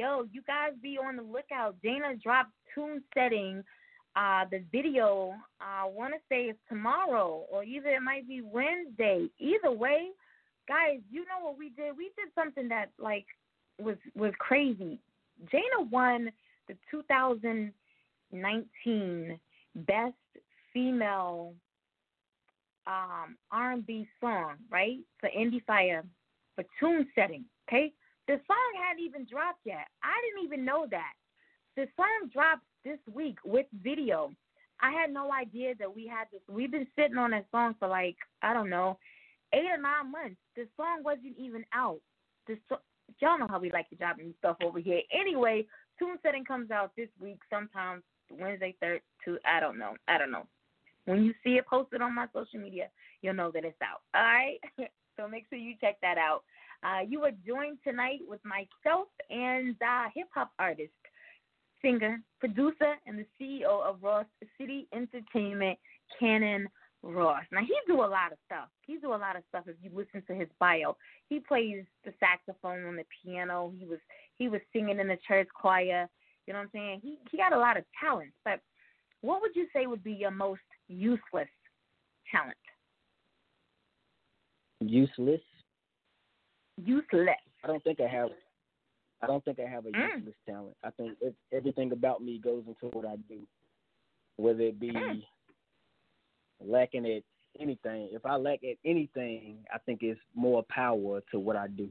Yo, 0.00 0.24
you 0.32 0.40
guys 0.46 0.70
be 0.82 0.96
on 0.96 1.16
the 1.16 1.22
lookout. 1.22 1.76
Jana 1.84 2.16
dropped 2.16 2.52
tune 2.74 3.02
setting. 3.12 3.62
Uh, 4.16 4.46
the 4.50 4.64
video, 4.72 5.34
I 5.60 5.84
want 5.84 6.14
to 6.14 6.20
say 6.26 6.44
it's 6.44 6.58
tomorrow, 6.70 7.44
or 7.50 7.64
either 7.64 7.90
it 7.90 8.00
might 8.00 8.26
be 8.26 8.40
Wednesday. 8.40 9.28
Either 9.38 9.70
way, 9.70 10.08
guys, 10.66 11.00
you 11.10 11.26
know 11.26 11.40
what 11.42 11.58
we 11.58 11.68
did? 11.68 11.98
We 11.98 12.12
did 12.16 12.28
something 12.34 12.66
that 12.68 12.92
like 12.98 13.26
was 13.78 13.98
was 14.14 14.32
crazy. 14.38 14.98
Jana 15.52 15.82
won 15.90 16.32
the 16.66 16.78
2019 16.90 19.38
Best 19.74 20.14
Female 20.72 21.52
um, 22.86 23.36
R&B 23.52 24.08
song, 24.18 24.54
right? 24.70 24.96
For 25.20 25.28
Indie 25.28 25.62
Fire 25.66 26.06
for 26.54 26.64
tune 26.80 27.06
setting. 27.14 27.44
Okay, 27.68 27.92
the 28.30 28.40
song 28.46 28.70
hadn't 28.78 29.02
even 29.02 29.26
dropped 29.28 29.58
yet. 29.64 29.88
I 30.04 30.14
didn't 30.22 30.46
even 30.46 30.64
know 30.64 30.86
that. 30.88 31.14
The 31.74 31.88
song 31.96 32.30
dropped 32.32 32.62
this 32.84 33.00
week 33.12 33.38
with 33.44 33.66
video. 33.82 34.30
I 34.80 34.92
had 34.92 35.12
no 35.12 35.32
idea 35.32 35.74
that 35.80 35.92
we 35.92 36.06
had 36.06 36.28
this. 36.30 36.40
We've 36.48 36.70
been 36.70 36.86
sitting 36.94 37.18
on 37.18 37.32
that 37.32 37.46
song 37.50 37.74
for 37.80 37.88
like 37.88 38.14
I 38.40 38.54
don't 38.54 38.70
know, 38.70 38.98
eight 39.52 39.66
or 39.66 39.82
nine 39.82 40.12
months. 40.12 40.36
The 40.54 40.68
song 40.76 41.02
wasn't 41.02 41.34
even 41.36 41.64
out. 41.74 41.98
The 42.46 42.56
so- 42.68 42.78
y'all 43.18 43.36
know 43.36 43.48
how 43.50 43.58
we 43.58 43.72
like 43.72 43.90
to 43.90 43.96
drop 43.96 44.18
new 44.18 44.32
stuff 44.38 44.58
over 44.62 44.78
here. 44.78 45.00
Anyway, 45.12 45.66
tune 45.98 46.16
setting 46.22 46.44
comes 46.44 46.70
out 46.70 46.92
this 46.96 47.08
week, 47.20 47.40
sometimes 47.50 48.04
Wednesday, 48.30 48.76
third, 48.80 49.00
to 49.24 49.38
I 49.44 49.58
don't 49.58 49.76
know, 49.76 49.96
I 50.06 50.18
don't 50.18 50.30
know. 50.30 50.46
When 51.06 51.24
you 51.24 51.34
see 51.42 51.56
it 51.56 51.66
posted 51.66 52.00
on 52.00 52.14
my 52.14 52.26
social 52.32 52.60
media, 52.60 52.90
you'll 53.22 53.34
know 53.34 53.50
that 53.50 53.64
it's 53.64 53.82
out. 53.82 54.02
All 54.14 54.22
right, 54.22 54.60
so 55.16 55.26
make 55.26 55.46
sure 55.50 55.58
you 55.58 55.74
check 55.80 55.96
that 56.00 56.16
out. 56.16 56.44
Uh, 56.82 57.00
you 57.06 57.22
are 57.24 57.32
joined 57.46 57.78
tonight 57.84 58.20
with 58.26 58.40
myself 58.44 59.08
and 59.28 59.76
uh, 59.82 60.04
hip 60.14 60.28
hop 60.34 60.50
artist, 60.58 60.90
singer, 61.82 62.20
producer, 62.38 62.94
and 63.06 63.18
the 63.18 63.26
CEO 63.38 63.82
of 63.82 64.02
Ross 64.02 64.26
City 64.58 64.88
Entertainment, 64.94 65.78
Cannon 66.18 66.68
Ross. 67.02 67.44
Now 67.52 67.60
he 67.60 67.74
do 67.86 68.00
a 68.00 68.06
lot 68.06 68.32
of 68.32 68.38
stuff. 68.46 68.68
He 68.86 68.96
do 68.96 69.08
a 69.08 69.16
lot 69.16 69.36
of 69.36 69.42
stuff. 69.48 69.64
If 69.66 69.76
you 69.82 69.90
listen 69.94 70.22
to 70.26 70.34
his 70.34 70.48
bio, 70.58 70.96
he 71.28 71.40
plays 71.40 71.84
the 72.04 72.12
saxophone 72.18 72.84
on 72.84 72.96
the 72.96 73.04
piano. 73.22 73.72
He 73.78 73.84
was 73.84 73.98
he 74.38 74.48
was 74.48 74.60
singing 74.72 75.00
in 75.00 75.08
the 75.08 75.18
church 75.26 75.48
choir. 75.54 76.08
You 76.46 76.54
know 76.54 76.60
what 76.60 76.64
I'm 76.64 76.70
saying? 76.72 77.00
He 77.02 77.18
he 77.30 77.36
got 77.36 77.52
a 77.52 77.58
lot 77.58 77.76
of 77.76 77.84
talent. 78.02 78.32
But 78.44 78.60
what 79.20 79.42
would 79.42 79.54
you 79.54 79.66
say 79.74 79.86
would 79.86 80.04
be 80.04 80.12
your 80.12 80.30
most 80.30 80.60
useless 80.88 81.48
talent? 82.30 82.56
Useless. 84.80 85.40
Useless. 86.84 87.36
I 87.64 87.66
don't 87.66 87.82
think 87.84 88.00
I 88.00 88.06
have. 88.08 88.30
I 89.22 89.26
don't 89.26 89.44
think 89.44 89.58
I 89.60 89.68
have 89.68 89.84
a 89.86 89.90
Mm. 89.90 90.14
useless 90.16 90.36
talent. 90.48 90.76
I 90.82 90.90
think 90.90 91.12
it, 91.20 91.34
everything 91.52 91.92
about 91.92 92.22
me 92.22 92.38
goes 92.38 92.64
into 92.66 92.86
what 92.96 93.06
I 93.06 93.16
do, 93.28 93.40
whether 94.36 94.62
it 94.62 94.80
be 94.80 94.92
Mm. 94.92 95.22
lacking 96.64 97.06
at 97.06 97.22
anything. 97.60 98.08
If 98.12 98.24
I 98.24 98.36
lack 98.36 98.64
at 98.64 98.78
anything, 98.84 99.58
I 99.72 99.78
think 99.78 100.02
it's 100.02 100.20
more 100.34 100.62
power 100.64 101.20
to 101.32 101.38
what 101.38 101.56
I 101.56 101.68
do. 101.68 101.90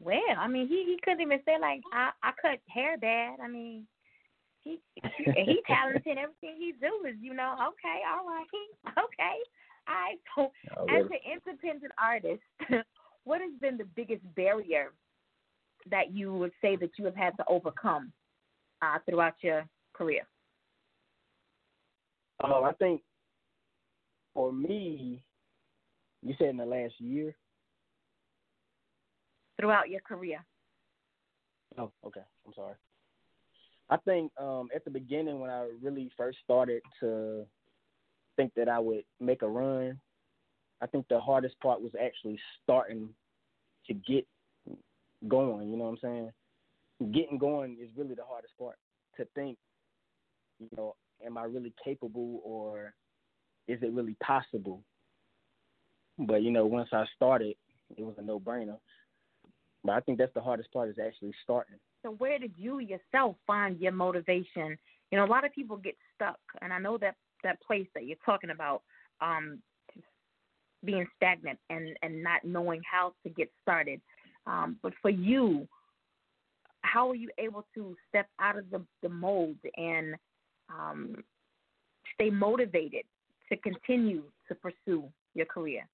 Well, 0.00 0.18
I 0.38 0.48
mean, 0.48 0.66
he 0.66 0.84
he 0.84 0.98
couldn't 1.04 1.20
even 1.20 1.40
say 1.44 1.58
like 1.60 1.82
I 1.92 2.10
I 2.22 2.32
cut 2.40 2.58
hair 2.68 2.96
bad. 2.96 3.38
I 3.40 3.48
mean, 3.48 3.86
he 4.62 4.80
he, 4.94 5.24
he 5.34 5.60
talented. 5.66 6.16
Everything 6.16 6.56
he 6.58 6.72
do 6.80 7.06
is 7.06 7.16
you 7.20 7.34
know 7.34 7.52
okay, 7.68 8.00
all 8.08 8.26
right, 8.26 8.46
okay, 8.98 9.36
all 9.88 9.94
right. 9.94 10.18
So 10.36 10.52
Oh, 10.78 10.84
as 10.88 11.04
an 11.06 11.32
independent 11.32 11.92
artist, 12.02 12.42
what 13.24 13.40
has 13.40 13.50
been 13.60 13.76
the 13.76 13.88
biggest 13.96 14.22
barrier 14.34 14.92
that 15.90 16.12
you 16.12 16.32
would 16.34 16.52
say 16.60 16.76
that 16.76 16.90
you 16.98 17.04
have 17.04 17.16
had 17.16 17.36
to 17.38 17.44
overcome 17.48 18.12
uh, 18.82 18.98
throughout 19.06 19.34
your 19.42 19.66
career? 19.92 20.22
Oh, 22.42 22.64
I 22.64 22.72
think 22.72 23.02
for 24.34 24.52
me, 24.52 25.22
you 26.22 26.34
said 26.38 26.48
in 26.48 26.56
the 26.56 26.64
last 26.66 26.94
year. 26.98 27.34
Throughout 29.58 29.90
your 29.90 30.00
career, 30.00 30.44
Oh, 31.78 31.92
okay. 32.04 32.22
I'm 32.46 32.52
sorry. 32.54 32.74
I 33.90 33.96
think 33.98 34.32
um, 34.40 34.68
at 34.74 34.84
the 34.84 34.90
beginning 34.90 35.40
when 35.40 35.50
I 35.50 35.68
really 35.82 36.10
first 36.16 36.38
started 36.44 36.82
to 37.00 37.44
think 38.40 38.54
that 38.54 38.70
I 38.70 38.78
would 38.78 39.04
make 39.20 39.42
a 39.42 39.48
run, 39.48 40.00
I 40.80 40.86
think 40.86 41.06
the 41.08 41.20
hardest 41.20 41.60
part 41.60 41.82
was 41.82 41.92
actually 42.02 42.38
starting 42.62 43.10
to 43.86 43.92
get 43.92 44.26
going. 45.28 45.68
You 45.68 45.76
know 45.76 45.84
what 45.84 45.90
I'm 45.90 45.98
saying? 46.02 47.12
Getting 47.12 47.36
going 47.36 47.76
is 47.80 47.90
really 47.96 48.14
the 48.14 48.24
hardest 48.26 48.54
part. 48.58 48.76
To 49.18 49.26
think, 49.34 49.58
you 50.58 50.68
know, 50.74 50.94
am 51.24 51.36
I 51.36 51.44
really 51.44 51.74
capable 51.84 52.40
or 52.42 52.94
is 53.68 53.82
it 53.82 53.92
really 53.92 54.16
possible? 54.22 54.82
But 56.18 56.42
you 56.42 56.50
know, 56.50 56.64
once 56.64 56.88
I 56.92 57.04
started, 57.14 57.56
it 57.96 58.02
was 58.02 58.14
a 58.16 58.22
no-brainer. 58.22 58.78
But 59.84 59.92
I 59.92 60.00
think 60.00 60.16
that's 60.16 60.32
the 60.32 60.40
hardest 60.40 60.72
part 60.72 60.88
is 60.88 60.96
actually 60.98 61.34
starting. 61.42 61.76
So 62.02 62.12
where 62.12 62.38
did 62.38 62.52
you 62.56 62.78
yourself 62.78 63.36
find 63.46 63.78
your 63.78 63.92
motivation? 63.92 64.78
You 65.10 65.18
know, 65.18 65.24
a 65.24 65.26
lot 65.26 65.44
of 65.44 65.52
people 65.52 65.76
get 65.76 65.96
stuck, 66.14 66.38
and 66.62 66.72
I 66.72 66.78
know 66.78 66.96
that 66.98 67.16
that 67.44 67.60
place 67.62 67.86
that 67.94 68.06
you're 68.06 68.16
talking 68.24 68.50
about, 68.50 68.82
um, 69.20 69.60
being 70.84 71.06
stagnant 71.16 71.58
and 71.68 71.96
and 72.02 72.22
not 72.22 72.44
knowing 72.44 72.80
how 72.90 73.12
to 73.22 73.30
get 73.30 73.50
started. 73.62 74.00
Um, 74.46 74.76
but 74.82 74.92
for 75.02 75.10
you, 75.10 75.68
how 76.82 77.10
are 77.10 77.14
you 77.14 77.30
able 77.38 77.66
to 77.74 77.94
step 78.08 78.26
out 78.40 78.58
of 78.58 78.70
the 78.70 78.82
the 79.02 79.08
mold 79.08 79.56
and 79.76 80.14
um, 80.68 81.16
stay 82.14 82.30
motivated 82.30 83.04
to 83.50 83.56
continue 83.58 84.22
to 84.48 84.54
pursue 84.54 85.04
your 85.34 85.46
career? 85.46 85.86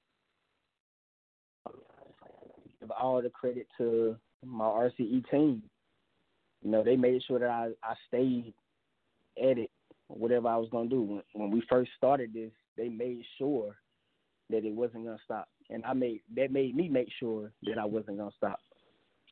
give 2.87 2.91
all 2.91 3.23
the 3.23 3.31
credit 3.31 3.67
to 3.79 4.17
my 4.45 4.65
RCE 4.65 5.29
team. 5.31 5.63
You 6.63 6.71
know, 6.71 6.83
they 6.83 6.97
made 6.97 7.23
sure 7.27 7.39
that 7.39 7.51
I, 7.51 7.71
I 7.83 7.95
stayed 8.09 8.55
at 9.41 9.59
it, 9.59 9.66
whatever 10.09 10.49
I 10.49 10.57
was 10.57 10.69
gonna 10.71 10.89
do. 10.89 11.03
When, 11.03 11.23
when 11.35 11.51
we 11.51 11.63
first 11.69 11.91
started 11.97 12.33
this, 12.33 12.53
they 12.77 12.89
made 12.89 13.23
sure 13.39 13.77
that 14.51 14.65
it 14.65 14.75
wasn't 14.75 15.05
gonna 15.05 15.19
stop, 15.25 15.49
and 15.71 15.85
I 15.85 15.93
made 15.93 16.21
that 16.37 16.51
made 16.51 16.77
me 16.77 16.89
make 16.89 17.09
sure 17.19 17.53
that 17.65 17.79
I 17.79 17.85
wasn't 17.85 18.19
gonna 18.19 18.31
stop. 18.37 18.61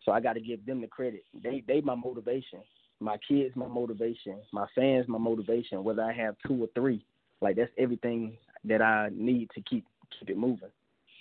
So 0.05 0.13
I 0.13 0.21
got 0.21 0.35
to 0.35 0.41
give 0.41 0.65
them 0.67 0.81
the 0.81 0.87
credit. 0.87 1.25
They 1.43 1.63
they 1.67 1.81
my 1.81 1.95
motivation. 1.95 2.61
My 3.01 3.17
kids 3.29 3.55
my 3.57 3.67
motivation. 3.67 4.41
My 4.53 4.67
fans 4.75 5.07
my 5.09 5.19
motivation. 5.19 5.85
Whether 5.85 6.03
I 6.03 6.13
have 6.13 6.37
two 6.47 6.63
or 6.63 6.69
three, 6.75 7.05
like 7.41 7.57
that's 7.57 7.73
everything 7.79 8.37
that 8.65 8.83
I 8.83 9.11
need 9.13 9.51
to 9.55 9.61
keep 9.63 9.85
keep 10.19 10.31
it 10.31 10.37
moving. 10.37 10.71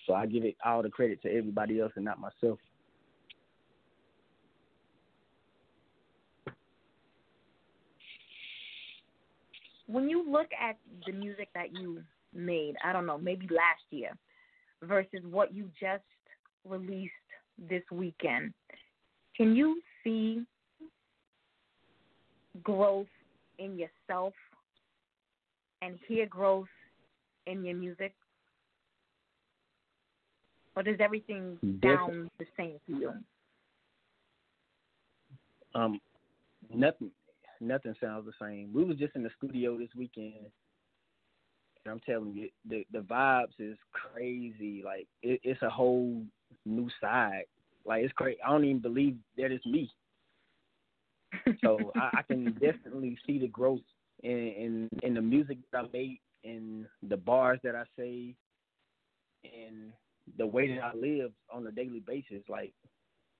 So 0.05 0.13
I 0.13 0.25
give 0.25 0.43
it 0.43 0.57
all 0.65 0.83
the 0.83 0.89
credit 0.89 1.21
to 1.23 1.29
everybody 1.29 1.79
else 1.79 1.93
and 1.95 2.05
not 2.05 2.19
myself. 2.19 2.59
When 9.93 10.09
you 10.09 10.25
look 10.29 10.47
at 10.59 10.75
the 11.05 11.11
music 11.11 11.49
that 11.53 11.71
you 11.71 12.01
made, 12.33 12.73
I 12.83 12.91
don't 12.91 13.05
know, 13.05 13.19
maybe 13.19 13.47
last 13.51 13.83
year 13.91 14.09
versus 14.81 15.21
what 15.29 15.53
you 15.53 15.69
just 15.79 16.03
released 16.67 17.13
this 17.69 17.83
weekend, 17.91 18.53
can 19.37 19.55
you 19.55 19.81
see 20.03 20.41
growth 22.63 23.05
in 23.59 23.77
yourself 23.77 24.33
and 25.83 25.99
hear 26.07 26.25
growth 26.25 26.67
in 27.45 27.63
your 27.63 27.75
music? 27.75 28.15
Or 30.75 30.81
does 30.81 30.97
everything 30.99 31.59
sound 31.83 32.31
the 32.39 32.45
same 32.57 32.79
to 32.87 32.99
you? 32.99 33.11
Um, 35.75 36.01
nothing, 36.73 37.11
nothing 37.67 37.95
sounds 38.01 38.25
the 38.25 38.33
same. 38.39 38.71
We 38.73 38.83
was 38.83 38.97
just 38.97 39.15
in 39.15 39.23
the 39.23 39.29
studio 39.37 39.77
this 39.77 39.89
weekend, 39.97 40.33
and 41.85 41.91
I'm 41.91 41.99
telling 42.01 42.33
you, 42.33 42.49
the 42.67 42.85
the 42.91 42.99
vibes 42.99 43.59
is 43.59 43.77
crazy. 43.91 44.81
Like 44.83 45.07
it, 45.21 45.39
it's 45.43 45.61
a 45.61 45.69
whole 45.69 46.23
new 46.65 46.89
side. 47.01 47.45
Like 47.85 48.03
it's 48.03 48.13
crazy. 48.13 48.39
I 48.45 48.51
don't 48.51 48.65
even 48.65 48.81
believe 48.81 49.17
that 49.37 49.51
it's 49.51 49.65
me. 49.65 49.91
so 51.61 51.91
I, 51.97 52.19
I 52.19 52.21
can 52.23 52.53
definitely 52.53 53.17
see 53.25 53.39
the 53.39 53.47
growth 53.47 53.81
in, 54.23 54.31
in 54.31 54.89
in 55.01 55.13
the 55.13 55.21
music 55.21 55.57
that 55.71 55.85
I 55.85 55.87
make, 55.91 56.21
in 56.43 56.87
the 57.07 57.17
bars 57.17 57.59
that 57.63 57.75
I 57.75 57.83
say, 57.97 58.35
and 59.43 59.91
the 60.37 60.47
way 60.47 60.73
that 60.75 60.83
I 60.83 60.95
live 60.95 61.31
on 61.51 61.67
a 61.67 61.71
daily 61.71 61.99
basis. 61.99 62.43
Like 62.47 62.73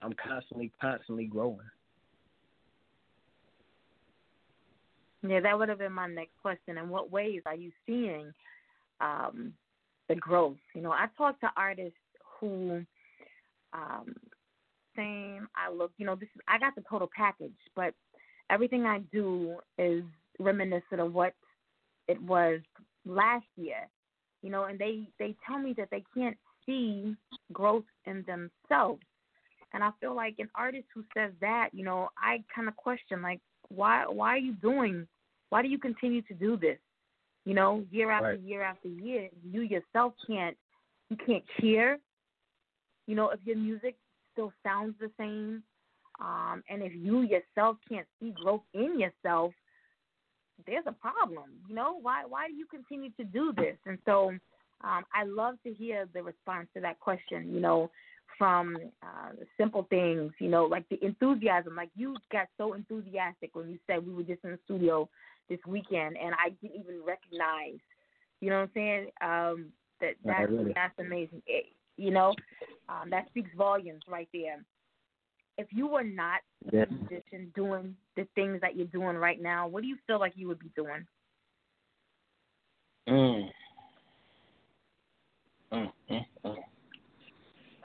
I'm 0.01 0.13
constantly, 0.13 0.71
constantly 0.81 1.25
growing. 1.25 1.59
Yeah, 5.27 5.39
that 5.39 5.57
would 5.57 5.69
have 5.69 5.77
been 5.79 5.93
my 5.93 6.07
next 6.07 6.33
question. 6.41 6.77
In 6.77 6.89
what 6.89 7.11
ways 7.11 7.41
are 7.45 7.55
you 7.55 7.71
seeing 7.85 8.33
um, 8.99 9.53
the 10.09 10.15
growth? 10.15 10.57
You 10.75 10.81
know, 10.81 10.91
I 10.91 11.05
talk 11.17 11.39
to 11.39 11.49
artists 11.55 11.97
who 12.39 12.83
um, 13.73 14.13
same. 14.95 15.47
I 15.55 15.71
look, 15.71 15.91
you 15.97 16.05
know, 16.05 16.15
this 16.15 16.29
is, 16.35 16.41
I 16.47 16.59
got 16.59 16.75
the 16.75 16.83
total 16.89 17.09
package, 17.15 17.51
but 17.75 17.93
everything 18.49 18.85
I 18.85 18.99
do 19.11 19.57
is 19.77 20.03
reminiscent 20.39 20.99
of 20.99 21.13
what 21.13 21.33
it 22.07 22.21
was 22.21 22.59
last 23.05 23.45
year. 23.55 23.87
You 24.41 24.49
know, 24.49 24.65
and 24.65 24.77
they 24.77 25.07
they 25.19 25.35
tell 25.47 25.57
me 25.57 25.73
that 25.77 25.87
they 25.89 26.03
can't 26.13 26.37
see 26.65 27.15
growth 27.53 27.85
in 28.05 28.25
themselves. 28.27 29.01
And 29.73 29.83
I 29.83 29.89
feel 29.99 30.15
like 30.15 30.35
an 30.37 30.49
artist 30.53 30.85
who 30.93 31.03
says 31.15 31.31
that, 31.41 31.69
you 31.71 31.83
know, 31.83 32.09
I 32.17 32.43
kind 32.53 32.67
of 32.67 32.75
question 32.75 33.21
like 33.21 33.39
why 33.69 34.05
why 34.07 34.35
are 34.35 34.37
you 34.37 34.53
doing 34.53 35.07
why 35.53 35.61
do 35.61 35.67
you 35.67 35.77
continue 35.77 36.23
to 36.23 36.33
do 36.33 36.57
this? 36.57 36.79
You 37.45 37.53
know, 37.53 37.83
year 37.91 38.09
after 38.09 38.29
right. 38.29 38.39
year 38.39 38.63
after 38.63 38.87
year, 38.87 39.29
you 39.47 39.61
yourself 39.61 40.13
can't 40.25 40.57
you 41.11 41.17
can't 41.27 41.43
hear. 41.57 41.99
You 43.05 43.15
know, 43.15 43.29
if 43.29 43.39
your 43.43 43.57
music 43.57 43.95
still 44.31 44.51
sounds 44.63 44.95
the 44.99 45.11
same, 45.15 45.61
um, 46.19 46.63
and 46.71 46.81
if 46.81 46.91
you 46.95 47.21
yourself 47.21 47.77
can't 47.87 48.07
see 48.19 48.31
growth 48.31 48.63
in 48.73 48.99
yourself, 48.99 49.53
there's 50.65 50.85
a 50.87 50.91
problem. 50.91 51.51
You 51.69 51.75
know, 51.75 51.99
why 52.01 52.23
why 52.27 52.47
do 52.47 52.55
you 52.55 52.65
continue 52.65 53.11
to 53.19 53.23
do 53.23 53.53
this? 53.55 53.77
And 53.85 53.99
so, 54.05 54.29
um, 54.83 55.03
I 55.13 55.23
love 55.23 55.55
to 55.67 55.71
hear 55.71 56.07
the 56.15 56.23
response 56.23 56.67
to 56.73 56.81
that 56.81 56.99
question. 56.99 57.53
You 57.53 57.59
know, 57.59 57.91
from 58.39 58.75
uh, 59.03 59.33
simple 59.59 59.85
things. 59.91 60.31
You 60.39 60.49
know, 60.49 60.65
like 60.65 60.89
the 60.89 60.97
enthusiasm. 61.05 61.75
Like 61.75 61.91
you 61.95 62.15
got 62.31 62.47
so 62.57 62.73
enthusiastic 62.73 63.51
when 63.53 63.69
you 63.69 63.77
said 63.85 64.03
we 64.03 64.15
were 64.15 64.23
just 64.23 64.43
in 64.43 64.49
the 64.49 64.59
studio 64.65 65.07
this 65.49 65.59
weekend, 65.67 66.17
and 66.17 66.33
I 66.35 66.49
didn't 66.61 66.79
even 66.79 67.01
recognize. 67.05 67.79
You 68.41 68.49
know 68.49 68.57
what 68.57 68.63
I'm 68.63 68.71
saying? 68.73 69.07
Um, 69.21 69.65
that 70.01 70.15
that's 70.25 70.51
really. 70.51 70.73
that's 70.73 70.97
amazing. 70.99 71.41
It, 71.47 71.65
you 71.97 72.11
know, 72.11 72.33
um, 72.89 73.09
that 73.09 73.27
speaks 73.29 73.49
volumes 73.57 74.01
right 74.07 74.27
there. 74.33 74.63
If 75.57 75.67
you 75.71 75.87
were 75.87 76.03
not 76.03 76.41
yeah. 76.71 76.83
a 76.83 76.91
musician 76.91 77.51
doing 77.55 77.95
the 78.15 78.27
things 78.33 78.59
that 78.61 78.75
you're 78.75 78.87
doing 78.87 79.15
right 79.17 79.41
now, 79.41 79.67
what 79.67 79.83
do 79.83 79.87
you 79.87 79.97
feel 80.07 80.19
like 80.19 80.33
you 80.35 80.47
would 80.47 80.59
be 80.59 80.71
doing? 80.75 81.05
Mm. 83.07 83.49
Mm, 85.71 85.91
mm, 86.09 86.25
mm. 86.45 86.55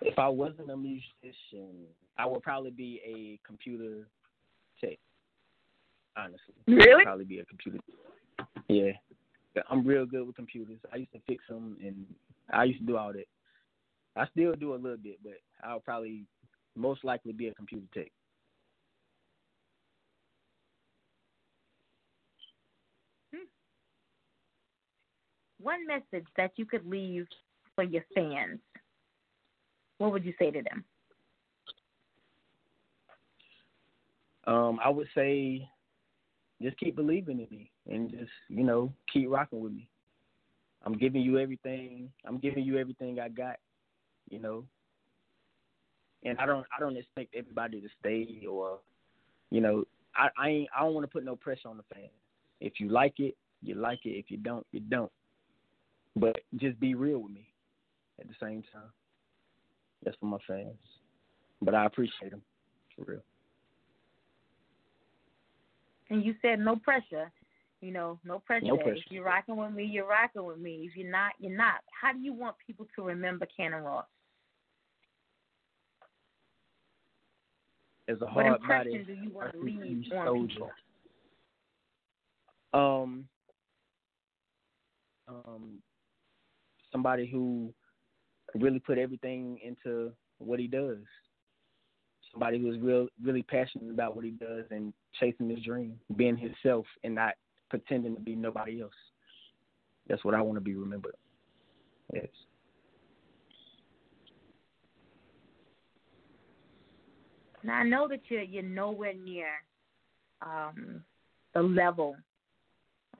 If 0.00 0.18
I 0.18 0.28
wasn't 0.28 0.70
a 0.70 0.76
musician, 0.76 1.86
I 2.16 2.26
would 2.26 2.42
probably 2.42 2.70
be 2.70 3.00
a 3.04 3.46
computer 3.46 4.08
tech. 4.80 4.98
Honestly, 6.18 6.54
really? 6.66 7.02
I'd 7.02 7.04
probably 7.04 7.24
be 7.24 7.38
a 7.38 7.44
computer. 7.44 7.78
Yeah, 8.68 8.90
I'm 9.70 9.86
real 9.86 10.04
good 10.04 10.26
with 10.26 10.34
computers. 10.34 10.78
I 10.92 10.96
used 10.96 11.12
to 11.12 11.20
fix 11.28 11.44
them, 11.48 11.76
and 11.80 12.04
I 12.50 12.64
used 12.64 12.80
to 12.80 12.86
do 12.86 12.96
all 12.96 13.12
that. 13.12 13.26
I 14.16 14.26
still 14.32 14.54
do 14.54 14.74
a 14.74 14.76
little 14.76 14.96
bit, 14.96 15.18
but 15.22 15.34
I'll 15.62 15.78
probably 15.78 16.24
most 16.74 17.04
likely 17.04 17.32
be 17.32 17.46
a 17.46 17.54
computer 17.54 17.86
tech. 17.94 18.10
Hmm. 23.32 23.46
One 25.60 25.86
message 25.86 26.26
that 26.36 26.50
you 26.56 26.66
could 26.66 26.84
leave 26.84 27.28
for 27.76 27.84
your 27.84 28.04
fans, 28.12 28.58
what 29.98 30.10
would 30.10 30.24
you 30.24 30.34
say 30.36 30.50
to 30.50 30.62
them? 30.62 30.84
Um, 34.48 34.80
I 34.82 34.88
would 34.88 35.08
say 35.14 35.68
just 36.62 36.78
keep 36.78 36.96
believing 36.96 37.40
in 37.40 37.56
me 37.56 37.70
and 37.88 38.10
just, 38.10 38.30
you 38.48 38.64
know, 38.64 38.92
keep 39.12 39.28
rocking 39.30 39.60
with 39.60 39.72
me. 39.72 39.88
I'm 40.84 40.94
giving 40.94 41.22
you 41.22 41.38
everything. 41.38 42.10
I'm 42.26 42.38
giving 42.38 42.64
you 42.64 42.78
everything 42.78 43.20
I 43.20 43.28
got, 43.28 43.56
you 44.30 44.38
know. 44.38 44.64
And 46.24 46.38
I 46.38 46.46
don't 46.46 46.66
I 46.76 46.80
don't 46.80 46.96
expect 46.96 47.34
everybody 47.34 47.80
to 47.80 47.88
stay 48.00 48.46
or 48.46 48.80
you 49.50 49.60
know, 49.60 49.84
I 50.16 50.28
I 50.38 50.48
ain't 50.48 50.68
I 50.76 50.82
don't 50.82 50.94
want 50.94 51.04
to 51.04 51.12
put 51.12 51.24
no 51.24 51.36
pressure 51.36 51.68
on 51.68 51.76
the 51.76 51.84
fans. 51.94 52.10
If 52.60 52.80
you 52.80 52.88
like 52.88 53.14
it, 53.18 53.36
you 53.62 53.74
like 53.74 54.00
it. 54.04 54.10
If 54.10 54.30
you 54.30 54.36
don't, 54.36 54.66
you 54.72 54.80
don't. 54.80 55.12
But 56.16 56.36
just 56.56 56.78
be 56.80 56.94
real 56.94 57.18
with 57.20 57.32
me 57.32 57.48
at 58.20 58.26
the 58.26 58.34
same 58.40 58.62
time. 58.72 58.90
That's 60.04 60.16
for 60.18 60.26
my 60.26 60.38
fans. 60.46 60.76
But 61.62 61.74
I 61.74 61.86
appreciate 61.86 62.30
them 62.30 62.42
for 62.96 63.04
real. 63.04 63.22
And 66.10 66.24
you 66.24 66.34
said 66.42 66.58
no 66.58 66.76
pressure. 66.76 67.30
You 67.80 67.92
know, 67.92 68.18
no 68.24 68.40
pressure. 68.40 68.66
No 68.66 68.76
pressure. 68.76 68.96
If 68.96 69.04
you're 69.10 69.24
rocking 69.24 69.56
with 69.56 69.72
me, 69.72 69.84
you're 69.84 70.08
rocking 70.08 70.44
with 70.44 70.58
me. 70.58 70.88
If 70.90 70.96
you're 70.96 71.10
not, 71.10 71.32
you're 71.38 71.56
not. 71.56 71.80
How 72.00 72.12
do 72.12 72.18
you 72.18 72.32
want 72.32 72.56
people 72.66 72.86
to 72.96 73.02
remember 73.02 73.46
Cannon 73.56 73.84
Ross? 73.84 74.04
As 78.08 78.16
a 78.20 78.24
What 78.24 78.46
hard 78.46 78.60
impression 78.60 78.92
body 78.92 79.04
do 79.04 79.12
you 79.12 79.30
want 79.30 79.52
to 79.52 79.60
leave 79.60 80.12
on 80.12 80.26
soldier. 80.26 80.72
Um, 82.74 83.28
um, 85.28 85.78
somebody 86.90 87.28
who 87.30 87.72
really 88.54 88.78
put 88.80 88.98
everything 88.98 89.58
into 89.62 90.12
what 90.38 90.58
he 90.58 90.66
does. 90.66 90.98
Somebody 92.38 92.60
who's 92.60 92.78
real, 92.78 93.08
really 93.20 93.42
passionate 93.42 93.90
about 93.90 94.14
what 94.14 94.24
he 94.24 94.30
does 94.30 94.64
and 94.70 94.92
chasing 95.18 95.50
his 95.50 95.58
dream, 95.64 95.98
being 96.14 96.36
himself, 96.36 96.86
and 97.02 97.16
not 97.16 97.34
pretending 97.68 98.14
to 98.14 98.20
be 98.20 98.36
nobody 98.36 98.80
else. 98.80 98.92
That's 100.08 100.24
what 100.24 100.34
I 100.34 100.40
want 100.40 100.56
to 100.56 100.60
be 100.60 100.76
remembered. 100.76 101.16
Yes. 102.14 102.28
Now 107.64 107.74
I 107.74 107.82
know 107.82 108.06
that 108.06 108.20
you're 108.28 108.42
you're 108.42 108.62
nowhere 108.62 109.14
near 109.14 109.48
um, 110.40 111.02
the 111.54 111.62
level, 111.62 112.14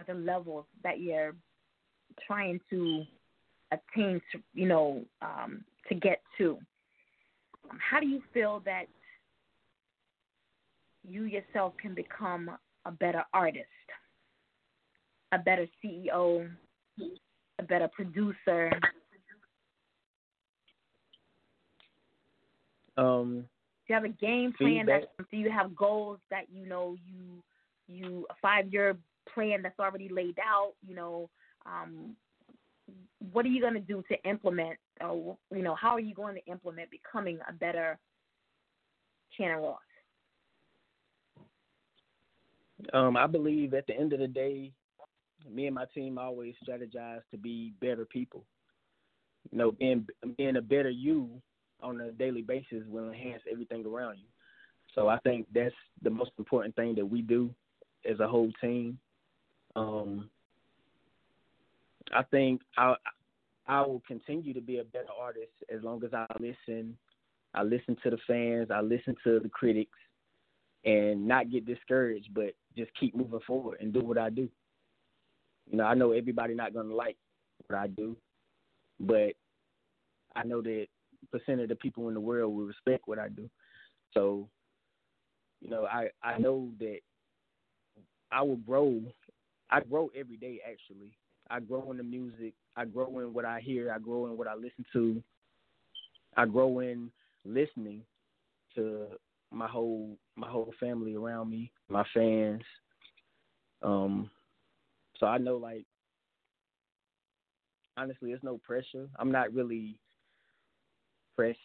the 0.07 0.15
level 0.15 0.65
that 0.85 1.01
you're 1.01 1.35
trying 2.25 2.61
to 2.71 3.03
attain 3.73 4.21
to, 4.31 4.41
you 4.55 4.69
know, 4.69 5.05
um, 5.23 5.65
to 5.89 5.97
get 5.97 6.23
to. 6.39 6.57
How 7.81 7.99
do 7.99 8.07
you 8.07 8.23
feel 8.33 8.63
that 8.65 8.85
you 11.09 11.25
yourself 11.25 11.75
can 11.81 11.95
become 11.95 12.51
a 12.85 12.91
better 12.91 13.25
artist, 13.33 13.67
a 15.33 15.39
better 15.39 15.67
CEO, 15.83 16.49
a 17.59 17.63
better 17.63 17.89
producer? 17.89 18.71
Um, 22.97 23.45
Do 23.87 23.95
you 23.95 23.95
have 23.95 24.05
a 24.05 24.09
game 24.09 24.53
plan? 24.59 24.87
That, 24.87 25.05
do 25.31 25.37
you 25.37 25.51
have 25.51 25.77
goals 25.77 26.19
that 26.31 26.45
you 26.53 26.67
know 26.67 26.97
you 27.07 27.43
you 27.87 28.27
a 28.31 28.35
five 28.43 28.73
year 28.73 28.97
plan 29.33 29.63
that's 29.63 29.79
already 29.79 30.09
laid 30.09 30.39
out? 30.39 30.73
You 30.87 30.97
know, 30.97 31.31
um, 31.65 32.17
what 33.33 33.45
are 33.45 33.51
you 33.51 33.61
going 33.61 33.75
to 33.75 33.81
do 33.81 34.03
to 34.11 34.29
implement? 34.29 34.79
Or 35.01 35.37
you 35.55 35.63
know, 35.63 35.75
how 35.75 35.91
are 35.91 36.01
you 36.01 36.15
going 36.15 36.35
to 36.35 36.51
implement 36.51 36.91
becoming 36.91 37.39
a 37.49 37.53
better 37.53 37.99
Ross? 39.41 39.79
Um, 42.93 43.17
I 43.17 43.27
believe 43.27 43.75
at 43.75 43.87
the 43.87 43.97
end 43.97 44.13
of 44.13 44.21
the 44.21 44.29
day, 44.29 44.73
me 45.51 45.67
and 45.67 45.75
my 45.75 45.87
team 45.95 46.19
always 46.19 46.55
strategize 46.67 47.23
to 47.31 47.39
be 47.39 47.73
better 47.81 48.05
people. 48.05 48.45
You 49.51 49.59
know, 49.59 49.73
being 49.73 50.07
being 50.37 50.57
a 50.57 50.63
better 50.63 50.91
you 50.91 51.31
on 51.81 52.01
a 52.01 52.13
daily 52.13 52.43
basis 52.43 52.85
will 52.89 53.09
enhance 53.09 53.43
everything 53.51 53.87
around 53.87 54.19
you. 54.19 54.27
So 54.95 55.09
I 55.09 55.19
think 55.21 55.47
that's 55.55 55.75
the 56.03 56.11
most 56.11 56.33
important 56.39 56.75
thing 56.75 56.95
that 56.97 57.07
we 57.07 57.23
do 57.23 57.55
as 58.09 58.21
a 58.21 58.29
whole 58.29 58.51
team. 58.61 58.99
Um, 59.77 60.29
I 62.13 62.23
think 62.25 62.63
I 62.77 62.95
I 63.67 63.83
will 63.83 64.03
continue 64.07 64.55
to 64.55 64.61
be 64.61 64.79
a 64.79 64.85
better 64.85 65.07
artist 65.21 65.53
as 65.75 65.83
long 65.83 66.03
as 66.05 66.13
I 66.15 66.27
listen. 66.41 66.97
I 67.55 67.63
listen 67.63 67.97
to 68.03 68.11
the 68.11 68.19
fans. 68.27 68.71
I 68.71 68.81
listen 68.81 69.15
to 69.25 69.41
the 69.41 69.49
critics, 69.49 69.99
and 70.85 71.27
not 71.27 71.51
get 71.51 71.67
discouraged, 71.67 72.29
but 72.35 72.55
just 72.79 72.95
keep 72.99 73.15
moving 73.15 73.41
forward 73.47 73.79
and 73.81 73.93
do 73.93 74.01
what 74.01 74.19
I 74.19 74.31
do. 74.31 74.49
You 75.71 75.79
know, 75.79 75.85
I 75.85 75.95
know 75.95 76.13
everybody 76.13 76.55
not 76.55 76.73
gonna 76.73 76.95
like 76.95 77.17
what 77.67 77.79
I 77.79 77.89
do, 77.89 78.17
but 79.01 79.33
I 80.35 80.45
know 80.45 80.63
that 80.63 80.87
percent 81.31 81.61
of 81.61 81.69
the 81.69 81.75
people 81.75 82.09
in 82.09 82.15
the 82.15 82.21
world 82.21 82.55
will 82.55 82.65
respect 82.65 83.07
what 83.07 83.19
I 83.19 83.29
do. 83.29 83.51
So, 84.15 84.49
you 85.61 85.69
know, 85.69 85.85
I 85.85 86.09
I 86.23 86.39
know 86.39 86.71
that 86.79 86.99
I 88.31 88.43
will 88.43 88.57
grow. 88.57 89.03
I 89.71 89.81
grow 89.81 90.11
every 90.17 90.37
day. 90.37 90.61
Actually, 90.65 91.13
I 91.51 91.61
grow 91.61 91.91
in 91.91 91.99
the 91.99 92.03
music. 92.03 92.55
I 92.77 92.85
grow 92.85 93.19
in 93.19 93.35
what 93.35 93.45
I 93.45 93.61
hear. 93.61 93.93
I 93.93 93.99
grow 93.99 94.27
in 94.27 94.39
what 94.39 94.47
I 94.47 94.55
listen 94.55 94.87
to. 94.93 95.23
I 96.37 96.47
grow 96.47 96.79
in 96.79 97.11
listening 97.45 98.03
to 98.75 99.07
my 99.51 99.67
whole 99.67 100.17
my 100.37 100.49
whole 100.49 100.73
family 100.79 101.17
around 101.17 101.51
me, 101.51 101.73
my 101.89 102.05
fans. 102.15 102.63
Um, 103.83 104.31
so 105.19 105.27
I 105.27 105.39
know 105.39 105.57
like 105.57 105.85
honestly, 107.97 108.31
there's 108.31 108.43
no 108.43 108.59
pressure. 108.59 109.09
I'm 109.19 109.33
not 109.33 109.53
really 109.53 109.99
pressed. 111.37 111.59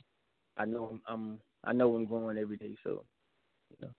I 0.58 0.66
know 0.66 0.90
I'm, 0.92 1.02
I'm 1.08 1.40
I 1.64 1.74
know 1.74 1.96
I'm 1.96 2.06
growing 2.06 2.38
every 2.38 2.58
day, 2.58 2.76
so 2.84 3.04
you 3.70 3.78
know. 3.82 3.94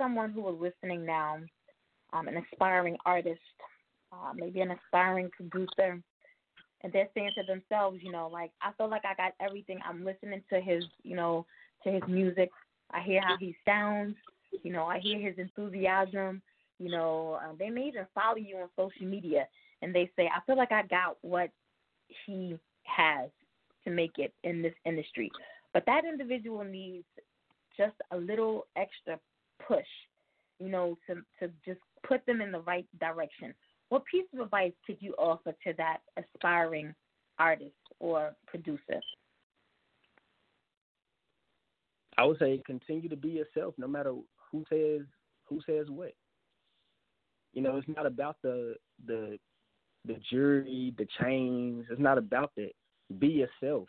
Someone 0.00 0.32
who 0.32 0.48
is 0.48 0.60
listening 0.60 1.04
now, 1.04 1.38
um, 2.12 2.28
an 2.28 2.42
aspiring 2.52 2.96
artist, 3.04 3.40
uh, 4.12 4.32
maybe 4.34 4.60
an 4.60 4.70
aspiring 4.70 5.28
producer, 5.36 6.00
and 6.82 6.92
they're 6.92 7.08
saying 7.14 7.32
to 7.36 7.42
themselves, 7.44 7.98
you 8.02 8.12
know, 8.12 8.28
like 8.32 8.52
I 8.62 8.72
feel 8.76 8.88
like 8.88 9.02
I 9.04 9.14
got 9.14 9.32
everything. 9.44 9.80
I'm 9.84 10.04
listening 10.04 10.42
to 10.50 10.60
his, 10.60 10.84
you 11.02 11.16
know, 11.16 11.46
to 11.84 11.90
his 11.90 12.02
music. 12.08 12.50
I 12.90 13.02
hear 13.02 13.20
how 13.22 13.36
he 13.38 13.56
sounds. 13.64 14.16
You 14.62 14.72
know, 14.72 14.84
I 14.84 14.98
hear 14.98 15.18
his 15.18 15.38
enthusiasm. 15.38 16.42
You 16.78 16.90
know, 16.90 17.38
um, 17.44 17.56
they 17.58 17.70
may 17.70 17.88
even 17.88 18.06
follow 18.14 18.36
you 18.36 18.56
on 18.58 18.68
social 18.76 19.06
media, 19.06 19.46
and 19.82 19.94
they 19.94 20.10
say, 20.16 20.30
I 20.34 20.40
feel 20.46 20.56
like 20.56 20.72
I 20.72 20.82
got 20.82 21.16
what 21.22 21.50
he 22.26 22.56
has 22.84 23.28
to 23.84 23.90
make 23.90 24.18
it 24.18 24.32
in 24.44 24.62
this 24.62 24.74
industry. 24.84 25.30
But 25.72 25.84
that 25.86 26.04
individual 26.04 26.64
needs 26.64 27.04
just 27.76 27.96
a 28.10 28.16
little 28.16 28.66
extra 28.76 29.18
push, 29.66 29.86
you 30.58 30.68
know, 30.68 30.96
to 31.06 31.16
to 31.40 31.52
just 31.64 31.80
put 32.06 32.24
them 32.26 32.40
in 32.40 32.52
the 32.52 32.60
right 32.60 32.86
direction. 33.00 33.54
What 33.88 34.04
piece 34.04 34.26
of 34.34 34.40
advice 34.40 34.72
could 34.86 34.98
you 35.00 35.14
offer 35.18 35.52
to 35.64 35.72
that 35.78 35.98
aspiring 36.16 36.94
artist 37.38 37.72
or 38.00 38.34
producer? 38.46 39.00
I 42.18 42.24
would 42.24 42.38
say 42.38 42.60
continue 42.66 43.08
to 43.08 43.16
be 43.16 43.28
yourself, 43.30 43.74
no 43.78 43.86
matter 43.86 44.12
who 44.50 44.64
says 44.68 45.06
who 45.44 45.60
says 45.64 45.86
what. 45.88 46.12
You 47.54 47.62
know, 47.62 47.76
it's 47.76 47.88
not 47.88 48.06
about 48.06 48.36
the 48.42 48.74
the 49.06 49.38
the 50.04 50.16
jury, 50.30 50.92
the 50.98 51.06
chains. 51.20 51.86
It's 51.90 52.00
not 52.00 52.18
about 52.18 52.50
that. 52.56 52.72
Be 53.18 53.28
yourself. 53.28 53.88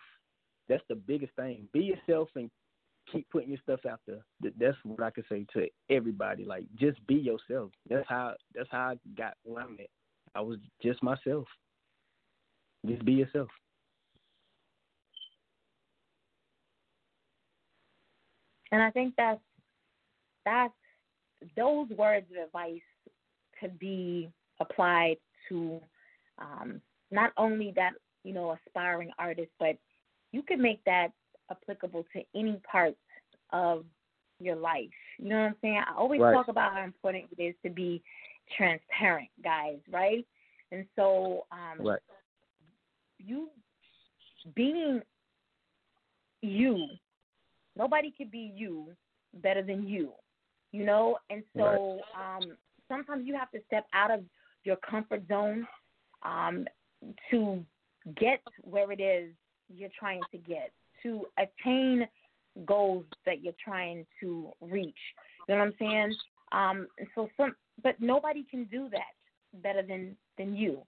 That's 0.70 0.84
the 0.88 0.96
biggest 0.96 1.36
thing. 1.36 1.68
Be 1.74 1.80
yourself 1.80 2.30
and 2.36 2.52
keep 3.12 3.28
putting 3.32 3.50
your 3.50 3.60
stuff 3.64 3.80
out 3.90 4.00
there. 4.08 4.24
That's 4.60 4.78
what 4.84 5.02
I 5.02 5.10
can 5.10 5.24
say 5.28 5.46
to 5.54 5.68
everybody. 5.90 6.46
Like, 6.46 6.66
just 6.80 7.06
be 7.08 7.16
yourself. 7.16 7.72
That's 7.90 8.08
how. 8.08 8.36
That's 8.54 8.70
how 8.72 8.92
I 8.92 8.96
got 9.18 9.34
where 9.44 9.64
I'm 9.64 9.78
at. 9.80 9.90
I 10.36 10.42
was 10.42 10.60
just 10.84 11.02
myself. 11.02 11.48
Just 12.86 13.04
be 13.04 13.14
yourself. 13.14 13.50
And 18.72 18.82
I 18.82 18.92
think 18.92 19.14
that's 19.18 19.40
that's 20.46 20.74
those 21.56 21.90
words 21.90 22.26
of 22.32 22.46
advice 22.46 22.82
could 23.60 23.78
be 23.80 24.30
applied 24.60 25.18
to 25.50 25.80
um, 26.38 26.82
not 27.12 27.32
only 27.38 27.74
that 27.76 27.92
you 28.24 28.34
know 28.34 28.58
aspiring 28.68 29.12
artist, 29.18 29.52
but 29.60 29.78
you 30.32 30.44
can 30.44 30.62
make 30.62 30.84
that 30.86 31.10
applicable 31.52 32.06
to 32.14 32.22
any 32.36 32.60
part 32.70 32.96
of 33.52 33.86
your 34.40 34.56
life. 34.56 34.90
You 35.18 35.30
know 35.30 35.38
what 35.38 35.48
I'm 35.48 35.56
saying? 35.62 35.82
I 35.88 35.98
always 35.98 36.22
right. 36.22 36.34
talk 36.34 36.48
about 36.48 36.74
how 36.74 36.84
important 36.84 37.26
it 37.38 37.42
is 37.42 37.56
to 37.64 37.70
be 37.70 38.02
transparent, 38.58 39.30
guys, 39.44 39.78
right? 39.92 40.26
And 40.72 40.86
so, 40.96 41.46
um, 41.52 41.86
right. 41.86 42.00
you 43.18 43.50
being 44.56 45.02
you, 46.42 46.88
nobody 47.76 48.14
could 48.16 48.32
be 48.32 48.52
you 48.56 48.92
better 49.42 49.62
than 49.62 49.88
you, 49.88 50.12
you 50.72 50.86
know. 50.86 51.18
And 51.30 51.44
so, 51.56 52.00
right. 52.16 52.38
um, 52.38 52.58
sometimes 52.88 53.28
you 53.28 53.36
have 53.36 53.52
to 53.52 53.60
step 53.68 53.86
out 53.94 54.12
of 54.12 54.22
your 54.64 54.78
comfort 54.78 55.24
zone 55.28 55.68
um, 56.24 56.66
to 57.32 57.64
get 58.20 58.42
where 58.62 58.92
it 58.92 59.00
is 59.00 59.32
you're 59.74 59.90
trying 59.98 60.22
to 60.32 60.38
get, 60.38 60.72
to 61.04 61.26
attain 61.38 62.08
goals 62.66 63.06
that 63.26 63.44
you're 63.44 63.54
trying 63.64 64.06
to 64.20 64.52
reach. 64.62 64.98
You 65.48 65.56
know 65.56 65.60
what 65.60 65.68
I'm 65.68 65.74
saying? 65.80 66.16
Um, 66.52 66.88
and 66.98 67.08
so 67.16 67.30
some, 67.38 67.56
but 67.84 67.96
nobody 68.00 68.46
can 68.50 68.66
do 68.66 68.90
that 68.90 69.62
better 69.62 69.82
than 69.82 70.16
than 70.38 70.56
you. 70.56 70.82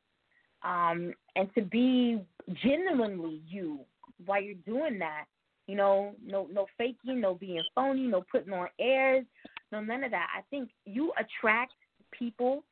Um, 0.64 1.14
and 1.36 1.50
to 1.56 1.62
be 1.62 2.22
genuinely 2.64 3.42
you 3.48 3.80
while 4.26 4.42
you're 4.42 4.54
doing 4.66 5.00
that, 5.00 5.26
you 5.68 5.76
know, 5.76 6.16
no 6.26 6.48
no 6.52 6.66
faking, 6.78 7.22
no 7.22 7.36
being 7.36 7.64
phony, 7.76 8.08
no 8.08 8.24
putting 8.32 8.54
on 8.54 8.68
airs, 8.80 9.26
no 9.72 9.82
none 9.82 10.04
of 10.04 10.12
that. 10.12 10.28
I 10.36 10.42
think 10.50 10.70
you 10.86 11.14
attract 11.20 11.74
people 12.18 12.64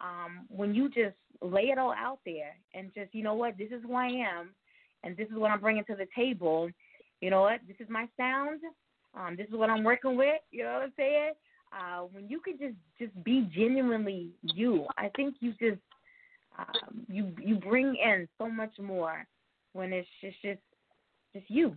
um, 0.00 0.46
when 0.48 0.74
you 0.74 0.88
just 0.88 1.16
lay 1.42 1.64
it 1.64 1.78
all 1.78 1.92
out 1.92 2.18
there 2.24 2.56
and 2.74 2.92
just, 2.94 3.14
you 3.14 3.22
know 3.22 3.34
what, 3.34 3.56
this 3.58 3.68
is 3.70 3.82
who 3.82 3.94
I 3.94 4.06
am, 4.06 4.50
and 5.04 5.16
this 5.16 5.28
is 5.28 5.36
what 5.36 5.50
I'm 5.50 5.60
bringing 5.60 5.84
to 5.84 5.96
the 5.96 6.06
table. 6.14 6.68
You 7.20 7.30
know 7.30 7.42
what, 7.42 7.60
this 7.66 7.76
is 7.80 7.88
my 7.88 8.08
sound. 8.16 8.60
Um, 9.18 9.36
this 9.36 9.48
is 9.48 9.54
what 9.54 9.70
I'm 9.70 9.84
working 9.84 10.16
with. 10.16 10.40
You 10.50 10.64
know 10.64 10.74
what 10.74 10.82
I'm 10.82 10.92
saying? 10.96 11.32
Uh, 11.72 12.02
when 12.12 12.28
you 12.28 12.40
can 12.40 12.58
just 12.58 12.74
just 12.98 13.24
be 13.24 13.48
genuinely 13.54 14.28
you, 14.42 14.86
I 14.96 15.10
think 15.16 15.36
you 15.40 15.52
just 15.52 15.80
um, 16.58 17.04
you 17.08 17.32
you 17.42 17.56
bring 17.56 17.96
in 17.96 18.28
so 18.38 18.48
much 18.48 18.72
more 18.78 19.26
when 19.72 19.92
it's 19.92 20.08
just 20.20 20.36
just 20.42 20.60
just 21.34 21.46
you. 21.48 21.74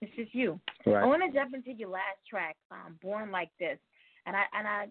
It's 0.00 0.14
just 0.14 0.34
you. 0.34 0.60
Right. 0.86 1.02
I 1.02 1.06
want 1.06 1.22
to 1.24 1.36
jump 1.36 1.54
into 1.54 1.72
your 1.72 1.90
last 1.90 2.18
track, 2.28 2.56
um, 2.70 2.98
"Born 3.02 3.30
Like 3.30 3.50
This," 3.58 3.78
and 4.26 4.36
I 4.36 4.44
and 4.56 4.66
I 4.66 4.86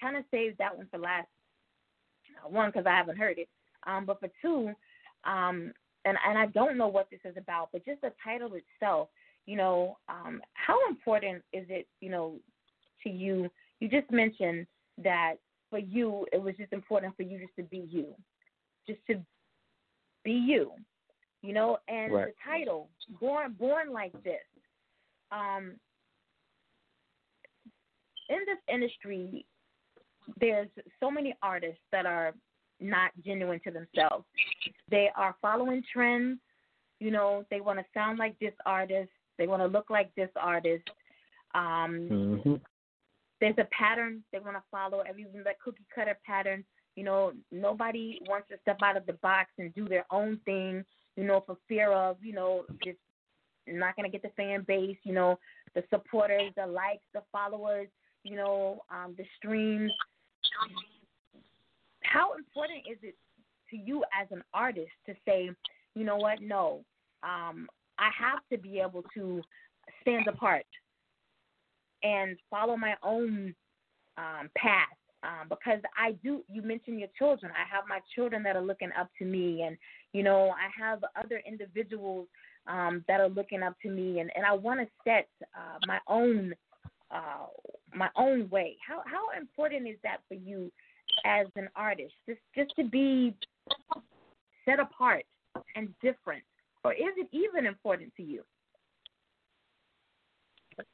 kind 0.00 0.16
of 0.16 0.24
saved 0.30 0.58
that 0.58 0.76
one 0.76 0.86
for 0.90 0.98
last 0.98 1.28
one 2.48 2.70
because 2.70 2.86
I 2.86 2.96
haven't 2.96 3.18
heard 3.18 3.38
it, 3.38 3.48
um, 3.86 4.04
but 4.04 4.20
for 4.20 4.28
two, 4.42 4.72
um, 5.24 5.72
and 6.04 6.18
and 6.26 6.38
I 6.38 6.46
don't 6.46 6.76
know 6.76 6.88
what 6.88 7.08
this 7.10 7.20
is 7.24 7.36
about, 7.36 7.70
but 7.72 7.84
just 7.84 8.02
the 8.02 8.12
title 8.22 8.52
itself, 8.54 9.08
you 9.46 9.56
know, 9.56 9.96
um, 10.08 10.40
how 10.54 10.78
important 10.88 11.42
is 11.52 11.66
it, 11.68 11.86
you 12.00 12.10
know, 12.10 12.36
to 13.02 13.10
you? 13.10 13.50
You 13.80 13.88
just 13.88 14.10
mentioned 14.10 14.66
that 15.02 15.34
for 15.70 15.78
you, 15.78 16.26
it 16.32 16.40
was 16.40 16.54
just 16.56 16.72
important 16.72 17.16
for 17.16 17.22
you 17.22 17.38
just 17.38 17.56
to 17.56 17.62
be 17.62 17.86
you, 17.90 18.14
just 18.86 19.00
to 19.08 19.20
be 20.24 20.32
you, 20.32 20.72
you 21.44 21.52
know, 21.52 21.76
and 21.88 22.10
right. 22.10 22.28
the 22.28 22.32
title, 22.42 22.88
born 23.20 23.54
born 23.58 23.92
like 23.92 24.12
this. 24.24 24.40
Um, 25.30 25.72
in 28.30 28.38
this 28.46 28.58
industry, 28.72 29.44
there's 30.40 30.68
so 31.00 31.10
many 31.10 31.36
artists 31.42 31.82
that 31.92 32.06
are 32.06 32.32
not 32.80 33.10
genuine 33.22 33.60
to 33.64 33.70
themselves. 33.70 34.24
They 34.90 35.10
are 35.16 35.36
following 35.42 35.82
trends. 35.92 36.38
You 36.98 37.10
know, 37.10 37.44
they 37.50 37.60
want 37.60 37.78
to 37.78 37.84
sound 37.92 38.18
like 38.18 38.38
this 38.38 38.54
artist. 38.64 39.10
They 39.36 39.46
want 39.46 39.60
to 39.60 39.66
look 39.66 39.90
like 39.90 40.14
this 40.14 40.30
artist. 40.40 40.88
Um, 41.54 42.08
mm-hmm. 42.10 42.54
There's 43.42 43.58
a 43.58 43.68
pattern 43.76 44.22
they 44.32 44.38
want 44.38 44.56
to 44.56 44.62
follow. 44.70 45.02
Everyone 45.06 45.44
that 45.44 45.60
cookie 45.62 45.84
cutter 45.94 46.18
pattern. 46.24 46.64
You 46.96 47.04
know, 47.04 47.32
nobody 47.52 48.20
wants 48.30 48.48
to 48.48 48.56
step 48.62 48.78
out 48.82 48.96
of 48.96 49.04
the 49.04 49.14
box 49.14 49.50
and 49.58 49.74
do 49.74 49.86
their 49.86 50.06
own 50.10 50.40
thing. 50.46 50.84
You 51.16 51.24
know, 51.24 51.42
for 51.46 51.56
fear 51.68 51.92
of 51.92 52.16
you 52.22 52.32
know 52.32 52.64
just 52.82 52.98
not 53.66 53.96
going 53.96 54.10
to 54.10 54.12
get 54.12 54.22
the 54.22 54.34
fan 54.36 54.64
base. 54.66 54.98
You 55.04 55.14
know, 55.14 55.38
the 55.74 55.82
supporters, 55.90 56.52
the 56.56 56.66
likes, 56.66 57.04
the 57.12 57.22
followers. 57.32 57.88
You 58.24 58.36
know, 58.36 58.82
um, 58.90 59.14
the 59.18 59.24
streams 59.36 59.92
how 62.14 62.34
important 62.34 62.80
is 62.90 62.98
it 63.02 63.16
to 63.70 63.76
you 63.76 64.04
as 64.18 64.28
an 64.30 64.42
artist 64.52 64.90
to 65.06 65.14
say, 65.26 65.50
you 65.94 66.04
know 66.04 66.16
what, 66.16 66.40
no, 66.40 66.84
um, 67.22 67.66
I 67.98 68.10
have 68.18 68.40
to 68.52 68.58
be 68.58 68.78
able 68.78 69.04
to 69.14 69.42
stand 70.00 70.26
apart 70.28 70.66
and 72.02 72.36
follow 72.50 72.76
my 72.76 72.94
own 73.02 73.54
um, 74.16 74.50
path 74.56 74.96
um, 75.24 75.48
because 75.48 75.80
I 75.96 76.12
do. 76.22 76.42
You 76.52 76.62
mentioned 76.62 76.98
your 77.00 77.08
children. 77.18 77.50
I 77.52 77.74
have 77.74 77.84
my 77.88 78.00
children 78.14 78.42
that 78.42 78.56
are 78.56 78.62
looking 78.62 78.90
up 78.98 79.08
to 79.18 79.24
me, 79.24 79.62
and 79.62 79.76
you 80.12 80.22
know 80.22 80.50
I 80.50 80.68
have 80.78 81.02
other 81.16 81.42
individuals 81.46 82.28
um, 82.66 83.04
that 83.08 83.20
are 83.20 83.28
looking 83.28 83.62
up 83.62 83.74
to 83.82 83.90
me, 83.90 84.20
and 84.20 84.30
and 84.36 84.44
I 84.44 84.52
want 84.52 84.80
to 84.80 84.86
set 85.04 85.28
uh, 85.56 85.78
my 85.86 85.98
own 86.08 86.54
uh, 87.10 87.46
my 87.94 88.08
own 88.16 88.48
way. 88.50 88.76
How 88.86 89.02
how 89.06 89.38
important 89.38 89.88
is 89.88 89.96
that 90.02 90.18
for 90.28 90.34
you 90.34 90.70
as 91.24 91.46
an 91.56 91.68
artist? 91.74 92.12
Just 92.28 92.40
just 92.54 92.74
to 92.76 92.84
be 92.84 93.34
set 94.64 94.80
apart 94.80 95.24
and 95.74 95.88
different, 96.02 96.42
or 96.84 96.92
is 96.92 97.14
it 97.16 97.28
even 97.32 97.66
important 97.66 98.12
to 98.16 98.22
you? 98.22 98.42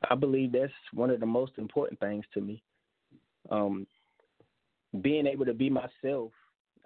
I 0.09 0.15
believe 0.15 0.53
that's 0.53 0.73
one 0.93 1.11
of 1.11 1.21
the 1.21 1.27
most 1.27 1.53
important 1.57 1.99
things 2.01 2.25
to 2.35 2.41
me. 2.41 2.63
Um, 3.51 3.87
being 5.01 5.27
able 5.27 5.45
to 5.45 5.55
be 5.55 5.71
myself 5.71 6.33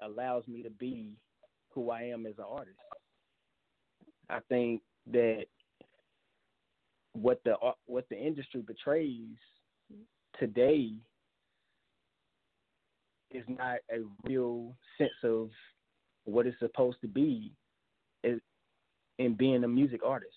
allows 0.02 0.46
me 0.46 0.62
to 0.62 0.70
be 0.70 1.16
who 1.70 1.90
I 1.90 2.02
am 2.02 2.26
as 2.26 2.34
an 2.38 2.44
artist. 2.48 2.76
I 4.28 4.40
think 4.48 4.82
that 5.12 5.44
what 7.12 7.40
the 7.44 7.56
uh, 7.58 7.72
what 7.86 8.08
the 8.10 8.18
industry 8.18 8.62
betrays 8.62 9.36
today 10.38 10.92
is 13.30 13.44
not 13.48 13.78
a 13.90 14.00
real 14.24 14.74
sense 14.98 15.10
of 15.22 15.50
what 16.24 16.46
it's 16.46 16.58
supposed 16.58 17.00
to 17.00 17.08
be 17.08 17.52
in 19.18 19.34
being 19.34 19.64
a 19.64 19.68
music 19.68 20.00
artist. 20.04 20.32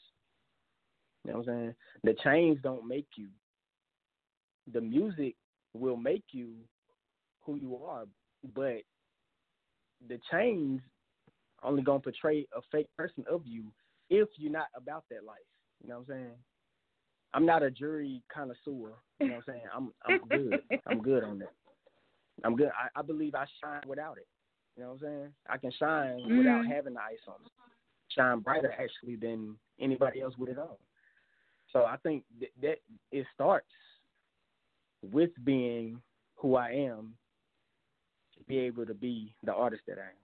You 1.24 1.32
know 1.32 1.40
what 1.40 1.50
I'm 1.50 1.56
saying? 1.56 1.76
The 2.04 2.16
chains 2.24 2.58
don't 2.62 2.88
make 2.88 3.08
you. 3.16 3.28
The 4.72 4.82
music 4.82 5.36
will 5.74 5.98
make 5.98 6.24
you 6.32 6.54
who 7.48 7.56
you 7.56 7.80
are, 7.84 8.06
but 8.54 8.82
the 10.08 10.20
chains 10.30 10.82
only 11.64 11.82
gonna 11.82 12.00
portray 12.00 12.46
a 12.56 12.62
fake 12.72 12.90
person 12.96 13.24
of 13.32 13.42
you 13.46 13.64
if 14.12 14.28
you're 14.38 14.52
not 14.52 14.68
about 14.76 15.06
that 15.10 15.24
life. 15.24 15.38
You 15.82 15.90
know 15.90 15.96
what 15.96 16.14
I'm 16.14 16.22
saying? 16.22 16.36
I'm 17.34 17.46
not 17.46 17.64
a 17.64 17.72
jury 17.72 18.22
connoisseur. 18.32 18.60
You 18.68 18.82
know 18.82 18.96
what 19.20 19.34
I'm 19.36 19.44
saying? 19.48 19.62
I'm 19.74 19.92
I'm 20.06 20.28
good. 20.28 20.62
I'm 20.86 21.02
good 21.02 21.24
on 21.24 21.40
that. 21.40 21.54
I'm 22.44 22.56
good. 22.56 22.70
I, 22.70 23.00
I 23.00 23.02
believe 23.02 23.34
I 23.34 23.46
shine 23.64 23.82
without 23.88 24.18
it. 24.18 24.28
You 24.76 24.84
know 24.84 24.90
what 24.90 24.96
I'm 24.96 25.00
saying? 25.02 25.28
I 25.50 25.58
can 25.58 25.72
shine 25.72 26.20
mm-hmm. 26.20 26.38
without 26.38 26.66
having 26.68 26.94
the 26.94 27.00
ice 27.00 27.18
on 27.28 27.44
me. 27.44 27.50
Shine 28.10 28.40
brighter 28.40 28.72
actually 28.72 29.16
than 29.16 29.56
anybody 29.80 30.22
else 30.22 30.36
with 30.38 30.50
it 30.50 30.60
on. 30.60 30.76
So 31.74 31.86
I 31.86 31.98
think 31.98 32.24
that, 32.40 32.50
that 32.62 32.78
it 33.12 33.26
starts 33.34 33.66
with 35.02 35.32
being 35.44 36.02
who 36.36 36.56
I 36.56 36.70
am 36.70 37.14
be 38.48 38.60
able 38.60 38.86
to 38.86 38.94
be 38.94 39.34
the 39.44 39.54
artist 39.54 39.84
that 39.88 39.98
I 39.98 40.02
am. 40.02 40.18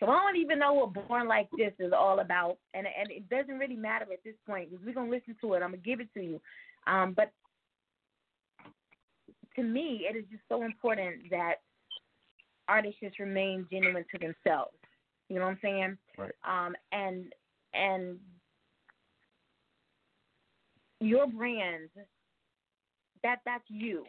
So 0.00 0.06
I 0.06 0.20
don't 0.22 0.36
even 0.36 0.60
know 0.60 0.74
what 0.74 1.08
Born 1.08 1.26
Like 1.26 1.48
This 1.56 1.72
is 1.80 1.92
all 1.96 2.20
about, 2.20 2.58
and 2.72 2.86
and 2.86 3.10
it 3.10 3.28
doesn't 3.28 3.58
really 3.58 3.76
matter 3.76 4.06
at 4.12 4.22
this 4.24 4.36
point 4.46 4.70
because 4.70 4.84
we're 4.84 4.94
gonna 4.94 5.10
listen 5.10 5.36
to 5.40 5.54
it. 5.54 5.56
I'm 5.56 5.70
gonna 5.70 5.78
give 5.78 6.00
it 6.00 6.12
to 6.14 6.22
you, 6.22 6.40
um, 6.86 7.14
but 7.14 7.32
to 9.56 9.62
me, 9.62 10.06
it 10.08 10.16
is 10.16 10.24
just 10.30 10.42
so 10.48 10.62
important 10.62 11.30
that 11.30 11.54
artists 12.68 13.00
just 13.02 13.18
remain 13.18 13.66
genuine 13.72 14.04
to 14.12 14.18
themselves. 14.18 14.76
You 15.28 15.36
know 15.36 15.46
what 15.46 15.50
I'm 15.50 15.58
saying? 15.62 15.98
Right. 16.16 16.32
Um, 16.46 16.76
and 16.92 17.32
and 17.74 18.18
your 21.00 21.26
brand, 21.26 21.88
that 23.24 23.40
that's 23.44 23.64
you. 23.68 24.04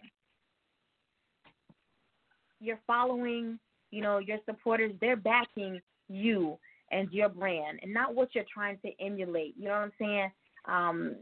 You're 2.60 2.80
following 2.86 3.60
you 3.92 4.02
know, 4.02 4.20
your 4.20 4.38
supporters, 4.46 4.94
they're 5.02 5.16
backing 5.16 5.82
you 6.08 6.58
and 6.92 7.12
your 7.12 7.30
brand 7.30 7.80
and 7.82 7.94
not 7.94 8.16
what 8.16 8.30
you're 8.34 8.46
trying 8.52 8.78
to 8.86 8.92
emulate. 9.00 9.56
You 9.58 9.66
know 9.66 9.72
what 9.72 9.80
I'm 9.80 9.92
saying? 10.00 10.32
Um, 10.66 11.16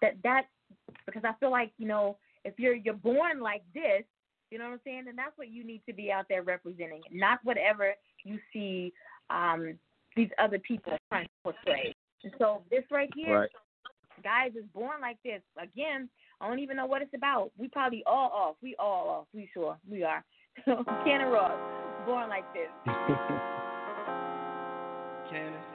that 0.00 0.14
that 0.22 0.42
because 1.06 1.22
I 1.24 1.32
feel 1.40 1.50
like, 1.50 1.72
you 1.78 1.86
know, 1.86 2.16
if 2.44 2.54
you're 2.58 2.74
you're 2.74 2.94
born 2.94 3.40
like 3.40 3.62
this, 3.74 4.04
you 4.50 4.58
know 4.58 4.64
what 4.64 4.74
I'm 4.74 4.80
saying, 4.84 5.04
then 5.06 5.16
that's 5.16 5.36
what 5.36 5.48
you 5.48 5.64
need 5.64 5.82
to 5.86 5.92
be 5.92 6.10
out 6.10 6.26
there 6.28 6.42
representing, 6.42 7.02
not 7.12 7.40
whatever 7.44 7.94
you 8.24 8.38
see 8.52 8.92
um 9.30 9.74
these 10.16 10.30
other 10.38 10.58
people 10.58 10.96
trying 11.08 11.26
to 11.26 11.30
portray. 11.42 11.94
And 12.24 12.32
so 12.38 12.62
this 12.70 12.84
right 12.90 13.10
here, 13.14 13.40
right. 13.40 13.50
guys, 14.22 14.52
is 14.56 14.64
born 14.74 15.00
like 15.00 15.18
this. 15.24 15.40
Again, 15.60 16.08
I 16.40 16.48
don't 16.48 16.58
even 16.58 16.76
know 16.76 16.86
what 16.86 17.02
it's 17.02 17.14
about. 17.14 17.50
We 17.56 17.68
probably 17.68 18.02
all 18.06 18.30
off. 18.34 18.56
We 18.62 18.74
all 18.78 19.08
off. 19.08 19.26
We 19.32 19.48
sure 19.54 19.78
we 19.88 20.02
are. 20.02 20.24
And 20.66 21.32
Ross 21.32 21.58
born 22.06 22.28
like 22.28 22.44
this. 22.54 22.70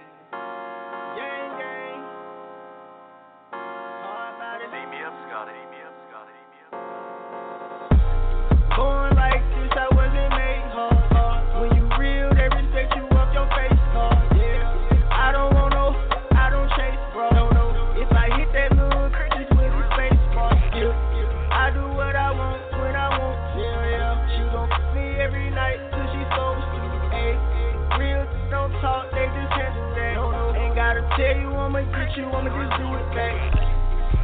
you, 32.17 32.25
I'ma 32.31 32.47
just 32.47 32.79
do 32.79 32.87
it. 32.95 33.05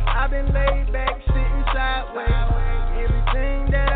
I've 0.08 0.30
been 0.30 0.46
laid 0.54 0.94
back, 0.94 1.20
sitting 1.28 1.64
sideways. 1.74 2.32
Everything 3.04 3.72
that 3.72 3.91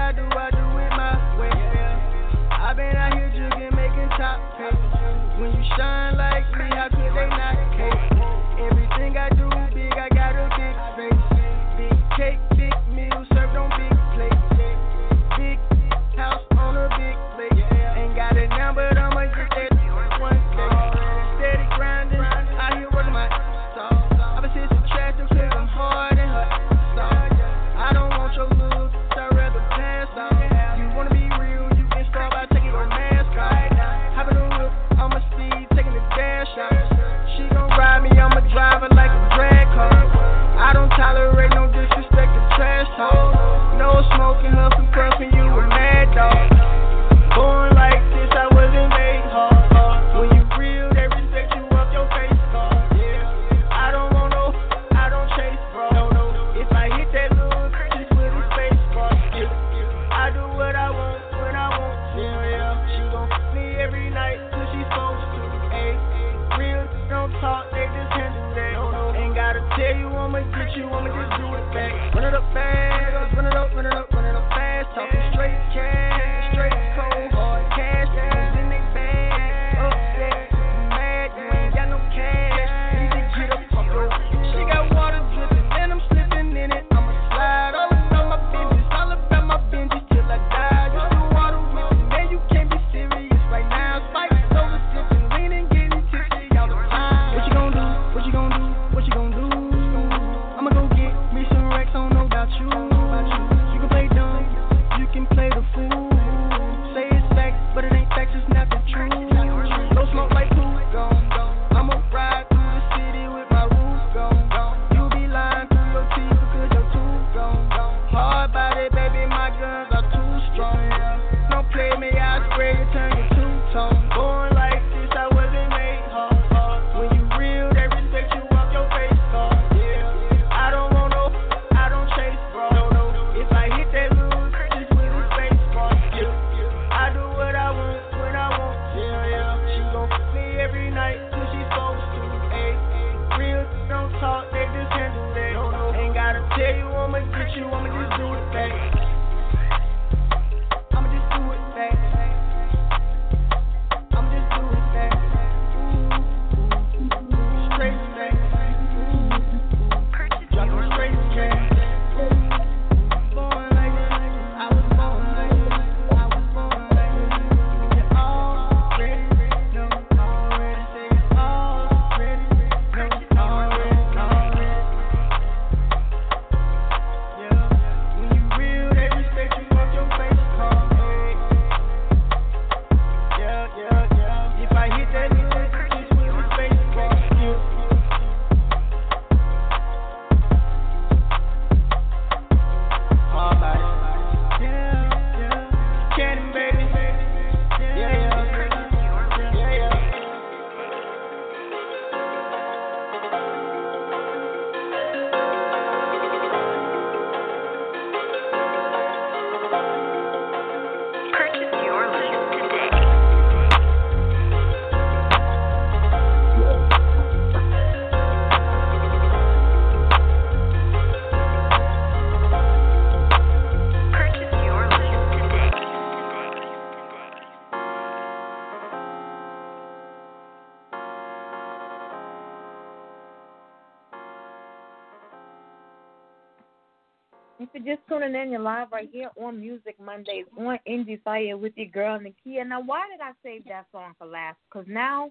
tuning 238.25 238.41
in, 238.41 238.51
you're 238.51 238.59
live 238.59 238.87
right 238.91 239.09
here 239.11 239.29
on 239.41 239.59
Music 239.59 239.95
Mondays 240.03 240.45
on 240.57 240.79
Indie 240.87 241.21
Fire 241.23 241.57
with 241.57 241.73
your 241.75 241.87
girl 241.87 242.19
Nakia. 242.19 242.67
Now, 242.67 242.81
why 242.81 243.03
did 243.11 243.21
I 243.21 243.31
save 243.43 243.65
that 243.65 243.85
song 243.91 244.13
for 244.17 244.25
last? 244.25 244.57
Because 244.69 244.87
now, 244.87 245.29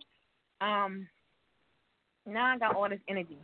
um, 0.60 1.06
now 2.26 2.46
I 2.46 2.58
got 2.58 2.76
all 2.76 2.88
this 2.88 3.00
energy. 3.08 3.38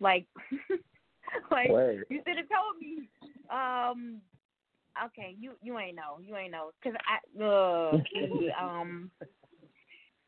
Like, 0.00 0.26
like 1.50 1.70
Word. 1.70 2.04
you 2.08 2.20
should 2.26 2.36
have 2.36 2.46
told 2.48 2.80
me. 2.80 3.08
Um, 3.50 4.20
okay, 5.06 5.36
you 5.38 5.52
you 5.62 5.78
ain't 5.78 5.96
know, 5.96 6.18
you 6.20 6.36
ain't 6.36 6.52
know, 6.52 6.70
cause 6.82 6.94
I 7.06 7.42
uh 7.42 7.92
the, 8.12 8.48
um 8.60 9.10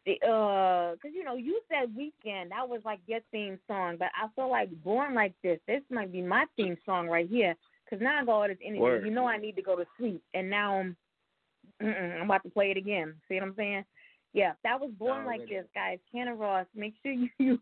the 0.07 0.13
uh, 0.25 0.97
cause 1.03 1.11
you 1.13 1.25
know 1.25 1.37
you 1.37 1.61
said 1.69 1.95
weekend 1.97 2.53
that 2.53 2.69
was 2.69 2.81
like 2.85 3.01
your 3.07 3.21
theme 3.33 3.59
song, 3.67 3.97
but 3.99 4.09
I 4.15 4.29
feel 4.37 4.51
like 4.51 4.71
born 4.85 5.15
like 5.15 5.35
this. 5.43 5.59
This 5.67 5.83
might 5.91 6.13
be 6.13 6.23
my 6.23 6.45
theme 6.57 6.77
song 6.87 7.09
right 7.09 7.29
here. 7.29 7.55
Cause 7.89 8.01
now 8.03 8.21
I 8.21 8.25
got 8.25 8.33
all 8.33 8.49
this 8.49 8.59
energy. 8.65 8.81
Word. 8.81 9.05
You 9.05 9.11
know 9.11 9.27
I 9.27 9.39
need 9.39 9.57
to 9.57 9.63
go 9.63 9.77
to 9.77 9.85
sleep, 9.99 10.23
and 10.35 10.51
now 10.51 10.79
I'm, 10.79 10.97
I'm 11.81 12.23
about 12.23 12.43
to 12.43 12.51
play 12.51 12.71
it 12.71 12.77
again. 12.77 13.15
See 13.29 13.35
what 13.35 13.45
I'm 13.45 13.55
saying? 13.57 13.85
Yeah, 14.35 14.53
that 14.63 14.79
was 14.79 14.91
born 14.99 15.25
like 15.25 15.49
this, 15.49 15.65
guys. 15.75 15.99
Cannon 16.13 16.39
Ross. 16.39 16.67
Make 16.75 16.95
sure 17.03 17.13
you 17.39 17.59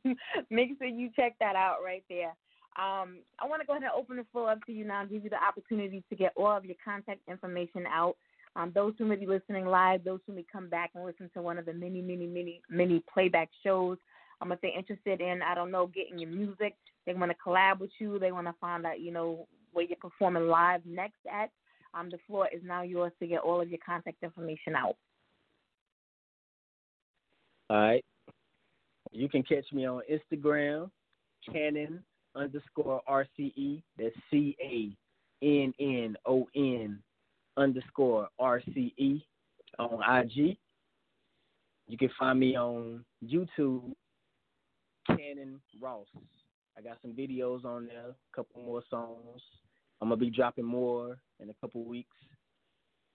make 0.51 0.71
sure 0.79 0.89
you 0.89 1.11
check 1.15 1.37
that 1.41 1.55
out 1.57 1.77
right 1.85 2.05
there. 2.09 2.35
Um, 2.77 3.21
I 3.39 3.47
want 3.47 3.63
to 3.63 3.67
go 3.67 3.73
ahead 3.73 3.85
and 3.85 3.93
open 3.97 4.17
the 4.17 4.27
floor 4.33 4.51
up 4.51 4.65
to 4.67 4.73
you 4.73 4.85
now, 4.85 5.01
and 5.01 5.11
give 5.11 5.25
you 5.25 5.31
the 5.31 5.43
opportunity 5.43 6.03
to 6.11 6.17
get 6.17 6.33
all 6.37 6.57
of 6.57 6.65
your 6.65 6.77
contact 6.85 7.21
information 7.29 7.87
out. 7.87 8.17
Um, 8.57 8.73
those 8.75 8.95
who 8.99 9.05
may 9.05 9.17
be 9.17 9.27
listening 9.27 9.67
live, 9.67 10.03
those 10.03 10.21
who 10.27 10.33
may 10.33 10.45
come 10.51 10.69
back 10.69 10.91
and 10.95 11.05
listen 11.05 11.31
to 11.35 11.43
one 11.43 11.59
of 11.59 11.67
the 11.67 11.75
many, 11.75 12.01
many, 12.01 12.27
many, 12.27 12.61
many 12.69 13.03
playback 13.13 13.51
shows. 13.63 13.99
Um, 14.41 14.53
if 14.53 14.61
they're 14.61 14.77
interested 14.77 15.21
in, 15.21 15.43
I 15.43 15.55
don't 15.55 15.71
know, 15.71 15.87
getting 15.87 16.19
your 16.19 16.31
music, 16.31 16.75
they 17.07 17.15
want 17.15 17.31
to 17.31 17.37
collab 17.39 17.81
with 17.81 17.91
you, 17.99 18.19
they 18.19 18.33
want 18.33 18.47
to 18.47 18.55
find 18.61 18.85
out, 18.85 19.01
you 19.01 19.13
know, 19.13 19.47
where 19.77 19.85
you're 19.85 19.97
performing 20.01 20.49
live 20.49 20.81
next 20.87 21.21
at. 21.31 21.51
Um, 21.93 22.09
the 22.11 22.19
floor 22.27 22.49
is 22.53 22.63
now 22.65 22.83
yours 22.83 23.13
to 23.21 23.27
get 23.27 23.41
all 23.41 23.61
of 23.61 23.69
your 23.69 23.79
contact 23.85 24.23
information 24.23 24.75
out. 24.75 24.97
All 27.69 27.77
right. 27.77 28.05
You 29.13 29.29
can 29.29 29.43
catch 29.43 29.65
me 29.73 29.87
on 29.87 30.03
Instagram, 30.11 30.91
Cannon 31.51 32.03
underscore 32.35 33.03
RCE. 33.09 33.83
That's 33.99 34.15
C 34.31 34.57
A 34.63 34.97
N 35.45 35.75
N 35.79 36.17
O 36.27 36.49
N 36.55 36.99
underscore 37.57 38.29
RCE 38.41 39.23
on 39.79 40.25
IG. 40.25 40.57
You 41.89 41.99
can 41.99 42.11
find 42.19 42.41
me 42.41 42.57
on 42.57 43.05
YouTube, 43.25 43.93
Cannon 45.07 45.61
Ross. 45.81 46.07
I 46.77 46.83
got 46.83 46.99
some 47.01 47.13
videos 47.13 47.65
on 47.65 47.87
there, 47.87 48.11
a 48.11 48.37
couple 48.37 48.63
more 48.63 48.83
songs. 48.91 49.41
I'm 50.01 50.09
gonna 50.09 50.21
be 50.21 50.31
dropping 50.31 50.65
more 50.65 51.19
in 51.41 51.51
a 51.51 51.55
couple 51.61 51.85
weeks. 51.85 52.17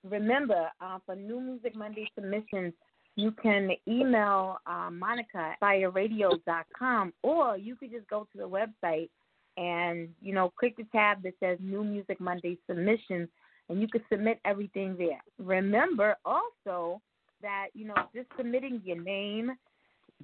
Remember, 0.04 0.70
uh, 0.82 1.00
for 1.06 1.16
New 1.16 1.40
Music 1.40 1.78
Monday 1.78 2.10
submissions, 2.16 2.74
you 3.16 3.32
can 3.32 3.72
email 3.88 4.58
uh, 4.66 4.90
Monica 4.92 5.38
at 5.38 5.60
fireradio.com 5.62 7.14
or 7.22 7.58
you 7.58 7.76
could 7.76 7.92
just 7.92 8.08
go 8.08 8.28
to 8.32 8.38
the 8.38 8.50
website 8.50 9.10
and, 9.58 10.10
you 10.22 10.34
know, 10.34 10.52
click 10.60 10.76
the 10.78 10.86
tab 10.92 11.22
that 11.24 11.34
says 11.40 11.60
New 11.62 11.84
Music 11.84 12.20
Monday 12.20 12.58
submissions 12.68 13.30
and 13.70 13.80
you 13.80 13.88
can 13.88 14.02
submit 14.12 14.40
everything 14.46 14.96
there. 14.98 15.22
Remember 15.38 16.16
also 16.26 17.02
that, 17.42 17.68
you 17.74 17.86
know, 17.86 17.96
just 18.16 18.28
submitting 18.36 18.82
your 18.84 19.02
name, 19.02 19.52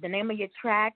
the 0.02 0.08
name 0.08 0.30
of 0.30 0.38
your 0.38 0.48
track, 0.60 0.94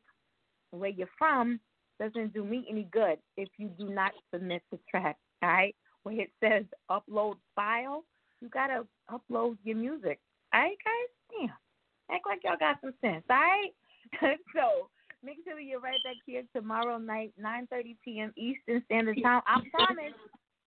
where 0.70 0.90
you're 0.90 1.08
from, 1.16 1.60
doesn't 2.00 2.34
do 2.34 2.44
me 2.44 2.66
any 2.68 2.88
good 2.90 3.18
if 3.36 3.48
you 3.56 3.68
do 3.78 3.88
not 3.88 4.12
submit 4.32 4.62
the 4.72 4.78
track, 4.90 5.16
all 5.42 5.48
right? 5.48 5.76
Where 6.02 6.20
it 6.20 6.30
says 6.42 6.64
upload 6.90 7.36
file, 7.54 8.04
you 8.40 8.48
gotta 8.48 8.84
upload 9.10 9.56
your 9.62 9.76
music. 9.76 10.18
All 10.52 10.60
right, 10.60 10.76
guys? 10.84 11.38
Damn. 11.38 11.63
Act 12.10 12.24
like 12.26 12.40
y'all 12.44 12.56
got 12.58 12.80
some 12.80 12.94
sense, 13.00 13.24
all 13.30 13.36
right? 13.36 13.70
so 14.54 14.88
make 15.24 15.38
sure 15.44 15.56
that 15.56 15.64
you're 15.64 15.80
right 15.80 16.02
back 16.04 16.16
here 16.26 16.42
tomorrow 16.54 16.98
night, 16.98 17.32
9.30 17.42 17.96
p.m. 18.04 18.32
Eastern 18.36 18.82
Standard 18.86 19.18
Time. 19.22 19.42
I 19.46 19.60
promise 19.72 20.12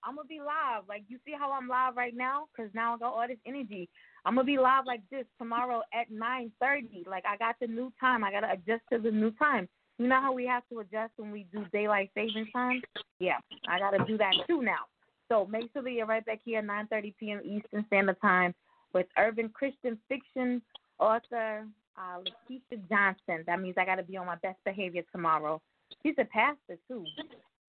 I'm 0.04 0.16
to 0.16 0.24
be 0.28 0.40
live. 0.40 0.84
Like, 0.88 1.04
you 1.08 1.20
see 1.26 1.34
how 1.38 1.52
I'm 1.52 1.68
live 1.68 1.96
right 1.96 2.16
now? 2.16 2.46
Because 2.56 2.72
now 2.74 2.96
I 2.96 2.98
got 2.98 3.14
all 3.14 3.28
this 3.28 3.38
energy. 3.46 3.90
I'm 4.26 4.36
to 4.36 4.44
be 4.44 4.58
live 4.58 4.86
like 4.86 5.02
this 5.12 5.26
tomorrow 5.38 5.82
at 5.94 6.12
9.30. 6.12 7.08
Like, 7.08 7.24
I 7.28 7.38
got 7.38 7.56
the 7.60 7.68
new 7.68 7.92
time. 8.00 8.24
I 8.24 8.32
got 8.32 8.42
to 8.42 8.52
adjust 8.52 8.84
to 8.92 9.00
the 9.00 9.12
new 9.12 9.32
time. 9.32 9.68
You 10.00 10.08
know 10.08 10.22
how 10.22 10.34
we 10.34 10.46
have 10.46 10.64
to 10.72 10.80
adjust 10.80 11.14
when 11.18 11.32
we 11.32 11.46
do 11.52 11.66
daylight 11.74 12.12
saving 12.16 12.48
time? 12.54 12.82
Yeah, 13.20 13.38
I 13.68 13.80
got 13.80 13.92
to 13.92 14.06
do 14.06 14.18
that 14.18 14.34
too 14.48 14.62
now. 14.62 14.86
So 15.30 15.46
make 15.46 15.72
sure 15.74 15.82
that 15.82 15.92
you're 15.92 16.06
right 16.06 16.26
back 16.26 16.40
here 16.46 16.60
at 16.60 16.66
9.30 16.66 17.14
p.m. 17.20 17.42
Eastern 17.44 17.86
Standard 17.88 18.22
Time 18.22 18.54
with 18.94 19.08
urban 19.18 19.50
Christian 19.50 19.98
fiction 20.08 20.62
author 21.00 21.66
uh, 21.98 22.20
Lakeisha 22.20 22.80
Johnson. 22.89 23.43
That 23.48 23.62
means 23.62 23.76
I 23.78 23.86
got 23.86 23.95
to 23.95 24.04
be 24.04 24.18
on 24.18 24.26
my 24.26 24.38
best 24.38 24.58
behavior 24.66 25.04
tomorrow. 25.12 25.62
She's 26.04 26.16
a 26.20 26.26
pastor 26.26 26.78
too. 26.88 27.06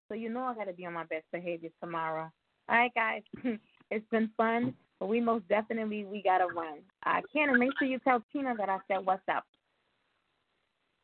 So 0.08 0.14
you 0.14 0.28
know 0.28 0.44
I 0.44 0.54
got 0.54 0.64
to 0.64 0.72
be 0.72 0.86
on 0.86 0.94
my 0.94 1.04
best 1.04 1.24
behavior 1.32 1.70
tomorrow. 1.80 2.30
All 2.68 2.76
right, 2.76 2.92
guys. 2.94 3.22
it's 3.90 4.08
been 4.10 4.30
fun, 4.36 4.74
but 5.00 5.06
we 5.06 5.20
most 5.20 5.48
definitely 5.48 6.04
we 6.04 6.22
gotta 6.22 6.46
run. 6.46 6.78
I 7.04 7.22
can 7.32 7.50
and 7.50 7.58
make 7.58 7.70
sure 7.78 7.88
you 7.88 7.98
tell 8.00 8.22
Tina 8.32 8.54
that 8.58 8.68
I 8.68 8.78
said 8.88 9.04
what's 9.04 9.22
up. 9.34 9.44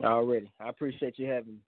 Already, 0.03 0.51
I 0.61 0.69
appreciate 0.69 1.19
you 1.19 1.27
having 1.27 1.55
me. 1.55 1.59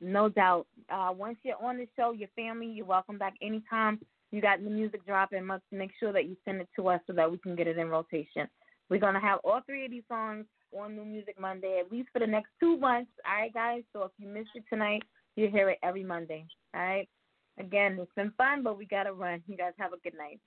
No 0.00 0.28
doubt. 0.28 0.66
Uh, 0.90 1.10
once 1.16 1.38
you're 1.42 1.62
on 1.62 1.78
the 1.78 1.88
show, 1.96 2.12
your 2.12 2.28
family, 2.36 2.66
you're 2.66 2.84
welcome 2.84 3.16
back 3.16 3.34
anytime. 3.40 3.98
You 4.30 4.42
got 4.42 4.62
the 4.62 4.68
music 4.68 5.06
dropping. 5.06 5.46
Must 5.46 5.62
make 5.72 5.92
sure 5.98 6.12
that 6.12 6.26
you 6.26 6.36
send 6.44 6.60
it 6.60 6.68
to 6.76 6.88
us 6.88 7.00
so 7.06 7.14
that 7.14 7.30
we 7.30 7.38
can 7.38 7.56
get 7.56 7.66
it 7.66 7.78
in 7.78 7.88
rotation. 7.88 8.46
We're 8.88 9.00
gonna 9.00 9.20
have 9.20 9.40
all 9.44 9.60
three 9.66 9.84
of 9.84 9.90
these 9.90 10.04
songs 10.08 10.46
on 10.76 10.96
New 10.96 11.04
Music 11.04 11.38
Monday 11.40 11.80
at 11.80 11.90
least 11.90 12.08
for 12.12 12.18
the 12.18 12.26
next 12.26 12.50
two 12.60 12.76
months. 12.76 13.10
All 13.26 13.40
right, 13.40 13.52
guys. 13.52 13.82
So 13.92 14.02
if 14.04 14.12
you 14.18 14.28
missed 14.28 14.50
it 14.54 14.64
tonight, 14.68 15.02
you 15.36 15.48
hear 15.48 15.70
it 15.70 15.78
every 15.82 16.04
Monday. 16.04 16.46
All 16.74 16.80
right. 16.80 17.08
Again, 17.58 17.98
it's 18.00 18.12
been 18.14 18.32
fun, 18.36 18.62
but 18.62 18.76
we 18.76 18.86
gotta 18.86 19.12
run. 19.12 19.42
You 19.46 19.56
guys 19.56 19.72
have 19.78 19.92
a 19.92 19.98
good 19.98 20.16
night. 20.16 20.40